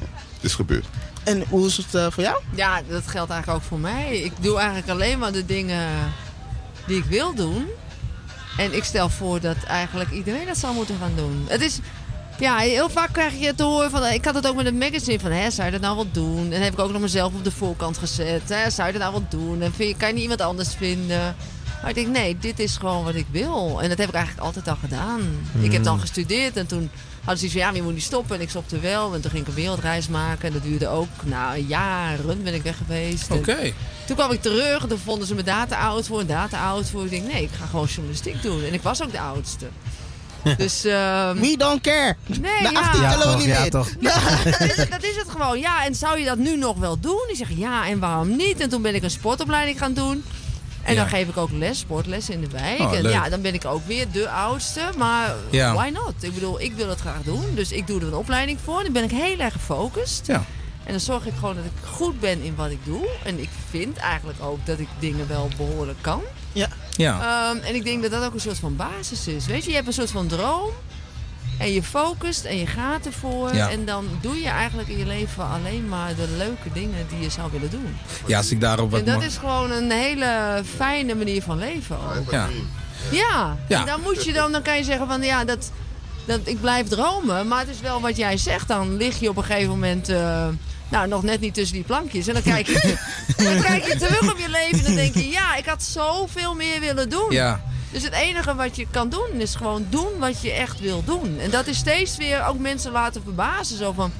[0.41, 0.85] is gebeurd.
[1.25, 2.37] En hoe is het eh, voor jou?
[2.55, 4.17] Ja, dat geldt eigenlijk ook voor mij.
[4.19, 5.87] Ik doe eigenlijk alleen maar de dingen
[6.87, 7.65] die ik wil doen.
[8.57, 11.45] En ik stel voor dat eigenlijk iedereen dat zou moeten gaan doen.
[11.47, 11.79] Het is,
[12.39, 15.19] ja, heel vaak krijg je te horen van, ik had het ook met het magazine
[15.19, 16.51] van, hè, zou je dat nou wel doen?
[16.51, 18.49] En heb ik ook nog mezelf op de voorkant gezet.
[18.49, 19.61] Hè, zou je dat nou wel doen?
[19.61, 21.35] En vind je, kan je niet iemand anders vinden?
[21.81, 23.81] Maar ik denk, nee, dit is gewoon wat ik wil.
[23.81, 25.21] En dat heb ik eigenlijk altijd al gedaan.
[25.61, 25.99] Ik heb dan Mm.
[26.01, 26.89] gestudeerd en toen
[27.25, 28.35] hadden ze iets van, ja, maar je moet niet stoppen.
[28.35, 29.13] En ik stopte wel.
[29.13, 30.47] En toen ging ik een wereldreis maken.
[30.47, 33.31] En dat duurde ook, nou, jaren ben ik weg geweest.
[33.31, 33.73] Oké.
[34.05, 36.49] Toen kwam ik terug en toen vonden ze me daar te oud voor en daar
[36.49, 37.03] te oud voor.
[37.03, 38.63] Ik denk, nee, ik ga gewoon journalistiek doen.
[38.63, 39.65] En ik was ook de oudste.
[40.57, 42.15] Dus, ehm We don't care.
[42.25, 42.79] Nee, Na ja.
[42.79, 43.69] 18 Ja, tellen we toch, niet ja, meer.
[43.71, 43.89] toch.
[44.43, 45.59] dat, is het, dat is het gewoon.
[45.59, 47.23] Ja, en zou je dat nu nog wel doen?
[47.27, 48.59] Die zeggen ja, en waarom niet?
[48.59, 50.23] En toen ben ik een sportopleiding gaan doen.
[50.85, 50.99] En Ja.
[50.99, 52.79] dan geef ik ook les, sportles in de wijk.
[52.79, 53.11] Oh, en leuk.
[53.13, 54.81] ja, dan ben ik ook weer de oudste.
[54.97, 55.73] Maar Ja.
[55.73, 56.13] why not?
[56.19, 57.45] Ik bedoel, ik wil het graag doen.
[57.55, 58.83] Dus ik doe er een opleiding voor.
[58.83, 60.27] Dan ben ik heel erg gefocust.
[60.27, 60.43] Ja.
[60.83, 63.07] En dan zorg ik gewoon dat ik goed ben in wat ik doe.
[63.23, 66.21] En ik vind eigenlijk ook dat ik dingen wel behoorlijk kan.
[66.53, 66.67] Ja.
[66.91, 67.49] Ja.
[67.51, 69.45] Ehm, en ik denk dat dat ook een soort van basis is.
[69.45, 70.69] Weet je, je hebt een soort van droom.
[71.57, 73.53] En je focust en je gaat ervoor.
[73.53, 73.69] Ja.
[73.69, 77.29] En dan doe je eigenlijk in je leven alleen maar de leuke dingen die je
[77.29, 77.97] zou willen doen.
[78.25, 81.97] Ja, als ik daarop wat En dat is gewoon een hele fijne manier van leven
[82.17, 82.31] ook.
[82.31, 82.47] Ja.
[83.11, 83.79] Ja, Ja.
[83.79, 85.71] En dan moet je dan, dan kan je zeggen van ja, dat,
[86.25, 87.47] dat, ik blijf dromen.
[87.47, 88.67] Maar het is wel wat jij zegt.
[88.67, 90.47] Dan lig je op een gegeven moment, eh,
[90.89, 92.27] nou nog net niet tussen die plankjes.
[92.27, 92.97] En dan kijk je,
[93.43, 96.55] dan kijk je terug op je leven en dan denk je, ja, ik had zoveel
[96.55, 97.31] meer willen doen.
[97.31, 97.63] Ja.
[97.91, 101.39] Dus het enige wat je kan doen is gewoon doen wat je echt wil doen.
[101.39, 103.77] En dat is steeds weer ook mensen laten verbazen.
[103.77, 104.11] Zo van,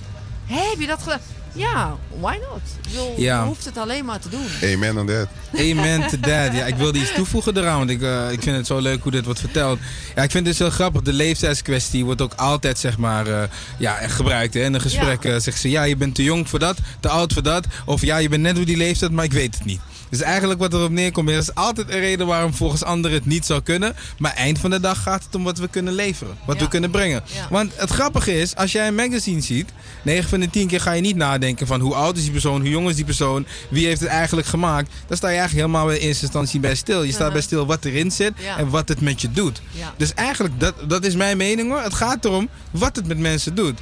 [0.45, 1.19] hé, heb je dat gedaan?
[1.53, 2.61] Ja, why not?
[2.83, 3.39] Ik bedoel, Ja.
[3.41, 4.45] Je hoeft het alleen maar te doen.
[4.73, 5.27] Amen on that.
[5.59, 6.53] Amen to that.
[6.53, 9.11] Ja, ik wilde iets toevoegen eraan, want ik, eh, ik vind het zo leuk hoe
[9.11, 9.79] dit wordt verteld.
[10.15, 11.01] Ja, ik vind het dus heel grappig.
[11.01, 13.43] De leeftijdskwestie wordt ook altijd, zeg maar, eh,
[13.77, 14.53] ja, gebruikt.
[14.53, 14.59] Hè.
[14.63, 15.29] In een gesprek Ja.
[15.39, 17.65] zeggen ze, ja, je bent te jong voor dat, te oud voor dat.
[17.85, 19.79] Of ja, je bent net op die leeftijd, maar ik weet het niet.
[20.17, 23.45] Dus eigenlijk wat erop neerkomt, er is altijd een reden waarom volgens anderen het niet
[23.45, 23.95] zou kunnen.
[24.17, 26.37] Maar eind van de dag gaat het om wat we kunnen leveren.
[26.45, 27.23] Wat we kunnen brengen.
[27.33, 27.47] Ja.
[27.49, 29.69] Want het grappige is, als jij een magazine ziet,
[30.03, 32.61] 9 van de 10 keer ga je niet nadenken van hoe oud is die persoon,
[32.61, 34.91] hoe jong is die persoon, wie heeft het eigenlijk gemaakt.
[35.07, 37.03] Dan sta je eigenlijk helemaal in eerste instantie bij stil.
[37.03, 38.57] Je staat bij stil wat erin zit Ja.
[38.57, 39.61] en wat het met je doet.
[39.97, 41.81] Dus eigenlijk, dat, dat is mijn mening hoor.
[41.81, 43.79] Het gaat erom wat het met mensen doet.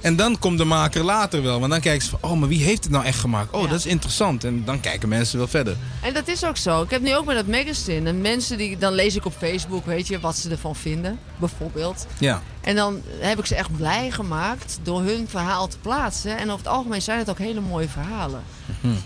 [0.00, 1.58] En dan komt de maker later wel.
[1.60, 3.52] Want dan kijken ze van, oh, maar wie heeft het nou echt gemaakt?
[3.52, 3.68] Oh, Ja.
[3.68, 4.44] dat is interessant.
[4.44, 5.76] En dan kijken mensen wel verder.
[6.02, 6.82] En dat is ook zo.
[6.82, 8.08] Ik heb nu ook met dat magazine.
[8.08, 11.18] En mensen die, dan lees ik op Facebook, weet je, wat ze ervan vinden.
[11.36, 12.06] Bijvoorbeeld.
[12.18, 12.42] Ja.
[12.60, 16.36] En dan heb ik ze echt blij gemaakt door hun verhaal te plaatsen.
[16.38, 18.42] En over het algemeen zijn het ook hele mooie verhalen.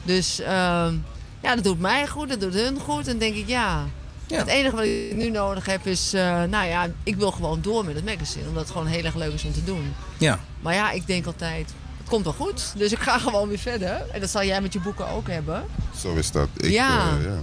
[0.04, 0.94] Dus ehm,
[1.42, 3.08] ja, dat doet mij goed, dat doet hun goed.
[3.08, 3.84] En denk ik, ja,
[4.28, 6.12] het enige wat ik nu nodig heb is...
[6.14, 8.48] eh, nou ja, ik wil gewoon door met het magazine.
[8.48, 9.94] Omdat het gewoon heel erg leuk is om te doen.
[10.18, 10.38] Ja.
[10.60, 12.72] Maar ja, ik denk altijd, het komt wel goed.
[12.76, 14.02] Dus ik ga gewoon weer verder.
[14.12, 15.64] En dat zal jij met je boeken ook hebben.
[15.98, 16.48] Zo is dat.
[16.56, 17.08] Ik, Ja.
[17.18, 17.42] eh, ja.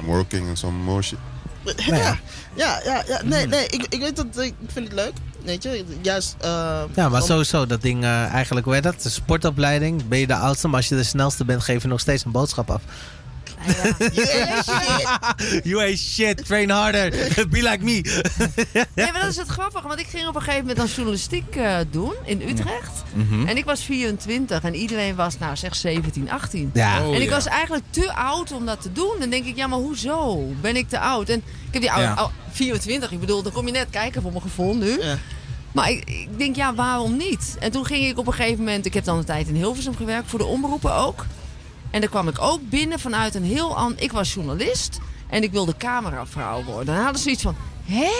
[0.00, 1.18] I'm working on some more shit.
[1.86, 2.18] Ja,
[2.54, 3.20] ja, ja, ja.
[3.24, 5.12] Nee, nee, ik, ik weet dat, ik vind het leuk.
[5.44, 6.36] Weet je, juist...
[6.40, 6.48] eh,
[6.94, 9.02] Ja, maar om- sowieso, dat ding eh, eigenlijk, hoe heet dat?
[9.02, 10.08] De sportopleiding.
[10.08, 12.30] Ben je de oudste, maar als je de snelste bent, geef je nog steeds een
[12.30, 12.82] boodschap af.
[15.64, 17.10] you ain't shit, train harder,
[17.50, 18.00] be like me.
[18.94, 19.88] Nee, maar dat is het grappige.
[19.88, 23.02] Want ik ging op een gegeven moment dan journalistiek eh, doen in Utrecht.
[23.12, 23.46] Mhm.
[23.46, 26.70] En ik was 24 en iedereen was nou zeg 17, 18.
[26.74, 27.06] Ja.
[27.06, 27.34] Oh, en ik ja.
[27.34, 29.16] was eigenlijk te oud om dat te doen.
[29.18, 30.48] Dan denk ik, ja maar hoezo?
[30.60, 31.28] Ben ik te oud?
[31.28, 32.14] En ik heb die oude, Ja.
[32.14, 35.00] ou- 24, ik bedoel, dan kom je net kijken voor mijn gevoel nu.
[35.72, 37.56] Maar ik, ik denk, ja, waarom niet?
[37.60, 38.86] En toen ging ik op een gegeven moment...
[38.86, 41.26] Ik heb dan een tijd in Hilversum gewerkt, voor de omroepen ook.
[41.94, 44.02] En daar kwam ik ook binnen vanuit een heel ander...
[44.02, 44.98] Ik was journalist
[45.28, 46.94] en ik wilde cameravrouw worden.
[46.94, 48.10] Dan hadden ze iets van, hè?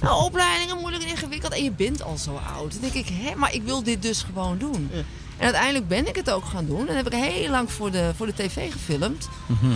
[0.00, 2.72] Nou, opleidingen moeilijk en ingewikkeld en je bent al zo oud.
[2.72, 4.90] Dan denk ik, hè, maar ik wil dit dus gewoon doen.
[5.36, 6.88] En uiteindelijk ben ik het ook gaan doen.
[6.88, 9.28] En heb ik heel lang voor de, voor de tv gefilmd.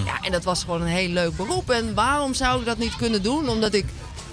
[0.05, 1.70] Ja, en dat was gewoon een heel leuk beroep.
[1.70, 3.48] En waarom zou ik dat niet kunnen doen?
[3.48, 3.85] Omdat ik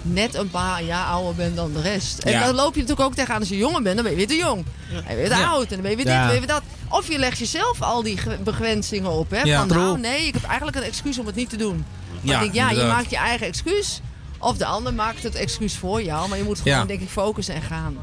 [0.02, 2.18] net een paar jaar ouder ben dan de rest.
[2.18, 2.44] En Ja.
[2.44, 3.94] dan loop je natuurlijk ook tegenaan als je jonger bent.
[3.94, 4.64] Dan ben je weer te jong.
[4.90, 5.46] En ben je weer te Ja.
[5.48, 5.62] oud.
[5.62, 6.18] En dan ben je weer dit, Ja.
[6.18, 6.62] dan ben je weer dat.
[6.90, 9.30] Of je legt jezelf al die ge- begrenzingen op.
[9.30, 9.40] Hè?
[9.42, 9.58] Ja.
[9.58, 11.76] Van nou, nee, ik heb eigenlijk een excuus om het niet te doen.
[12.10, 14.00] Maar Ja, ik denk, ja, je maakt je eigen excuus
[14.42, 16.84] Of de ander maakt het excuus voor jou, maar je moet gewoon Ja.
[16.84, 17.96] denk ik focussen en gaan.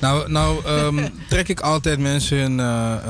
[0.00, 3.00] Nou, nou ehm, trek ik altijd mensen in, eh, eh,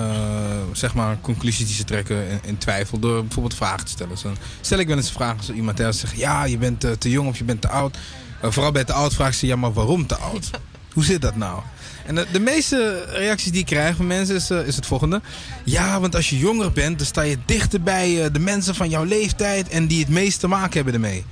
[0.73, 4.19] zeg maar, conclusies die ze trekken in, in twijfel door bijvoorbeeld vragen te stellen.
[4.19, 7.11] Zo stel ik wel eens vragen als iemand thuis zegt, ja, je bent eh, te
[7.11, 7.97] jong of je bent te oud.
[8.43, 10.51] Vooral bij te oud vragen ze, ja, maar waarom te oud?
[10.95, 11.61] Hoe zit dat nou?
[12.07, 15.21] En de, de meeste reacties die ik krijg van mensen is, eh, is het volgende.
[15.65, 18.89] Ja, want als je jonger bent, dan sta je dichter bij eh, de mensen van
[18.89, 21.25] jouw leeftijd en die het meest te maken hebben ermee.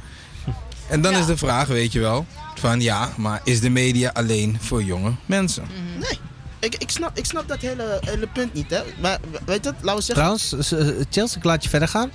[0.88, 4.56] En dan is de vraag, weet je wel, van ja, maar is de media alleen
[4.60, 5.64] voor jonge mensen?
[5.98, 6.18] Nee,
[6.58, 8.82] ik, ik, snap, ik snap dat hele, hele punt niet, hè.
[9.00, 10.14] Maar weet je, laten we zeggen...
[10.14, 12.10] Trouwens, eh, Chelsea, ik laat je verder gaan.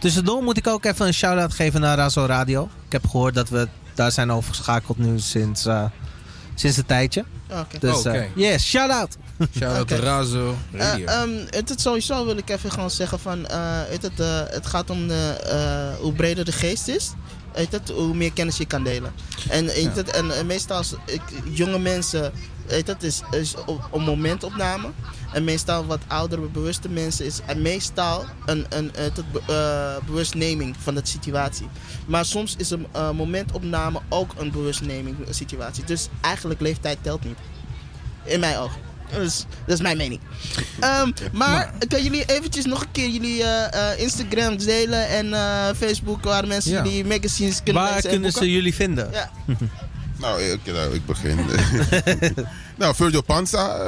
[0.00, 2.68] Tussendoor moet ik ook even een shout-out geven naar Razo Radio.
[2.86, 5.84] Ik heb gehoord dat we daar zijn overgeschakeld nu sinds, eh,
[6.54, 7.24] sinds een tijdje.
[7.60, 7.78] Oké.
[7.78, 8.10] Dus, Oké.
[8.10, 9.16] eh, yes, shout-out.
[9.56, 9.96] Shout-out Oké.
[9.96, 11.06] to Razo Radio.
[11.06, 13.58] Eh, ehm, het, het sowieso wil ik even gewoon zeggen van, eh,
[13.88, 17.12] het, eh, het gaat om de, eh, hoe breder de geest is,
[17.54, 19.12] weet het, hoe meer kennis je kan delen.
[19.48, 22.32] En, weet het, en, en meestal als ik, jonge mensen,
[22.66, 24.90] weet het, is, is op, een momentopname.
[25.32, 31.00] En meestal wat oudere, bewuste mensen is en meestal een, een, eh, bewustneming van de
[31.04, 31.68] situatie.
[32.06, 35.84] Maar soms is een eh, momentopname ook een bewustneming situatie.
[35.84, 37.38] Dus eigenlijk leeftijd telt niet.
[38.24, 38.91] In mijn ogen.
[39.18, 40.20] Dus, dat is mijn mening.
[40.80, 45.66] Ehm, maar kunnen jullie eventjes nog een keer jullie eh, eh, Instagram delen en eh,
[45.76, 46.84] Facebook waar mensen Ja.
[46.84, 49.08] jullie magazines kunnen Waar kunnen ze jullie vinden?
[49.12, 49.30] Ja.
[50.18, 51.38] Nou, ik, nou, ik begin.
[52.78, 53.78] nou, Virgil Panza.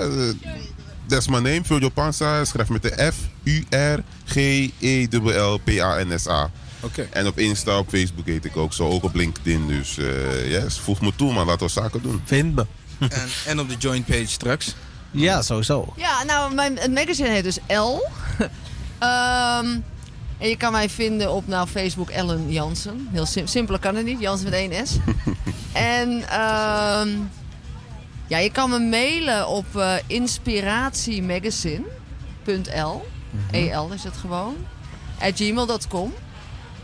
[1.07, 1.61] dat is mijn name.
[1.65, 2.45] Virgil Panza.
[2.45, 4.37] Schrijf met de F, U, R, G,
[4.81, 6.51] E, L, P, A, N, S, A.
[6.81, 7.09] Oké.
[7.13, 8.89] En op Insta, op Facebook heet ik ook zo.
[8.89, 9.67] Ook op LinkedIn.
[9.67, 11.47] Dus eh yes, voeg me toe, man.
[11.47, 12.23] Laten we zaken doen.
[12.25, 12.67] Vind me.
[12.99, 14.75] En, en op de joint page straks.
[15.15, 15.93] Ja, sowieso.
[15.97, 18.07] Ja, nou, mijn, het magazine heet dus L.
[18.99, 19.67] Ehm,
[20.39, 23.09] en je kan mij vinden op nou, Facebook Ellen Jansen.
[23.13, 24.97] Heel sim simpeler kan het niet, Jansen met één S.
[25.73, 27.09] en ehm,
[28.27, 33.07] ja, je kan me mailen op eh inspiratiemagazine.l.
[33.51, 34.57] EL is het gewoon.
[35.21, 36.15] At gmail.com.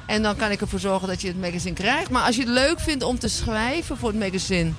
[0.07, 2.11] En dan kan ik ervoor zorgen dat je het magazine krijgt.
[2.11, 4.73] Maar als je het leuk vindt om te schrijven voor het magazine...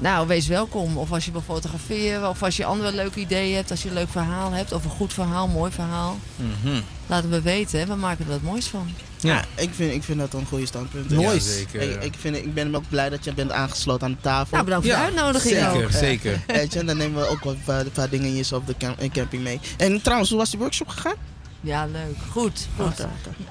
[0.00, 0.96] Nou, wees welkom.
[0.96, 3.94] Of als je wil fotograferen, of als je andere leuke ideeën hebt, als je een
[3.94, 6.18] leuk verhaal hebt, of een goed verhaal, mooi verhaal.
[6.36, 6.80] Mhm.
[7.06, 8.90] Laat het me weten, we maken er wat moois van.
[9.20, 11.10] Ja, ik, vind, ik vind dat een goede standpunt.
[11.10, 14.48] Ja, zeker, Ik, vind, ik ben ook blij dat je bent aangesloten aan de tafel.
[14.52, 15.90] Nou, bedankt voor de uitnodiging zeker, ook.
[15.90, 16.40] zeker.
[16.46, 19.12] Weet je, dan nemen we ook wat, wat- een paar dingetjes op de cam- in
[19.12, 19.60] camping mee.
[19.76, 21.14] En trouwens, hoe was die workshop gegaan?
[21.60, 22.16] Ja, leuk.
[22.30, 22.86] Goed, goed.
[23.00, 23.08] Oké,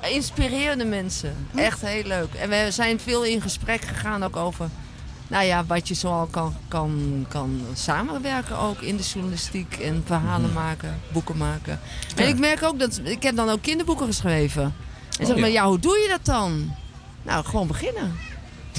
[0.09, 1.35] Inspirerende mensen.
[1.55, 2.34] Echt heel leuk.
[2.34, 4.69] En we zijn veel in gesprek gegaan ook over...
[5.30, 9.77] Nou ja, wat je zoal kan, kan, kan samenwerken ook in de journalistiek.
[9.77, 11.80] En verhalen maken, boeken maken.
[12.15, 13.01] En ik merk ook dat...
[13.03, 14.64] Ik heb dan ook kinderboeken geschreven.
[14.64, 15.39] En zeg Oh, ja.
[15.41, 16.76] maar, ja, hoe doe je dat dan?
[17.23, 18.15] Nou, gewoon beginnen.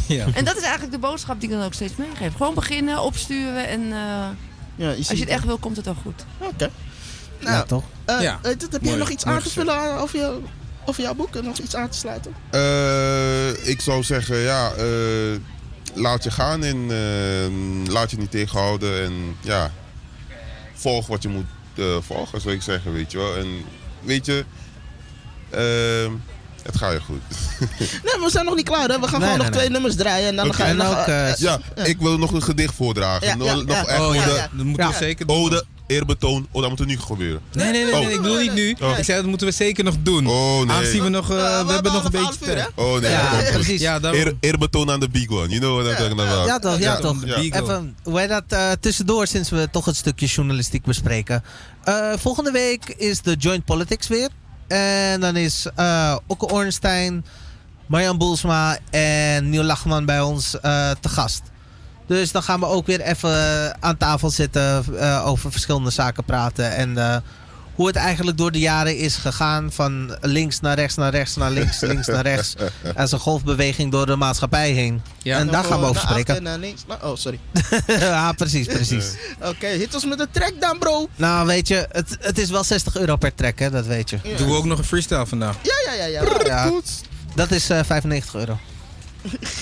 [0.06, 0.26] Ja.
[0.34, 2.34] En dat is eigenlijk de boodschap die ik dan ook steeds meegeef.
[2.36, 3.80] Gewoon beginnen, opsturen en...
[3.82, 4.28] eh,
[4.76, 6.24] Ja, je als je het echt wil, komt het wel goed.
[6.38, 6.70] Oké.
[7.40, 7.84] Nou, ja, toch?
[8.04, 8.38] eh, Ja.
[8.42, 10.38] eh, heb je nog iets aan te vullen aan- over, je,
[10.84, 11.36] over jouw boek?
[11.36, 12.34] en Nog iets aan te sluiten?
[12.50, 14.84] Eh, ik zou zeggen, ja, eh,
[15.94, 19.02] laat je gaan en eh, laat je niet tegenhouden.
[19.04, 19.72] En ja,
[20.74, 21.46] volg wat je moet
[21.76, 23.36] eh, volgen, zou ik zeggen, weet je wel.
[23.36, 23.46] En
[24.00, 24.44] weet je,
[25.50, 26.12] eh,
[26.62, 27.20] het gaat je goed.
[28.04, 28.88] Nee, we zijn nog niet klaar.
[28.88, 29.00] Hè?
[29.00, 30.28] We gaan Nee, gewoon nee, nog twee nummers draaien.
[30.28, 30.98] En dan gaan we nog...
[31.00, 33.26] ook, eh, eh, ja, ik wil nog een gedicht voordragen.
[33.26, 33.86] Ja, nog, ja, nog ja.
[33.86, 34.48] echt Oh, ja, ode- ja.
[34.52, 35.36] dat moeten we zeker doen.
[35.36, 36.46] Ode, eerbetoon.
[36.50, 37.40] Oh, dat moet er nu gebeuren.
[37.52, 38.10] Nee, nee, nee, nee, Oh.
[38.10, 38.76] ik bedoel niet nu.
[38.80, 38.98] Oh.
[38.98, 40.26] Ik zei dat moeten we zeker nog doen.
[40.26, 40.76] Oh, nee.
[40.76, 42.70] Aangezien we nog, eh, we, hebben nog een beetje tijd.
[42.74, 43.80] Oh nee, Ja, precies.
[43.80, 44.20] Ja, daarom.
[44.20, 45.48] Eer, eerbetoon aan de big one.
[45.48, 46.46] You know what I'm talking about.
[46.46, 47.24] Ja toch, ja, toch.
[47.24, 47.36] Ja.
[47.36, 51.42] Even, hoe heet dat, eh, tussendoor, sinds we toch een stukje journalistiek bespreken.
[51.84, 54.28] Eh, volgende week is de Joint Politics weer.
[54.68, 57.24] En dan is eh Okke Ornstein,
[57.86, 61.42] Marjan Boelsma en Neil Lachman bij ons eh, te gast.
[62.16, 66.74] Dus dan gaan we ook weer even aan tafel zitten, eh, over verschillende zaken praten.
[66.74, 67.16] En eh,
[67.74, 69.72] hoe het eigenlijk door de jaren is gegaan.
[69.72, 72.54] Van links naar rechts, naar rechts, naar links, links naar rechts.
[72.96, 75.02] Als een golfbeweging door de maatschappij heen.
[75.22, 76.36] en daar gaan we over spreken.
[76.36, 76.84] en naar links.
[77.02, 77.38] Oh, sorry.
[77.86, 79.14] ja, precies, precies.
[79.50, 81.08] Oké, hit ons met de track dan, bro.
[81.16, 84.18] Nou, weet je, het, het is wel 60 euro per track, hè, dat weet je.
[84.36, 85.56] Doen we ook nog een freestyle vandaag?
[85.62, 86.22] Ja, ja, ja.
[86.22, 86.44] ja.
[86.44, 86.72] Ja,
[87.34, 88.58] dat is eh 95 euro.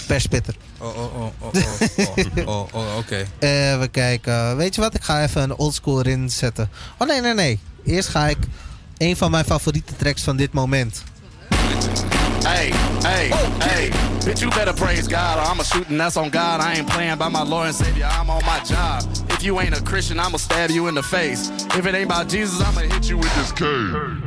[0.06, 0.54] Perspitter.
[0.78, 1.52] Oh oh, oh, oh, oh,
[1.98, 3.26] oh, oh, oh, oh oké.
[3.40, 3.72] Okay.
[3.74, 4.56] Even kijken.
[4.56, 4.94] Weet je wat?
[4.94, 6.70] Ik ga even een oldschool erin zetten.
[6.98, 7.58] Oh, nee, nee, nee.
[7.84, 8.38] Eerst ga ik
[8.98, 11.02] een van mijn favoriete tracks van dit moment.
[12.42, 12.72] Hey,
[13.02, 13.90] hey, hey,
[14.24, 15.52] bitch, you better praise God.
[15.52, 16.60] I'm a shooting, that's on God.
[16.60, 18.06] I ain't playing by my Lord and Savior.
[18.06, 19.02] I'm on my job.
[19.28, 21.50] If you ain't a Christian, I'ma stab you in the face.
[21.76, 24.22] If it ain't about Jesus, I'ma hit you with this cane.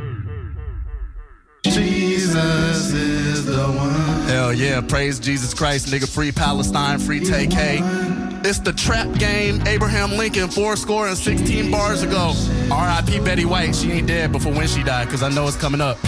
[1.62, 2.11] Jesus.
[2.34, 4.20] Is the one.
[4.28, 6.08] Hell yeah, praise Jesus Christ, nigga.
[6.08, 8.44] Free Palestine, free TK.
[8.44, 9.60] It's the trap game.
[9.66, 12.32] Abraham Lincoln, four score and 16 bars ago.
[12.70, 13.20] R.I.P.
[13.20, 13.74] Betty White.
[13.74, 15.98] She ain't dead before when she died, cause I know it's coming up.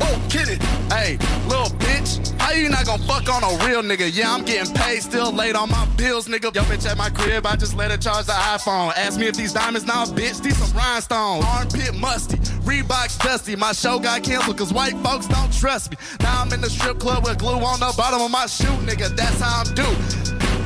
[0.00, 0.62] Oh, kid it.
[0.92, 2.37] Hey, little bitch.
[2.48, 4.10] How you not gonna fuck on a real nigga?
[4.10, 6.44] Yeah, I'm getting paid, still late on my bills, nigga.
[6.54, 8.90] Yo, bitch at my crib, I just let her charge the iPhone.
[8.96, 10.42] Ask me if these diamonds now, bitch.
[10.42, 11.44] These some rhinestones.
[11.44, 13.54] Armpit musty, Reeboks dusty.
[13.54, 15.98] My show got canceled cause white folks don't trust me.
[16.20, 19.14] Now I'm in the strip club with glue on the bottom of my shoe, nigga.
[19.14, 19.82] That's how I'm due.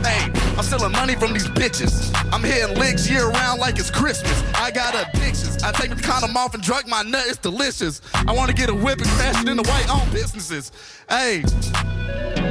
[0.07, 2.13] Hey, I'm stealing money from these bitches.
[2.33, 4.43] I'm hitting licks year round like it's Christmas.
[4.55, 5.63] I got addictions.
[5.63, 7.25] I take the condom off and drug my nut.
[7.27, 8.03] It's delicious.
[8.15, 10.71] I want to get a whip and crash it into white owned businesses.
[11.09, 11.43] Hey,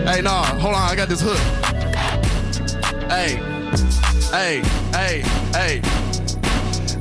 [0.06, 0.92] hey, nah, hold on.
[0.92, 1.38] I got this hook.
[3.10, 3.36] Hey,
[4.32, 4.62] hey,
[4.92, 5.22] hey,
[5.52, 5.82] hey.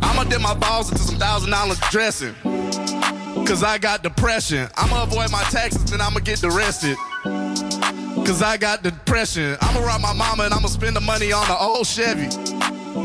[0.03, 2.35] I'ma dip my balls into some thousand dollar dressing.
[3.47, 4.69] Cause I got depression.
[4.77, 6.97] I'ma avoid my taxes, then I'ma get arrested.
[8.31, 9.57] Cause I got depression.
[9.61, 12.29] I'ma rob my mama and I'ma spend the money on an old Chevy.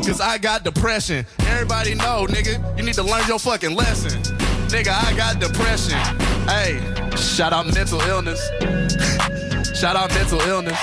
[0.06, 1.26] Cause I got depression.
[1.40, 4.22] Everybody know, nigga, you need to learn your fucking lesson.
[4.68, 5.98] Nigga, I got depression.
[6.46, 6.78] Hey,
[7.16, 8.38] shout out mental illness.
[9.76, 10.78] shout out mental illness.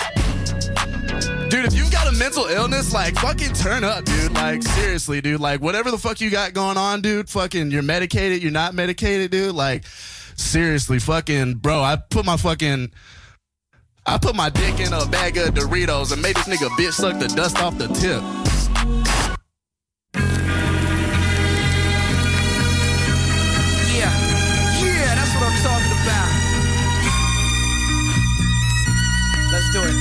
[1.49, 4.33] Dude, if you got a mental illness, like fucking turn up, dude.
[4.33, 5.39] Like seriously, dude.
[5.39, 7.29] Like whatever the fuck you got going on, dude.
[7.29, 9.55] Fucking, you're medicated, you're not medicated, dude.
[9.55, 9.85] Like
[10.35, 11.81] seriously, fucking, bro.
[11.81, 12.91] I put my fucking,
[14.05, 17.19] I put my dick in a bag of Doritos and made this nigga bitch suck
[17.19, 18.19] the dust off the tip.
[23.95, 24.11] Yeah,
[24.83, 26.29] yeah, that's what I'm talking about.
[29.55, 29.95] Let's do it.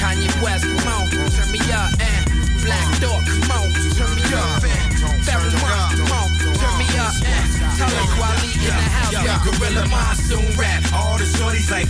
[0.00, 1.04] Kanye West, come on,
[1.36, 2.24] turn me up, and
[2.64, 7.76] Black Dog, come on, turn me up, and Pharoah come on, turn me up, and
[7.76, 9.36] Talib Kweli in the house, Yo, yeah.
[9.44, 10.80] Gorilla Monsoon rap.
[10.94, 11.88] All the shorties like,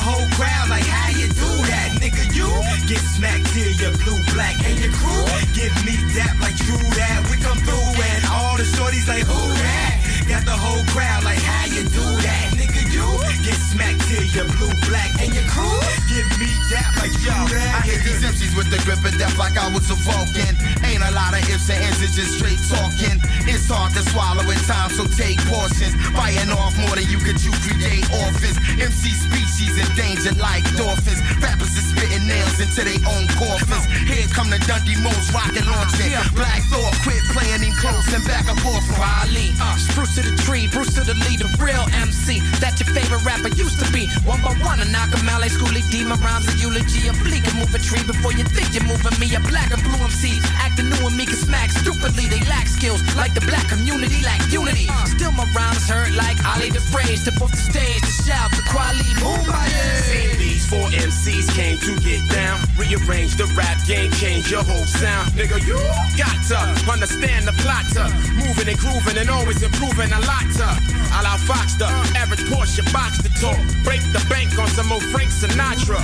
[0.00, 2.00] whole crowd like, how you do that?
[2.00, 2.48] Nigga, you
[2.88, 7.28] get smacked till you're blue, black, and your crew give me that like true that.
[7.28, 10.00] We come through and all the shorties like, who that?
[10.28, 12.56] Got the whole crowd like, how you do that?
[12.56, 13.04] Nigga, you
[13.44, 13.99] get smacked
[14.34, 15.80] you're blue, black, and your crew
[16.10, 17.30] give me that like Yo.
[17.30, 20.58] I hit these MCs with the grip of death like I was a Vulcan.
[20.82, 23.22] Ain't a lot of ifs and ands, it's just straight talking.
[23.46, 25.94] It's hard to swallow at times, so take portions.
[26.10, 28.58] Biting off more than you could you create orphans.
[28.82, 31.22] MC species endangered like dolphins.
[31.38, 33.86] Rappers is spitting nails into their own coffins.
[34.10, 36.10] Here come the Dundee Moons rockin' launching.
[36.34, 38.82] Black Thought quit playing in close and back and forth.
[38.98, 42.42] Riley, uh, Spruce to the tree, Bruce to the lead, the real MC.
[42.58, 43.99] That your favorite rapper used to be.
[44.24, 46.04] One by one, I knock him out like Schoolie D.
[46.04, 47.08] My rhymes a eulogy.
[47.08, 49.28] A bleak and move a tree before you think you're moving me.
[49.36, 52.24] A black and blue MCs acting new and me can smack stupidly.
[52.32, 54.88] They lack skills like the black community lack unity.
[55.04, 57.22] Still my rhymes hurt like Ali the phrase.
[57.22, 60.38] Step off the stage to shout to Quali Same Boomba.
[60.38, 62.56] these four MCs came to get down.
[62.80, 65.28] Rearrange the rap game, change your whole sound.
[65.36, 65.76] Nigga, you
[66.16, 66.58] got to
[66.88, 68.08] understand the plot to
[68.40, 70.68] moving and grooving and always improving a lot to.
[71.10, 71.86] A la Fox, the
[72.16, 73.58] average Porsche box to talk.
[73.90, 75.98] Break the bank on some old Frank Sinatra.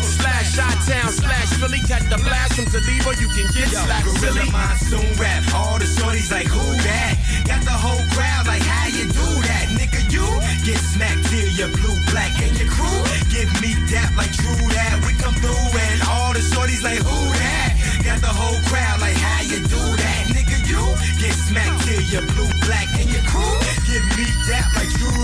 [0.00, 4.48] Slash Shot Town, slash Philly, catch the blast from Geneva, you can get slapped Gorilla
[4.48, 4.48] silly.
[4.48, 5.44] Monsoon rap.
[5.52, 7.20] All the shorties like, who that?
[7.44, 9.68] Got the whole crowd like, how you do that?
[9.76, 10.24] Nigga, you
[10.64, 12.96] get smacked till you're blue, black, and your crew
[13.28, 14.96] give me that like true that.
[15.04, 17.76] We come through and all the shorties like, who that?
[18.08, 20.32] Got the whole crowd like, how you do that?
[20.32, 20.80] Nigga, you
[21.20, 22.88] get smacked till you're blue, black,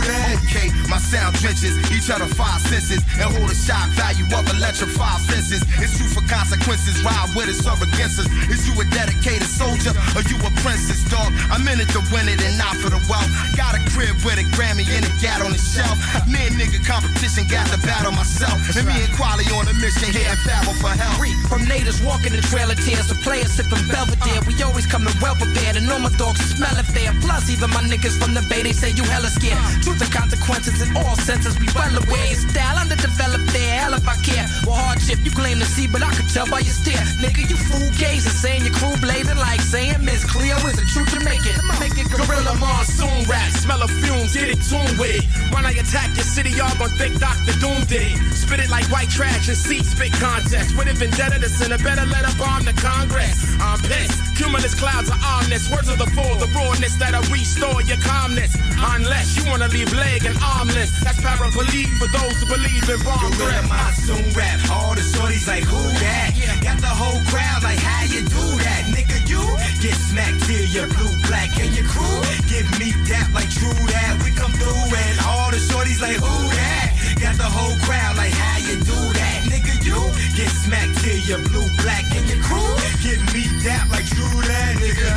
[0.04, 5.20] Okay, my sound trenches, each other five senses, and hold a shock value of electrified
[5.30, 5.62] fences.
[5.78, 8.28] It's true for consequences, ride with us or against us.
[8.50, 11.30] Is you a dedicated soldier or you a princess, dog?
[11.54, 13.30] I'm in it to win it and not for the wealth.
[13.54, 15.96] Got a crib with a Grammy and a gat on the shelf.
[16.26, 18.58] Me and nigga competition got to battle myself.
[18.74, 21.22] And me and Quali on a mission here and battle for help.
[21.48, 24.42] From natives walking in trailer tears, the players sipping Belvedere.
[24.42, 24.48] Uh.
[24.48, 27.12] We always come coming well prepared, and all my dogs smell it fair.
[27.20, 29.58] Plus, even my niggas from the Bay, they say you hella scared.
[29.82, 32.26] Truth and consequences in all senses, we well aware.
[32.26, 34.46] Your style underdeveloped there, hell if I care.
[34.66, 37.04] Well, hardship you claim to see, but I could tell by your stare.
[37.20, 41.06] Nigga, you fool gazing, saying your crew blazing like saying Miss Cleo is a true
[41.06, 41.58] Jamaican.
[41.78, 45.24] Make it Gorilla monsoon rap, smell of fumes, get it tuned with it.
[45.52, 47.54] When I attack your city, y'all gon' think Dr.
[47.58, 48.18] Doom did it.
[48.32, 50.76] Spit it like white trash and seat spit contest.
[50.76, 53.34] With a vendetta to send a better letter bomb to Congress.
[53.60, 54.36] I'm pissed.
[54.36, 55.70] Cumulus clouds are ominous.
[55.70, 58.56] Words of the fool, the rawness that'll restore your calmness.
[58.78, 60.90] Unless you wanna leave leave leg and armless.
[61.02, 63.64] That's paraplegic for those who believe in bomb threat.
[63.70, 64.60] I soon rap.
[64.70, 66.32] All the shorties like who that?
[66.36, 66.60] Yeah.
[66.60, 69.16] Got the whole crowd like how you do that, nigga.
[69.28, 69.42] You
[69.82, 72.20] get smacked till you're blue, black, and your crew.
[72.48, 74.20] Give me that like true that.
[74.24, 76.88] We come through and all the shorties like who that?
[77.20, 79.72] Got the whole crowd like how you do that, nigga.
[79.84, 79.98] You
[80.36, 82.72] get smacked till you're blue, black, and your crew.
[83.02, 85.10] Give me that like true that, nigga.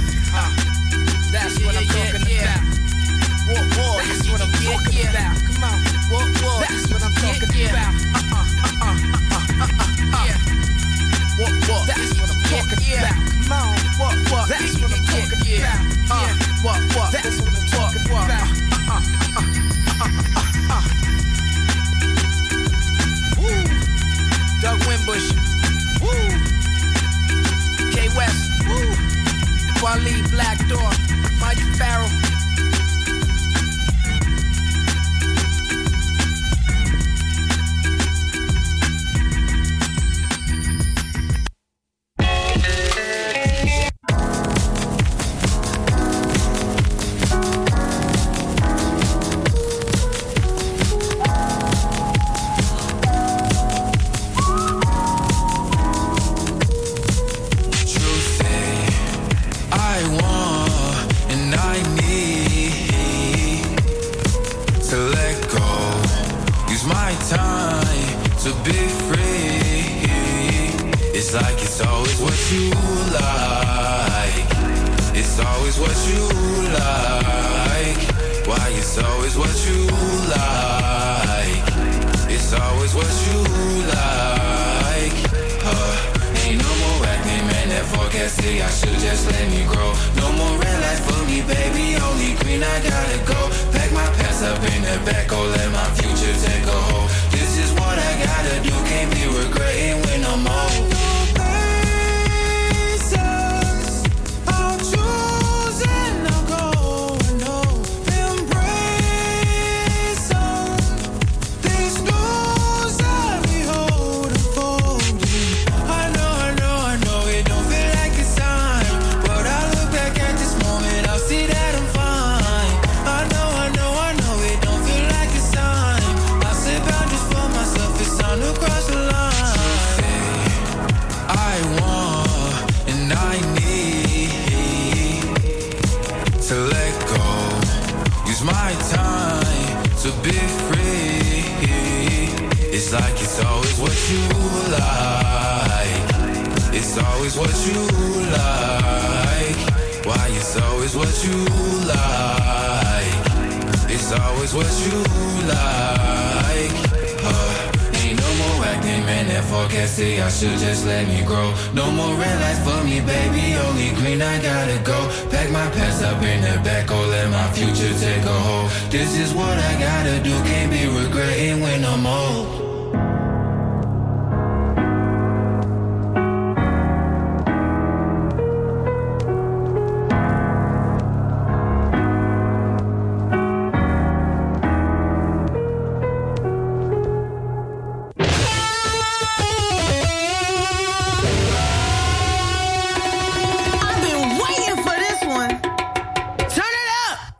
[1.31, 2.63] That's yeah, what I'm yeah, talking yeah.
[2.63, 2.76] about.
[3.47, 5.39] War, war, That's what I'm talking about.
[5.39, 5.79] Come on.
[6.11, 6.59] War, war.
[6.67, 7.95] That's what I'm talking about.
[7.95, 10.35] Uh-uh, uh-uh, uh-uh, uh-uh, uh.
[11.39, 11.87] What, what?
[11.87, 13.15] That's what I'm talking about.
[13.15, 13.71] Come on.
[13.95, 14.51] What, what?
[14.51, 15.79] That's what I'm talking about.
[16.11, 16.27] Uh,
[16.59, 17.07] what, what?
[17.15, 18.27] That's what I'm talking about.
[18.35, 18.99] Uh-uh,
[19.39, 19.47] uh-uh,
[20.03, 20.83] uh-uh, uh-uh, uh.
[23.39, 23.63] Woo.
[24.59, 25.31] Doug Wimbush.
[26.03, 26.35] Woo.
[27.95, 28.43] K West.
[28.67, 28.91] Woo.
[29.79, 30.91] Waleed Black Door.
[31.39, 32.26] Mike Farrell.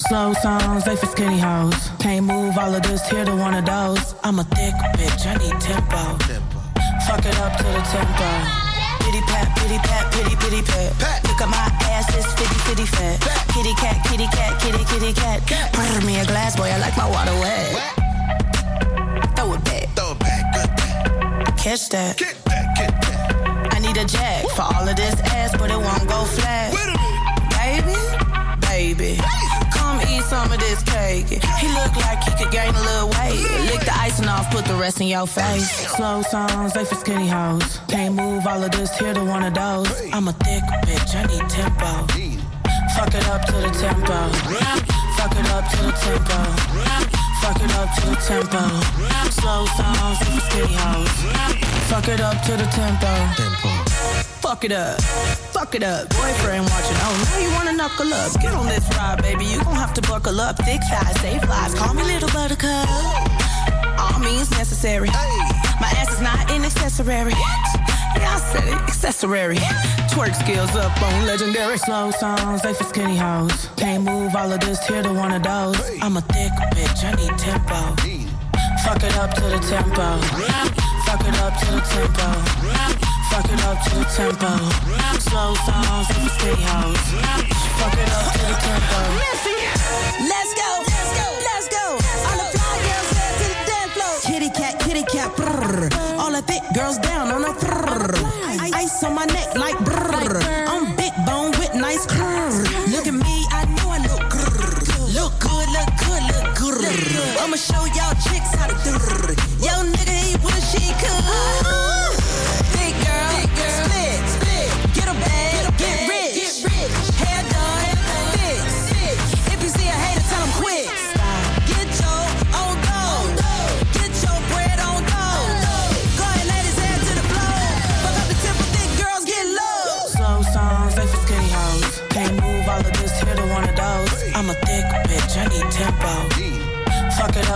[0.08, 1.92] Slow songs, they for skinny hoes.
[2.00, 4.16] Can't move all of this here to one of those.
[4.24, 6.16] I'm a thick bitch, I need tempo.
[7.04, 8.30] Fuck it up to the tempo.
[9.04, 11.24] Pity pat, pity pat, pity pity pat.
[11.28, 13.20] Look at my ass, it's fitty fitty fat.
[13.52, 15.44] Kitty cat, kitty cat, kitty kitty cat.
[15.74, 17.68] Pour me a glass, boy, I like my water wet.
[19.36, 19.90] Throw it back.
[19.94, 22.18] Throw it back, good Catch that.
[22.18, 23.74] Get that, get that.
[23.76, 26.72] I need a jack for all of this ass, but it won't go flat.
[27.60, 27.98] Baby,
[28.62, 29.20] baby,
[30.22, 31.28] some of this cake.
[31.28, 33.42] He look like he could gain a little weight.
[33.70, 35.70] Lick the icing off, put the rest in your face.
[35.96, 37.80] Slow songs, they for skinny hoes.
[37.88, 39.90] Can't move all of this here to one of those.
[40.14, 42.08] I'm a thick bitch, I need tempo.
[42.96, 44.18] Fuck it up to the tempo.
[45.18, 46.40] Fuck it up to the tempo.
[47.42, 48.64] Fuck it up to the tempo.
[49.30, 51.12] Slow songs, they for skinny hoes.
[51.90, 53.87] Fuck it up to the tempo.
[54.48, 55.02] Fuck it up.
[55.52, 56.08] Fuck it up.
[56.08, 56.96] Boyfriend watching.
[57.04, 58.32] Oh, now you wanna knuckle up.
[58.40, 59.44] Get on this ride, baby.
[59.44, 60.56] You gon' have to buckle up.
[60.60, 61.76] Thick thighs, save lives.
[61.76, 62.88] Call me little buttercup.
[64.00, 65.10] All means necessary.
[65.82, 67.36] My ass is not an accessory.
[68.16, 68.80] Yeah, I said it.
[68.88, 69.58] Accessory.
[70.16, 71.78] Twerk skills up on legendary.
[71.78, 73.68] Slow songs, they for skinny hoes.
[73.76, 75.78] Can't move all of this here to one of those.
[76.02, 77.04] I'm a thick bitch.
[77.04, 77.80] I need tempo.
[78.86, 80.08] Fuck it up to the tempo.
[81.06, 83.17] Fuck it up to the tempo.
[83.30, 84.52] Fuck it up to the tempo.
[85.20, 87.06] Slow songs, they for skinny hoes.
[87.80, 89.00] Fuck it up to the tempo.
[90.32, 91.86] Let's go, let's go, let's go.
[92.28, 93.10] All the fly girls
[93.40, 94.14] to the dance floor.
[94.26, 95.30] Kitty cat, kitty cat.
[96.20, 98.16] All the thick girls down on a brrr.
[98.74, 99.78] Ice on my neck like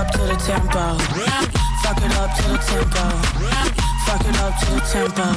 [0.01, 0.97] up to the tempo.
[1.83, 3.05] Fuck it up to the tempo.
[4.05, 5.27] Fuck it up to the tempo.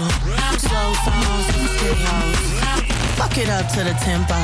[0.56, 2.40] Slow songs, for skinny hoes.
[3.18, 4.38] Fuck it up to the tempo.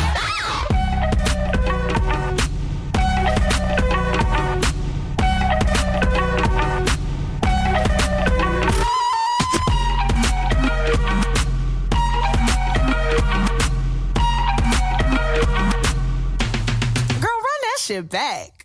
[17.20, 18.59] Girl, run that shit back.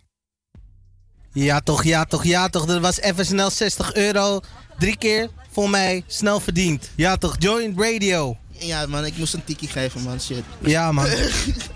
[1.44, 2.64] Ja toch, ja toch, ja toch.
[2.64, 4.40] Dat was even snel 60 euro.
[4.78, 6.90] Drie keer voor mij snel verdiend.
[6.94, 8.36] Ja toch, Joint Radio.
[8.50, 10.20] Ja, man, ik moest een tikkie geven, man.
[10.20, 10.42] Shit.
[10.60, 11.06] Ja man.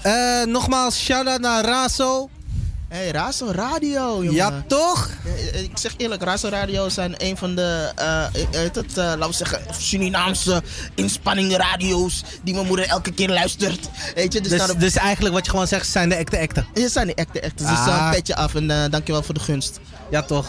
[0.03, 2.31] Eh, nogmaals, shout-out naar Raso.
[2.91, 4.33] Hey, Razo Radio, jongen.
[4.33, 5.11] Ja, toch?
[5.25, 9.33] Ja, Ik zeg eerlijk, Razo Radio zijn een van de, eh, het, eh, laten we
[9.33, 10.63] zeggen, Surinaamse
[10.95, 13.89] inspanningen radio's die mijn moeder elke keer luistert.
[14.15, 16.67] Weet je, dus, Dus, dus eigenlijk wat je gewoon zegt, zijn de acte acten.
[16.75, 17.65] Je zijn de echte, echte.
[17.65, 17.87] Dus Ah.
[17.87, 19.81] uh, een petje af en eh, dankjewel voor de gunst.
[20.11, 20.47] Ja, toch?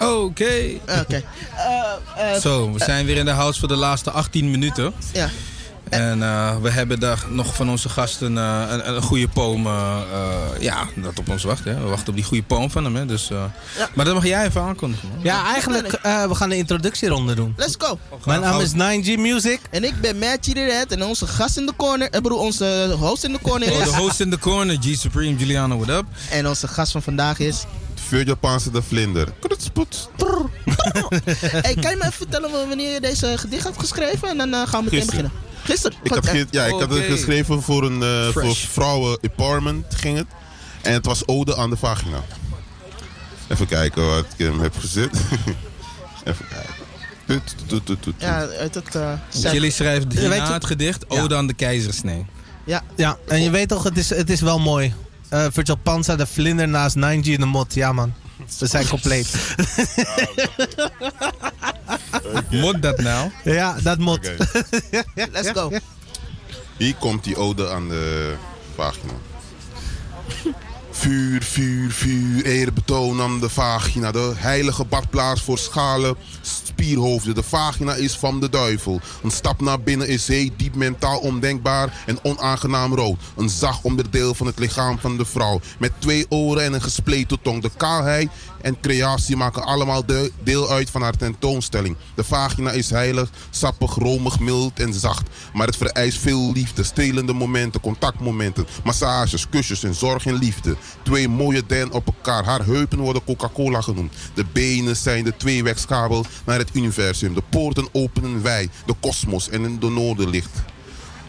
[0.00, 0.78] Oké.
[1.00, 1.22] Oké.
[2.16, 4.92] Eh, Zo, we zijn weer in de house voor de laatste 18 minuten.
[5.12, 5.28] Ja.
[5.92, 9.66] En eh, we hebben daar nog van onze gasten eh, een, een goede poem.
[9.66, 9.98] eh,
[10.60, 11.64] ja, dat op ons wacht.
[11.64, 11.74] Hè.
[11.74, 12.96] We wachten op die goede poem van hem.
[12.96, 13.06] Hè.
[13.06, 13.44] Dus, eh,
[13.94, 15.08] Maar dat mag jij even aankondigen.
[15.08, 15.18] Man.
[15.22, 17.54] Ja, eigenlijk, eh, we gaan de introductieronde doen.
[17.56, 17.98] Let's go.
[18.24, 19.60] Mijn naam is 9G Music.
[19.70, 23.24] En ik ben Matt Cheaterhead en onze gast in de corner, ik bedoel onze host
[23.24, 23.84] in de corner Oh, is...
[23.84, 26.04] de host in the corner, G Supreme, Giuliano, what up?
[26.30, 27.64] En onze gast van vandaag is...
[28.08, 29.28] Vuur Japanse de vlinder.
[29.40, 30.08] Krutspoets.
[31.62, 34.28] hey, kan je me even vertellen wanneer je deze gedicht hebt geschreven?
[34.28, 35.06] En dan gaan we meteen Gisteren.
[35.06, 35.32] beginnen.
[35.64, 35.96] Gisteren?
[36.02, 38.66] Ik, had, ge- ja, ik had het geschreven voor een eh, voor Fresh.
[38.66, 40.26] vrouwen empowerment ging het.
[40.82, 42.24] En het was ode aan de vagina.
[43.48, 45.10] Even kijken wat ik hem heb gezet.
[46.24, 46.74] Even kijken.
[47.26, 48.14] Tut, tut, tut, tut, tut.
[48.18, 48.94] Ja, uit het...
[48.94, 49.12] eh.
[49.30, 52.26] Jullie weet je- het gedicht Ode aan de keizersnee.
[52.64, 52.82] Ja.
[52.96, 54.94] Ja, en je weet toch, het is, het is wel mooi.
[55.28, 57.74] Eh Virtual Panza, de vlinder naast 9G in de mod.
[57.74, 58.12] Ja man,
[58.58, 59.30] we zijn compleet.
[62.62, 63.30] Moet dat nou?
[63.44, 64.32] Ja, dat moet.
[65.32, 65.70] Let's go.
[66.76, 68.34] Hier komt die ode aan de
[68.74, 69.12] vagina.
[70.90, 74.12] Vuur, vuur, vuur, eerbetoon aan de vagina.
[74.12, 77.34] De heilige badplaats voor schalen, spierhoofden.
[77.34, 79.00] De vagina is van de duivel.
[79.22, 83.18] Een stap naar binnen is heet, diep mentaal ondenkbaar en onaangenaam rood.
[83.36, 85.60] Een zacht onderdeel van het lichaam van de vrouw.
[85.78, 87.62] Met twee oren en een gespleten tong.
[87.62, 88.30] De kaalheid
[88.62, 91.96] en creatie maken allemaal de- deel uit van haar tentoonstelling.
[92.14, 95.28] De vagina is heilig, sappig, romig, mild en zacht.
[95.52, 100.76] Maar het vereist veel liefde, stelende momenten, contactmomenten, massages, kusjes en zorg en liefde.
[101.02, 102.44] Twee mooie den op elkaar.
[102.44, 104.14] Haar heupen worden Coca-Cola genoemd.
[104.34, 107.34] De benen zijn de tweewegskabel naar het universum.
[107.34, 110.50] De poorten openen wij, de kosmos en de noorderlicht.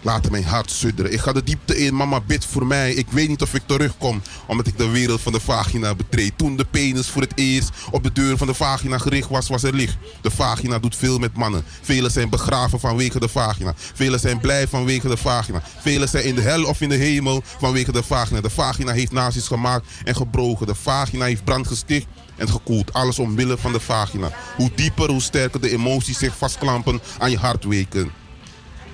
[0.04, 1.14] Laat mijn hart sudderen.
[1.14, 2.94] Ik ga de diepte in, mama bid voor mij.
[2.94, 6.38] Ik weet niet of ik terugkom, omdat ik de wereld van de vagina betreed.
[6.38, 9.64] Toen de penis voor het eerst op de deur van de vagina gericht was, was
[9.64, 9.98] er licht.
[10.22, 11.64] De vagina doet veel met mannen.
[11.82, 13.74] Velen zijn begraven vanwege de vagina.
[13.76, 15.62] Velen zijn blij vanwege de vagina.
[15.82, 18.42] Velen zijn in de hel of in de hemel vanwege de vagina.
[18.42, 20.68] De vagina heeft nazi's gemaakt en gebroken.
[20.68, 22.94] De vagina heeft brand gesticht en gekoeld.
[22.94, 24.32] Alles omwille van de vagina.
[24.56, 28.22] Hoe dieper, hoe sterker de emoties zich vastklampen aan je hartweken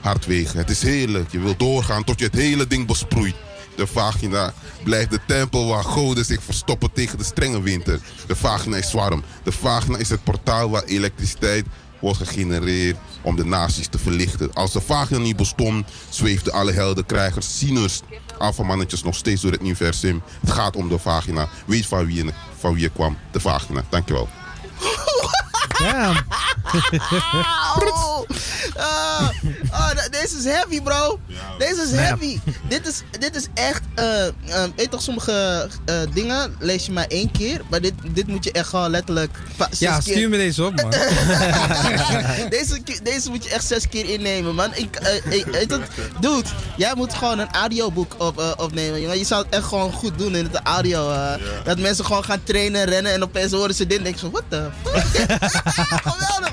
[0.02, 0.58] hardwegen.
[0.58, 1.32] Het is heerlijk.
[1.32, 3.36] Je wilt doorgaan tot je het hele ding besproeit.
[3.76, 4.54] De vagina
[4.84, 8.00] blijft de tempel waar goden zich verstoppen tegen de strenge winter.
[8.28, 9.24] De vagina is warm.
[9.44, 11.66] De vagina is het portaal waar elektriciteit
[12.00, 14.54] wordt gegenereerd om de naties te verlichten.
[14.54, 18.02] Als de vagina niet bestond, zweefden alle heldenkrijgers, zieners,
[18.38, 20.22] alfamannetjes nog steeds door het universum.
[20.40, 21.50] Het gaat om de vagina.
[21.66, 22.26] Weet van wie
[22.58, 23.18] van wie je kwam.
[23.32, 23.84] De vagina.
[23.90, 24.30] Dankjewel.
[25.80, 26.24] Ja.
[27.80, 28.28] Oh,
[28.78, 29.30] Ah,
[29.72, 31.20] ah, d- deze is heavy, bro.
[31.58, 32.40] Deze is heavy.
[32.68, 33.82] Dit is, dit is echt.
[33.96, 37.62] eh eh, weet je toch, sommige eh, dingen lees je maar één keer.
[37.70, 39.38] Maar dit, dit moet je echt gewoon letterlijk.
[39.78, 40.90] Ja, keer- stuur me deze op, man.
[42.50, 44.70] deze, deze moet je echt zes keer innemen, man.
[44.76, 45.82] Ik, eh, ik, weet het,
[46.20, 49.02] dude, jij moet gewoon een audioboek op, eh, opnemen.
[49.02, 49.18] jongen.
[49.18, 51.12] Je zou het echt gewoon goed doen in het audio.
[51.12, 51.34] eh.
[51.64, 54.44] Dat mensen gewoon gaan trainen, rennen en opeens horen ze dit en denken zo, what
[54.50, 55.49] the fuck?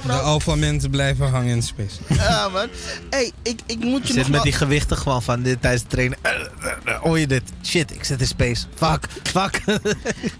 [0.06, 1.96] De alpha mensen blijven hangen in space.
[2.08, 2.68] Ja, man.
[3.10, 5.60] hey, ik, ik moet je Je nog zit met wel- die gewichten gewoon van dit
[5.60, 6.18] tijdens het trainen.
[6.22, 7.42] Eh, eh, eh, Hoor je dit?
[7.64, 8.64] Shit, ik zit in space.
[8.74, 9.60] Fuck, fuck.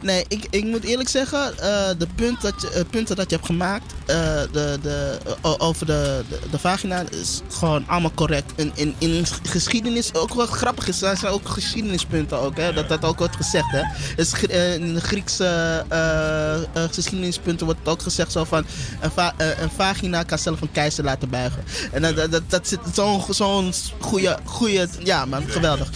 [0.00, 3.46] Nee, ik, ik moet eerlijk zeggen, eh, de punt dat je, punten dat je hebt
[3.48, 4.16] gemaakt eh,
[4.52, 5.18] de, de,
[5.58, 8.52] over de, de, de vagina is gewoon allemaal correct.
[8.56, 12.88] In, in, in geschiedenis, ook wat grappig is, er zijn ook geschiedenispunten ook, hè, dat
[12.88, 13.70] dat ook wordt gezegd.
[13.70, 13.82] Hè.
[14.16, 14.32] Dus,
[14.76, 16.62] in de Griekse eh, eh,
[16.92, 18.64] geschiedenispunten wordt ook gezegd zo van,
[19.00, 21.64] een, va- eh, een vagina kan zelf een keizer laten buigen.
[21.92, 25.90] En dat, dat, dat, dat zit zo'n zo'n goede, goede, ja man, geweldig.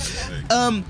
[0.47, 0.81] Ehm,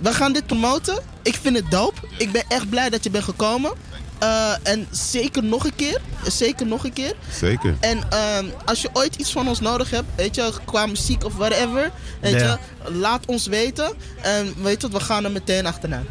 [0.00, 0.98] we gaan dit promoten.
[1.22, 2.00] Ik vind het dope.
[2.18, 3.72] Ik ben echt blij dat je bent gekomen.
[4.18, 6.00] Eh, en zeker nog een keer.
[6.26, 7.14] Zeker nog een keer.
[7.40, 7.76] Zeker.
[7.80, 11.34] En ehm, als je ooit iets van ons nodig hebt, weet je, qua muziek of
[11.34, 12.58] whatever, weet Ja.
[12.84, 13.92] je, laat ons weten.
[14.22, 16.06] En weet je, wat, we gaan er meteen achteraan.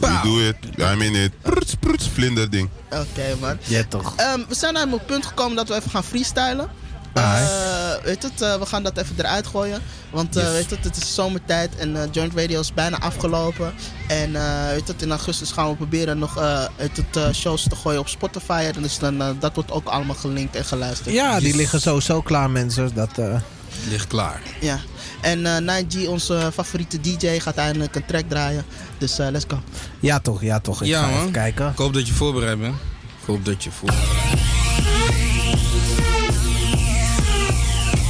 [0.00, 0.56] You do it.
[0.78, 1.32] I'm in it.
[1.42, 2.68] Pruts, pruts, vlinder ding.
[2.90, 3.58] Oké, man.
[3.64, 4.12] Ja, toch.
[4.16, 6.68] Ehm, we zijn naar het punt gekomen dat we even gaan freestylen.
[7.14, 9.82] Eh, weet het, eh, we gaan dat even eruit gooien.
[10.10, 10.52] Want eh, Yes.
[10.52, 13.72] weet het, het is zomertijd en eh, Joint Radio is bijna afgelopen.
[14.08, 17.62] En eh, weet het, in augustus gaan we proberen nog eh, weet het, eh, shows
[17.68, 18.70] te gooien op Spotify.
[18.74, 21.14] En dus dan, dat wordt ook allemaal gelinkt en geluisterd.
[21.14, 22.94] Ja, die liggen sowieso klaar, mensen.
[22.94, 23.34] Dat, eh,
[23.88, 24.40] Ligt klaar.
[24.60, 24.78] Ja.
[25.22, 28.64] En eh 9G, onze favoriete DJ, gaat eindelijk een track draaien.
[28.98, 29.60] Dus eh, let's go.
[30.00, 30.82] Ja, toch, ja, toch.
[30.82, 31.18] Ik ja, ga man.
[31.18, 31.68] even kijken.
[31.70, 32.74] Ik hoop dat je voorbereid bent.
[33.20, 34.08] Ik hoop dat je voorbereid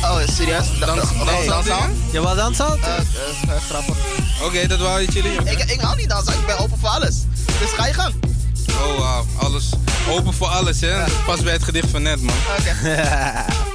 [0.03, 0.79] Oh, serieus?
[0.79, 1.97] Dans, Nee, dansen?
[2.13, 2.67] Je wil dansen?
[2.83, 3.97] Eh, grappig.
[4.43, 5.47] Oké, dat wou je chillen.
[5.47, 7.17] Ik, ik hou niet dansen, ik ben open voor alles.
[7.61, 8.15] Dus ga je gang.
[8.71, 9.27] Oh, wauw.
[9.39, 9.69] Alles.
[10.11, 11.05] Open voor alles, hè?
[11.27, 12.35] Pas bij het gedicht van net, man.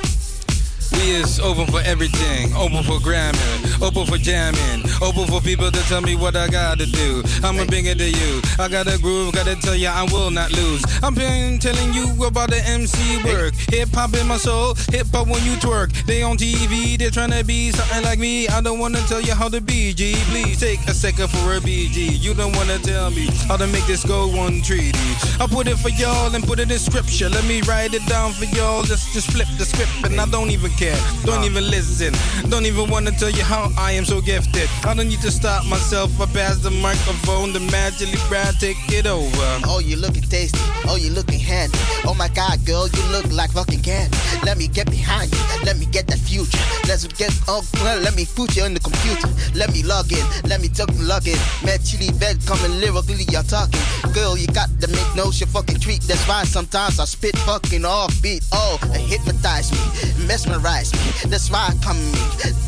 [0.94, 2.54] We is open for everything.
[2.56, 3.38] Open for grammar.
[3.82, 4.84] Open for jamming.
[5.02, 7.24] Open for people to tell me what I gotta do.
[7.44, 8.42] I'ma bring it to you.
[8.60, 10.84] I got a groove, gotta tell ya I will not lose.
[11.04, 13.54] I'm been telling you about the MC work.
[13.70, 14.76] Hip hop in my soul.
[14.92, 15.92] Hip hop when you twerk.
[16.06, 18.48] They on TV, they're trying to be something like me.
[18.48, 20.16] I don't wanna tell you how to be, G.
[20.30, 22.18] Please take a second for a BG.
[22.20, 25.10] You don't wanna tell me how to make this go one treaty.
[25.40, 27.30] I put it for y'all and put it in scripture.
[27.30, 28.80] Let me write it down for y'all.
[28.82, 30.98] Let's just flip the script and I don't even care.
[31.26, 32.14] Don't even listen.
[32.50, 34.70] Don't even wanna tell you how I am so gifted.
[34.86, 36.10] I don't need to stop myself.
[36.22, 39.50] I pass the microphone to magically Brad take it over.
[39.66, 40.60] Oh, you looking tasty.
[40.86, 41.78] Oh, you looking handy.
[42.06, 44.16] Oh my God, girl, you look like fucking candy.
[44.46, 45.42] Let me get behind you.
[45.66, 46.62] Let me get that future.
[46.88, 49.28] Let's get oh, well, let me put you in the computer.
[49.58, 50.26] Let me log in.
[50.46, 51.40] Let me talk and log in.
[51.66, 53.82] Man, chili bed coming lyrically, you're talking.
[54.14, 56.02] Girl, you got to make no your fucking treat.
[56.04, 58.46] That's why sometimes I spit fucking off beat.
[58.52, 61.30] Oh, hypnotize me, mesmerize me.
[61.30, 62.20] That's why I come me,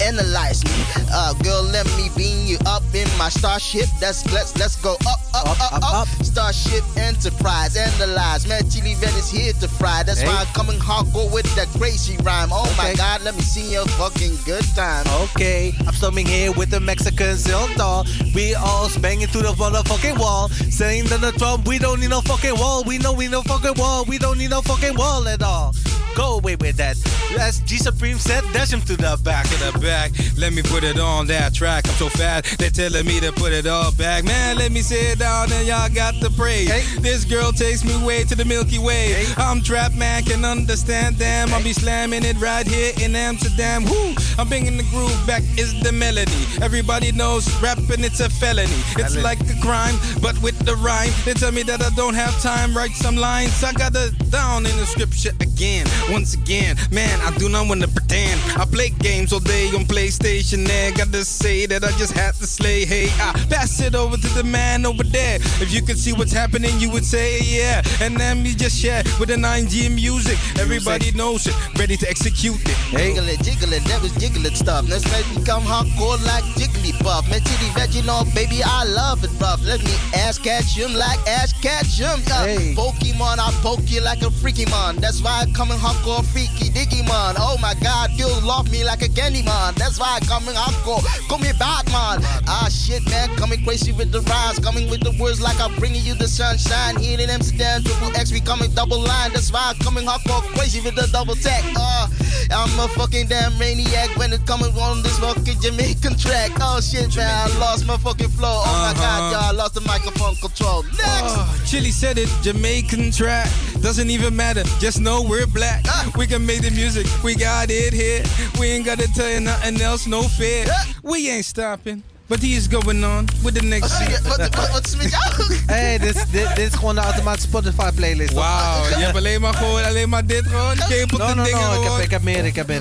[0.01, 0.71] analyze me.
[1.11, 3.87] Uh, girl, let me beam you up in my starship.
[3.99, 5.93] That's let's let's go up up up up.
[5.93, 8.47] up Starship Enterprise, analyze.
[8.47, 10.03] Man, chili vet is here to fry.
[10.03, 10.27] That's Hey.
[10.27, 12.49] why I'm coming hardcore with that crazy rhyme.
[12.51, 15.05] Oh my God, let me see your fucking good time.
[15.23, 17.35] Okay, I'm storming here with the Mexican
[17.75, 18.05] doll.
[18.33, 20.47] We all banging through the motherfucking wall.
[20.49, 22.83] Saying that the drum, we don't need no fucking wall.
[22.85, 24.05] We know we no fucking wall.
[24.05, 25.75] We don't need no fucking wall at all.
[26.15, 26.97] Go away with that.
[27.39, 29.45] As G Supreme said, dash him to the back.
[29.45, 31.87] of the back, let me put it on that track.
[31.87, 34.23] I'm so fat, they're telling me to put it all back.
[34.25, 36.69] Man, let me sit down and y'all got the praise.
[37.01, 39.25] This girl takes me way to the Milky Way.
[39.37, 41.51] I'm trapped, man, can understand them.
[41.51, 43.85] I'll be slamming it right here in Amsterdam.
[43.85, 44.13] Woo!
[44.37, 46.45] I'm bringing the groove back, is the melody.
[46.61, 48.69] Everybody knows rapping, it's a felony.
[48.97, 51.11] It's like a crime, but with the rhyme.
[51.25, 53.63] They tell me that I don't have time, write some lines.
[53.63, 55.87] I got it down in the scripture again.
[56.11, 58.39] Once again, man, I do not want to pretend.
[58.59, 60.65] I play games all day on PlayStation.
[60.67, 62.85] There, gotta say that I just had to slay.
[62.85, 65.37] Hey, I pass it over to the man over there.
[65.61, 67.81] If you could see what's happening, you would say yeah.
[68.01, 70.37] And then we just share with the 9G music.
[70.59, 72.77] Everybody knows it, ready to execute it.
[72.91, 74.87] Jiggle it, jiggle it, that was jiggle it stuff.
[74.89, 77.29] Let's make me come hardcore like Jigglypuff.
[77.29, 79.63] Man, chili veg, you know, baby, I love it rough.
[79.63, 82.19] Let me ass catch him like ass catch him.
[82.27, 82.75] Yeah.
[82.75, 84.97] Pokemon, I poke you like a freaky man.
[84.97, 87.35] That's why I come in hardcore freaky diggy man.
[87.37, 89.73] Oh my god, you love me like a candy man.
[89.75, 91.03] That's why I come in hardcore.
[91.27, 92.23] Call me Batman.
[92.47, 94.59] Ah shit, man, coming crazy with the rhymes.
[94.59, 96.97] Coming with the words like I'm bringing you the sunshine.
[96.97, 99.31] Here in Amsterdam, triple X, we coming double line.
[99.33, 101.63] That's why I'm coming hardcore crazy with the double tech.
[101.75, 102.07] Uh,
[102.51, 106.51] I'm a fucking damn maniac when it coming on this fucking Jamaican track.
[106.61, 108.63] Oh shit, man, I lost my fucking flow.
[108.65, 110.83] Oh my god, y'all, I lost the microphone control.
[110.83, 111.35] Next.
[111.37, 113.47] Oh, Chili said it, Jamaican track.
[113.81, 115.83] Doesn't even matter, just know we're black.
[116.17, 118.21] We can make the music, we got it here.
[118.59, 120.65] We ain't gotta tell you nothing else, no fear.
[121.03, 122.03] We ain't stopping.
[122.29, 124.21] but he is going on with the next beat.
[124.21, 125.57] Wat, wat, wat is met jou?
[125.65, 128.33] Hey, dit, is- dit, dit is gewoon de automatische Spotify playlist.
[128.33, 131.67] Wauw, je hebt alleen maar gewoon, alleen maar dit gewoon, K-pop No, no, dingen no,
[131.67, 132.01] ik heb, gewoon.
[132.01, 132.79] ik heb meer, ik heb meer.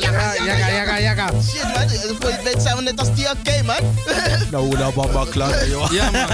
[0.00, 0.44] Jakka.
[0.44, 1.26] Jaga, jaga, jaga.
[1.42, 1.88] Shit, man.
[2.20, 3.76] Voor je het weet zijn we net als TLK, man.
[4.50, 5.92] Nou, dat was maar klaar, joh.
[5.92, 6.28] Ja man,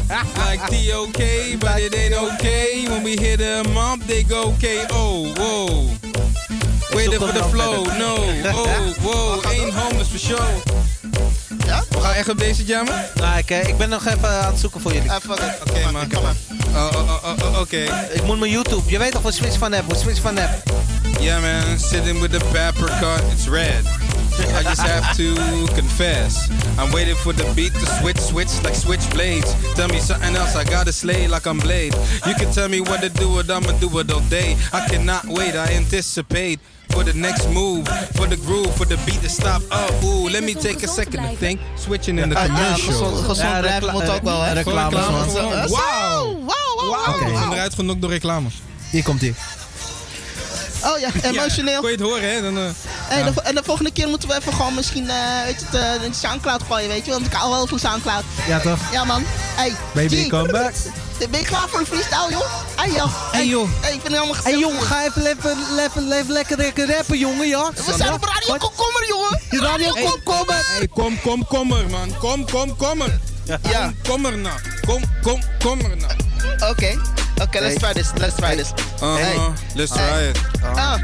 [0.50, 1.22] like T-O-K,
[1.58, 2.84] but it ain't okay.
[2.88, 5.88] When we hit them up, they go K-O, whoa.
[6.94, 8.16] Waiting for the flow, no,
[8.52, 10.62] oh, wow, ain't homeless for sure.
[11.72, 11.84] Ja?
[11.90, 13.04] We gaan echt op deze jammen?
[13.14, 15.10] Nou, ik, eh, ik ben nog even aan het zoeken voor jullie.
[15.10, 15.22] It.
[15.66, 16.06] Oké man.
[16.74, 17.82] Oh, oh, oh, oké.
[18.12, 18.82] Ik moet mijn YouTube.
[18.86, 20.50] Je weet toch wat Switch van heb, hoe Switch van heb.
[21.20, 22.38] Yeah, man, sitting with the
[23.00, 23.84] cut, it's red.
[24.38, 25.34] I just have to
[25.74, 26.48] confess.
[26.78, 29.54] I'm waiting for the beat to switch, switch like switchblades.
[29.74, 31.94] Tell me something else, I gotta slay like I'm Blade.
[32.26, 34.56] You can tell me what to do, it, I'ma do it all day.
[34.72, 36.58] I cannot wait, I anticipate.
[36.92, 39.62] For the next move, for the groove, for the beat to stop.
[39.70, 41.60] Oh, ooh, let me take a second to think.
[41.78, 43.14] Switching in the Ah, ja, commercial.
[43.16, 44.52] gezond, blijven moet ook wel, hè?
[44.52, 45.68] reclame, Wauw.
[45.68, 47.52] Wauw, wauw, Oké, ik ben wauw.
[47.52, 48.48] eruit genokt door reclame.
[48.90, 49.34] Hier komt ie.
[50.84, 51.80] Oh ja, emotioneel.
[51.80, 52.42] Kon je het horen, hè?
[52.42, 52.64] Dan, eh,
[53.08, 53.30] Hey, ja.
[53.30, 56.06] de, en de volgende keer moeten we even gewoon misschien eh weet je, het, eh,
[56.06, 57.10] in Soundcloud gooien, weet je.
[57.10, 58.22] Want ik hou wel van Soundcloud.
[58.48, 58.78] Ja, toch?
[58.92, 59.22] Ja, man.
[59.54, 60.72] Hey, Baby, G, come back.
[61.30, 62.46] Ben je klaar voor een freestyle, joh?
[62.76, 63.32] Hey, joh.
[63.32, 63.68] Hey, joh.
[63.80, 64.60] Hey, ik vind het helemaal Hey, gezellig.
[64.60, 67.70] jongen, ga even, even, even, even lekker, lekker rappen, jongen, ja?
[67.86, 69.40] We zijn op Radio Komkommer, jongen.
[69.70, 70.64] Radio Hey, Komkommer.
[70.66, 72.16] Hey, kom, kom, kom er, man.
[72.18, 73.18] Kom, kom, kom er.
[73.70, 73.92] Ja.
[74.08, 74.58] Kom er nou.
[74.86, 76.12] Kom, kom, kom er nou.
[76.70, 76.98] Oké.
[77.42, 78.10] Oké, let's try this.
[78.14, 78.68] Let's try this.
[79.02, 79.48] Uh-huh.
[79.74, 80.38] Let's try it.
[80.76, 80.94] Uh,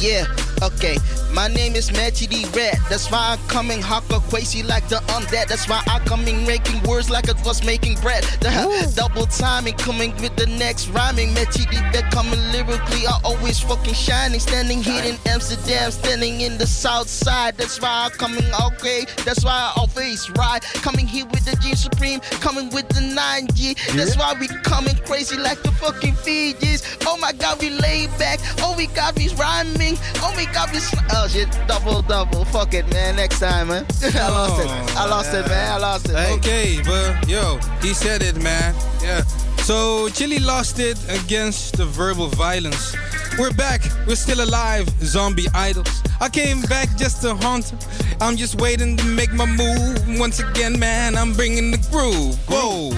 [0.00, 0.26] yeah,
[0.62, 0.96] okay.
[1.32, 2.78] My name is Matty D Red.
[2.88, 5.48] That's why I'm coming hawker crazy like the undead.
[5.48, 8.24] That's why I'm coming making words like it was making bread.
[8.40, 11.34] The double timing coming with the next rhyming.
[11.34, 13.06] Matty D Red coming lyrically.
[13.06, 14.40] I always fucking shining.
[14.40, 17.56] Standing here in Amsterdam, standing in the south side.
[17.56, 19.06] That's why I'm coming okay.
[19.24, 20.62] That's why I always ride.
[20.82, 22.20] Coming here with the G Supreme.
[22.40, 23.94] Coming with the 9G.
[23.94, 27.06] That's why we coming crazy like the fucking Fijis.
[27.06, 28.40] Oh my god, we laid back.
[28.60, 29.87] Oh we got these rhyming.
[30.16, 30.68] Oh my god.
[30.74, 32.44] Sl- oh shit, double double.
[32.44, 33.16] Fuck it, man.
[33.16, 33.86] Next time, man.
[34.02, 34.68] I lost it.
[34.96, 35.72] I oh, lost it, man.
[35.72, 36.16] I lost it.
[36.38, 38.74] Okay, but yo, he said it, man.
[39.02, 39.22] Yeah.
[39.68, 42.96] So Chili lost it against the verbal violence.
[43.38, 46.02] We're back, we're still alive, zombie idols.
[46.20, 47.72] I came back just to haunt.
[48.20, 50.18] I'm just waiting to make my move.
[50.18, 52.36] Once again, man, I'm bringing the groove.
[52.48, 52.90] Whoa,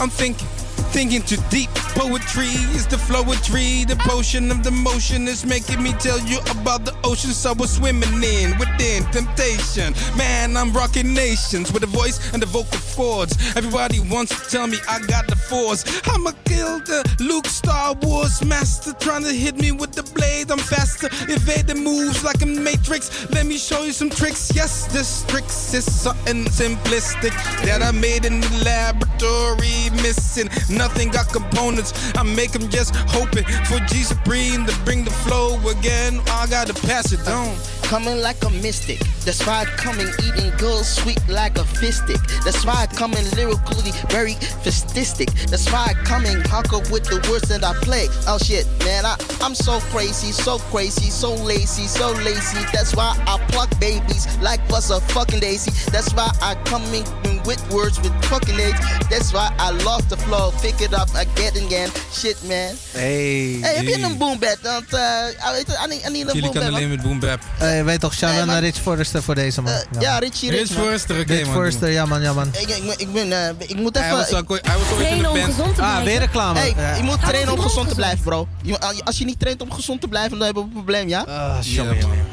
[0.00, 0.48] I'm thinking.
[0.90, 3.86] Thinking too deep, poetry is the flowetry.
[3.86, 7.70] The potion of the motion is making me tell you about the oceans I was
[7.76, 9.94] swimming in within temptation.
[10.16, 13.36] Man, I'm rocking nations with a voice and the vocal cords.
[13.56, 15.84] Everybody wants to tell me I got the force.
[16.08, 20.50] I'ma kill the Luke Star Wars master, trying to hit me with the blade.
[20.50, 23.30] I'm faster, evade the moves like a matrix.
[23.30, 24.50] Let me show you some tricks.
[24.54, 27.34] Yes, this tricks is something simplistic
[27.64, 29.90] that I made in the laboratory.
[30.02, 30.48] Missing
[30.78, 31.92] nothing, got components.
[32.16, 36.20] I make them just hoping for G Supreme to bring the flow again.
[36.28, 37.54] I gotta pass it on.
[37.82, 39.00] Coming like a mystic.
[39.24, 42.20] That's why I'm coming eating good, sweet like a fistic.
[42.44, 44.34] That's why I'm coming lyrically very
[44.64, 45.32] festistic.
[45.50, 48.06] That's why I'm coming hawker with the words that I play.
[48.26, 52.62] Oh shit, man, I, I'm so crazy, so crazy, so lazy, so lazy.
[52.72, 55.72] That's why I pluck babies like was a fucking daisy.
[55.90, 57.04] That's why I coming
[57.48, 58.78] with words with fucking eggs.
[59.08, 60.50] That's why I lost the flow.
[60.68, 61.90] Pick it up again and again.
[62.12, 62.74] Shit, man.
[62.92, 63.58] Hey.
[63.60, 64.58] Hey, heb je een boom bap?
[64.62, 66.70] Want uh, I, I need, I need een Jullie boom kan bap.
[66.72, 67.38] alleen met boom bap.
[67.58, 69.72] Hey, weet toch, shout naar Rich Forrester voor deze, man.
[69.98, 70.78] Ja, Richie Rich, Rich.
[70.78, 71.54] Forrester, oké Rich man.
[71.54, 72.48] Forrester, ja man, ja man.
[72.60, 74.08] Ik, ik, ik, ben, eh, ik moet even...
[74.08, 75.78] Hij was, al- hij was ooit in de band.
[75.78, 76.58] Ah, weer reclame.
[76.58, 76.94] Hey, Ja.
[76.96, 78.48] je moet trainen om gezond te blijven, bro.
[78.62, 81.20] Je- als je niet traint om gezond te blijven, dan hebben we een probleem, ja?
[81.20, 82.00] Ah, Ja, jongen, man.
[82.00, 82.26] jongen.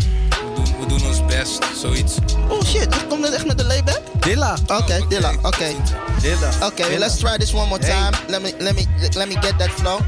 [0.55, 2.13] We doen, we doen ons best, zoiets.
[2.49, 3.94] Oh shit, komt dat echt met de layback?
[4.25, 4.55] Dilla.
[4.77, 5.75] Oké, Dilla, Okay.
[6.21, 6.49] Dilla.
[6.65, 8.11] Oké, let's try this one more time.
[8.27, 8.85] Let me, let me,
[9.15, 9.99] let me get that flow.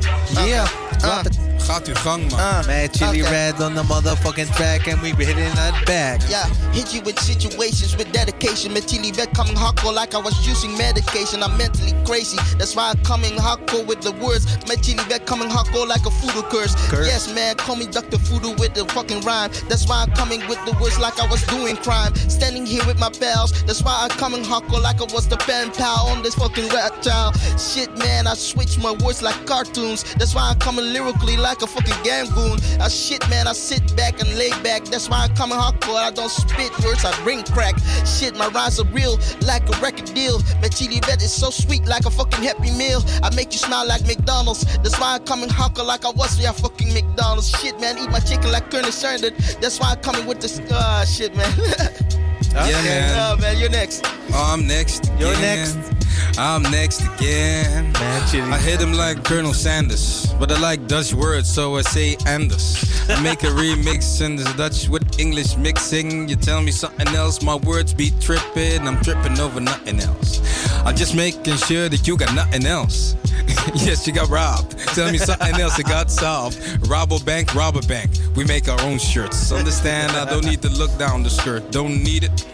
[0.45, 0.65] Yeah.
[1.03, 1.21] Ah,
[1.67, 2.39] Gaat uw gang, man.
[2.39, 3.31] ah, Man, Chili okay.
[3.31, 6.21] Red on the motherfucking track and we be hitting that back.
[6.29, 8.71] Yeah, hit you with situations with dedication.
[8.73, 11.43] Mentally back coming hardcore like I was using medication.
[11.43, 12.37] I'm mentally crazy.
[12.57, 14.45] That's why I'm coming hardcore with the words.
[14.67, 16.73] Mentally back coming hardcore like a voodoo curse.
[16.89, 17.07] Curse.
[17.07, 18.17] Yes, man, call me Dr.
[18.17, 19.51] Voodoo with the fucking rhyme.
[19.67, 22.15] That's why I'm coming with the words like I was doing crime.
[22.15, 23.51] Standing here with my pals.
[23.67, 27.33] That's why I'm coming hardcore like I was the pen pal on this fucking reptile.
[27.59, 30.05] Shit, man, I switch my words like cartoons.
[30.15, 32.57] That's why I'm coming lyrically like a fucking gangoon.
[32.79, 34.85] I shit, man, I sit back and lay back.
[34.85, 35.95] That's why I'm coming hardcore.
[35.97, 37.75] I don't spit words, I bring crack.
[38.05, 40.41] Shit, my rhymes are real like a record deal.
[40.61, 43.03] My chili vet is so sweet like a fucking happy meal.
[43.23, 44.65] I make you smile like McDonald's.
[44.77, 47.49] That's why I'm coming hardcore like I was for yeah fucking McDonald's.
[47.59, 49.55] Shit, man, eat my chicken like Colonel Sanders.
[49.57, 50.61] That's why I'm coming with this.
[50.71, 51.51] Ah, shit, man.
[52.53, 53.19] Yeah, man.
[53.19, 54.01] uh, man, you're next.
[54.33, 55.11] Oh, I'm next.
[55.19, 55.96] You're next.
[56.37, 57.95] I'm next again.
[57.95, 62.85] I hit him like Colonel Sanders, but I like Dutch words, so I say Anders.
[63.09, 66.27] I make a remix in this Dutch with English mixing.
[66.27, 68.87] You tell me something else, my words be tripping.
[68.87, 70.41] I'm tripping over nothing else.
[70.85, 73.15] I'm just making sure that you got nothing else.
[73.75, 74.77] yes, you got robbed.
[74.93, 76.59] Tell me something else, it got solved.
[76.87, 78.11] Rob a bank, rob a bank.
[78.35, 79.51] We make our own shirts.
[79.51, 80.11] Understand?
[80.13, 81.71] I don't need to look down the skirt.
[81.71, 82.45] Don't need it.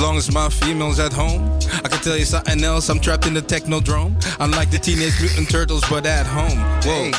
[0.00, 1.42] As long as my female's at home,
[1.84, 2.88] I can tell you something else.
[2.88, 4.16] I'm trapped in the technodrome.
[4.40, 6.58] I'm like the Teenage Mutant Turtles, but at home.
[6.84, 7.10] Whoa,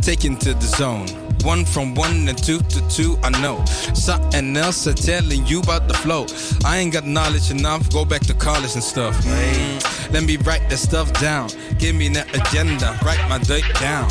[0.00, 1.19] taken to the zone.
[1.44, 3.64] One from one and two to two, I know.
[3.94, 6.26] Something else I'm telling you about the flow.
[6.64, 9.16] I ain't got knowledge enough, go back to college and stuff.
[9.24, 11.48] Mm, Let me write that stuff down.
[11.78, 14.08] Give me that agenda, write my date down.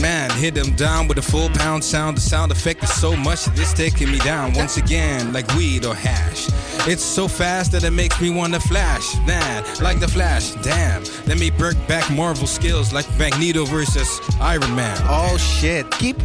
[0.00, 2.16] Man, hit them down with a full pound sound.
[2.16, 5.94] The sound effect is so much it's taking me down once again, like weed or
[5.94, 6.48] hash.
[6.86, 9.14] It's so fast that it makes me wanna flash.
[9.26, 10.50] Man, like the flash.
[10.62, 11.02] Damn.
[11.26, 14.98] Let me bring back Marvel skills like Magneto versus Iron Man.
[15.08, 15.90] Oh shit.
[15.92, 16.16] Keep.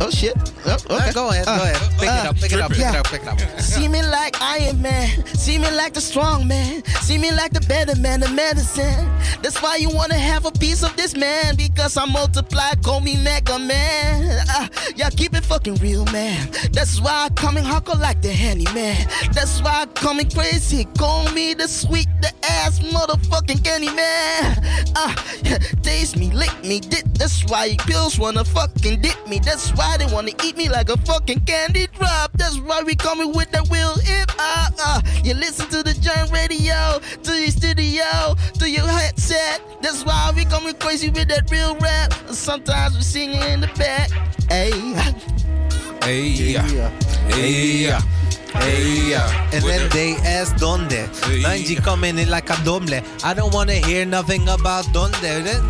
[0.00, 0.34] Oh, shit.
[0.66, 1.12] Oh, okay.
[1.12, 1.76] go ahead, go Uh, ahead.
[1.98, 3.60] Pick it uh, up, pick it up, pick it up, pick it up.
[3.60, 5.24] See me like Iron Man.
[5.26, 6.84] See me like the strong man.
[7.02, 9.10] See me like the better man, the medicine.
[9.42, 11.56] That's why you wanna have a piece of this man.
[11.56, 14.44] Because I multiply, call me Mega Man.
[14.50, 16.48] Uh, yeah, keep it fucking real, man.
[16.72, 19.06] That's why I come coming hardcore like the handy man.
[19.32, 20.84] That's why I coming crazy.
[20.98, 24.58] Call me the sweet, the ass motherfucking candy man.
[24.96, 25.14] Uh,
[25.82, 27.04] taste me, lick me, dip.
[27.14, 29.38] That's why pills wanna fucking dip me.
[29.38, 32.32] That's why they wanna eat me like a fucking candy drop.
[32.34, 34.74] That's why we coming with the real hip hop.
[34.78, 39.60] Uh, you listen to the giant radio, to your studio, to your headset.
[39.82, 42.12] That's why we coming crazy with that real rap.
[42.30, 44.10] Sometimes we singing in the back.
[44.48, 44.70] Hey.
[46.02, 46.90] Hey, yeah.
[47.28, 48.00] Hey, yeah.
[48.60, 49.50] Hey, yeah.
[49.52, 51.08] And then they ask donde.
[51.42, 53.00] Nanji coming in like a domble.
[53.24, 55.22] I don't wanna hear nothing about donde.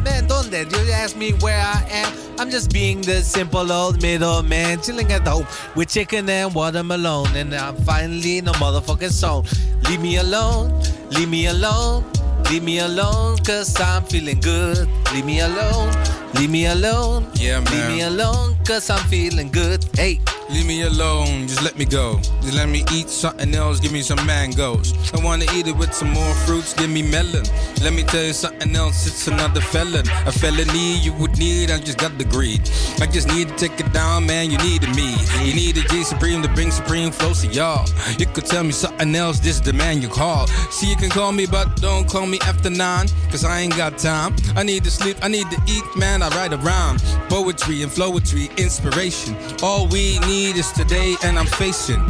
[0.05, 0.53] Man, donde?
[0.73, 2.13] You ask me where I am.
[2.39, 7.35] I'm just being the simple old middleman, chilling at home with chicken and watermelon.
[7.35, 9.45] And I'm finally in a motherfucking zone.
[9.89, 10.73] Leave me alone,
[11.11, 12.05] leave me alone,
[12.51, 14.89] leave me alone, cause I'm feeling good.
[15.15, 15.93] Leave me alone,
[16.35, 17.27] leave me alone.
[17.35, 17.73] Yeah, man.
[17.73, 19.85] Leave me alone, cause I'm feeling good.
[19.95, 20.21] Hey.
[20.49, 22.19] Leave me alone, just let me go.
[22.41, 24.95] Just let me eat something else, give me some mangoes.
[25.13, 27.45] I wanna eat it with some more fruits, give me melon.
[27.83, 30.07] Let me tell you something else, it's another felon.
[30.25, 32.61] A felony you would need, I just got the greed.
[33.01, 35.17] I just need to take it down, man, you needed me.
[35.43, 37.85] You needed G Supreme to bring Supreme flows to y'all.
[38.17, 40.47] You could tell me something else, this is the man you call.
[40.71, 43.99] See, you can call me, but don't call me after nine, cause I ain't got
[43.99, 44.37] time.
[44.55, 47.03] I need to sleep, I need to eat, man, I write around.
[47.29, 49.37] Poetry and flowetry, inspiration.
[49.63, 52.03] All we need is today and I'm facing.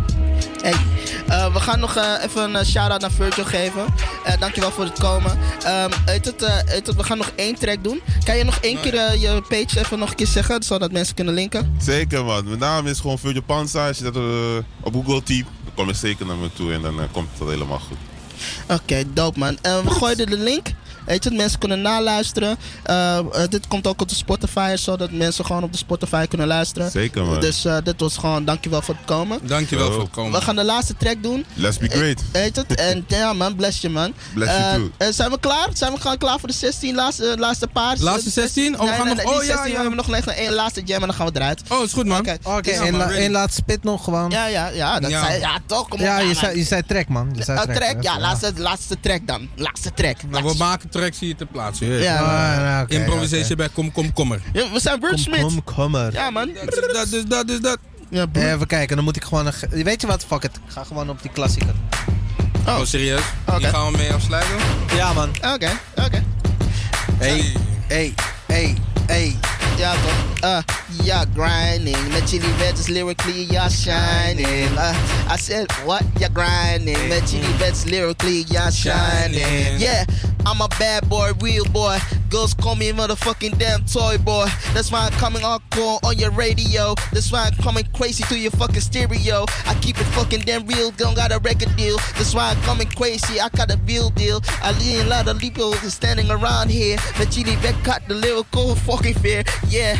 [0.62, 0.74] Hey,
[1.26, 3.84] eh, we gaan nog eh, even een shout-out naar Virgil geven.
[4.24, 5.38] Eh, dankjewel voor het komen.
[5.64, 8.00] Ehm, weet het, eh, weet het, we gaan nog één track doen.
[8.24, 11.14] Kan je nog één keer eh, je page even nog een keer zeggen, zodat mensen
[11.14, 11.76] kunnen linken?
[11.80, 12.44] Zeker man.
[12.44, 13.86] Mijn naam is gewoon Virgil Panza.
[13.86, 14.22] Als je dat eh,
[14.80, 17.48] op Google typt, dan kom je zeker naar me toe en dan eh, komt het
[17.48, 17.96] helemaal goed.
[18.68, 19.58] Oké, dope man.
[19.62, 20.66] Eh, we gooien de link.
[21.06, 22.56] Weet je, mensen kunnen naluisteren.
[22.82, 26.46] Eh, eh, dit komt ook op de Spotify, zodat mensen gewoon op de Spotify kunnen
[26.46, 26.90] luisteren.
[26.90, 27.40] Zeker, man.
[27.40, 29.38] Dus eh, dit was gewoon, dankjewel voor het komen.
[29.42, 30.32] Dankjewel voor het komen.
[30.38, 31.44] We gaan de laatste track doen.
[31.54, 32.22] Let's be great.
[32.32, 32.74] Weet het?
[32.74, 34.12] En ja man, bless je man.
[34.34, 35.12] Bless you Eh, too.
[35.12, 35.68] zijn we klaar?
[35.72, 37.96] Zijn we gewoon klaar voor de 16 laatste, laatste paar?
[37.98, 38.74] Laatste 16?
[38.74, 39.70] Oh, we gaan nee, nog- oh, ja, 16, ja.
[39.82, 41.62] We hebben nog één laatste jam en dan gaan we eruit.
[41.68, 42.18] Oh, is goed man.
[42.18, 44.30] Oké, Oké, dus- één la- één laatste spit nog gewoon.
[44.30, 45.00] Ja, ja, ja.
[45.00, 45.24] Dat Ja.
[45.26, 45.88] Zei, ja, toch?
[45.88, 46.04] Kom op.
[46.06, 46.34] Ja, je man.
[46.34, 47.30] zei, je zei track, man.
[47.34, 48.02] Je zei Oh, track?
[48.02, 49.48] Ja, laatste, laatste track dan.
[49.56, 50.16] Laatste track.
[50.28, 51.84] Nou, we maken tracks hier ter plaatse.
[51.84, 52.02] je weet.
[52.02, 53.54] Ja, Ah, nou, oké.
[53.56, 54.40] bij Kom Kom Kommer.
[54.52, 55.40] Ja, we zijn wordsmith.
[55.40, 56.12] Kom, kom er.
[56.12, 56.50] Ja, man.
[56.64, 57.78] Dat is dat, is dat.
[58.10, 58.52] Ja, broer.
[58.52, 59.46] Even kijken, dan moet ik gewoon...
[59.46, 60.24] Een, weet je wat?
[60.24, 60.56] Fuck it.
[60.56, 61.74] Ik ga gewoon op die klassieker.
[62.66, 63.20] Oh, serieus?
[63.58, 64.54] Hier gaan we mee afsluiten?
[64.94, 65.28] Ja, man.
[65.28, 66.24] Oké, oké.
[67.18, 67.52] Hey,
[67.86, 68.14] hey,
[68.46, 69.36] hey, hey.
[69.76, 70.26] Ja, toch?
[70.42, 70.62] Uh,
[71.04, 72.08] yeah, grinding.
[72.08, 74.68] Met Chili Vets lyrically, yeah, shining.
[74.78, 74.94] Uh,
[75.28, 76.02] I said, what?
[76.18, 77.08] Yeah, grinding.
[77.08, 79.78] Met Chili Vets lyrically, yeah, shining.
[79.78, 80.04] Yeah,
[80.46, 81.98] I'm a bad boy, real boy.
[82.30, 84.46] Girls call me motherfucking damn toy boy.
[84.74, 86.94] That's why I'm coming hardcore on your radio.
[87.12, 89.46] That's why I'm coming crazy to your fucking stereo.
[89.66, 91.96] I keep it fucking damn real, don't got a record deal.
[92.16, 94.40] That's why I'm coming crazy, I got a real deal.
[94.62, 96.96] I see a lot of people standing around here.
[97.18, 99.44] Met Chili Vet got the lyrical fucking fear.
[99.68, 99.96] Yeah,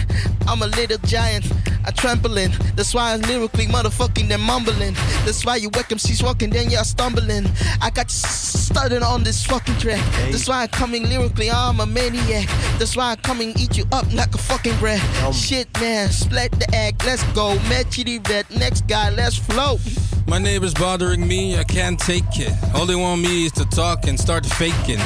[0.48, 1.51] I'm a little giant.
[1.86, 2.51] I trampling.
[2.74, 4.94] That's why I'm lyrically motherfucking and mumbling.
[5.24, 7.47] That's why you wake MCs walking, then you're stumbling.
[7.80, 10.05] I got you stuttering on this fucking track.
[10.30, 12.48] That's why I'm coming lyrically, I'm a maniac.
[12.78, 15.01] That's why I'm coming eat you up like a fucking rat.
[15.32, 17.55] Shit, man, split the egg, let's go.
[17.68, 19.80] Mad chitty red, next guy, let's float.
[20.26, 22.52] My neighbor's bothering me, I can't take it.
[22.74, 24.98] All they want me is to talk and start faking.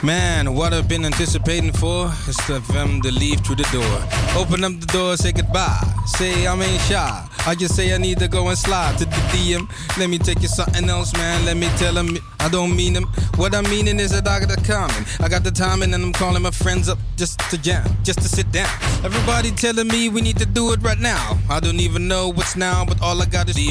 [0.00, 4.40] Man, what I've been anticipating for is for them to leave through the door.
[4.40, 5.82] Open up the door, say goodbye.
[6.06, 7.28] Say I'm ain't shy.
[7.46, 9.68] I just say I need to go and slide to the DM.
[9.98, 11.44] Let me take you something else, man.
[11.44, 13.04] Let me tell them I don't mean them.
[13.34, 15.20] What I'm meaning is that I got the comment.
[15.20, 18.28] I got the timing and I'm calling my friends up just to jam, just to
[18.28, 18.70] sit down.
[19.04, 21.38] Everybody telling me we need to do it right now.
[21.50, 23.58] I don't even know what's now, but all I got is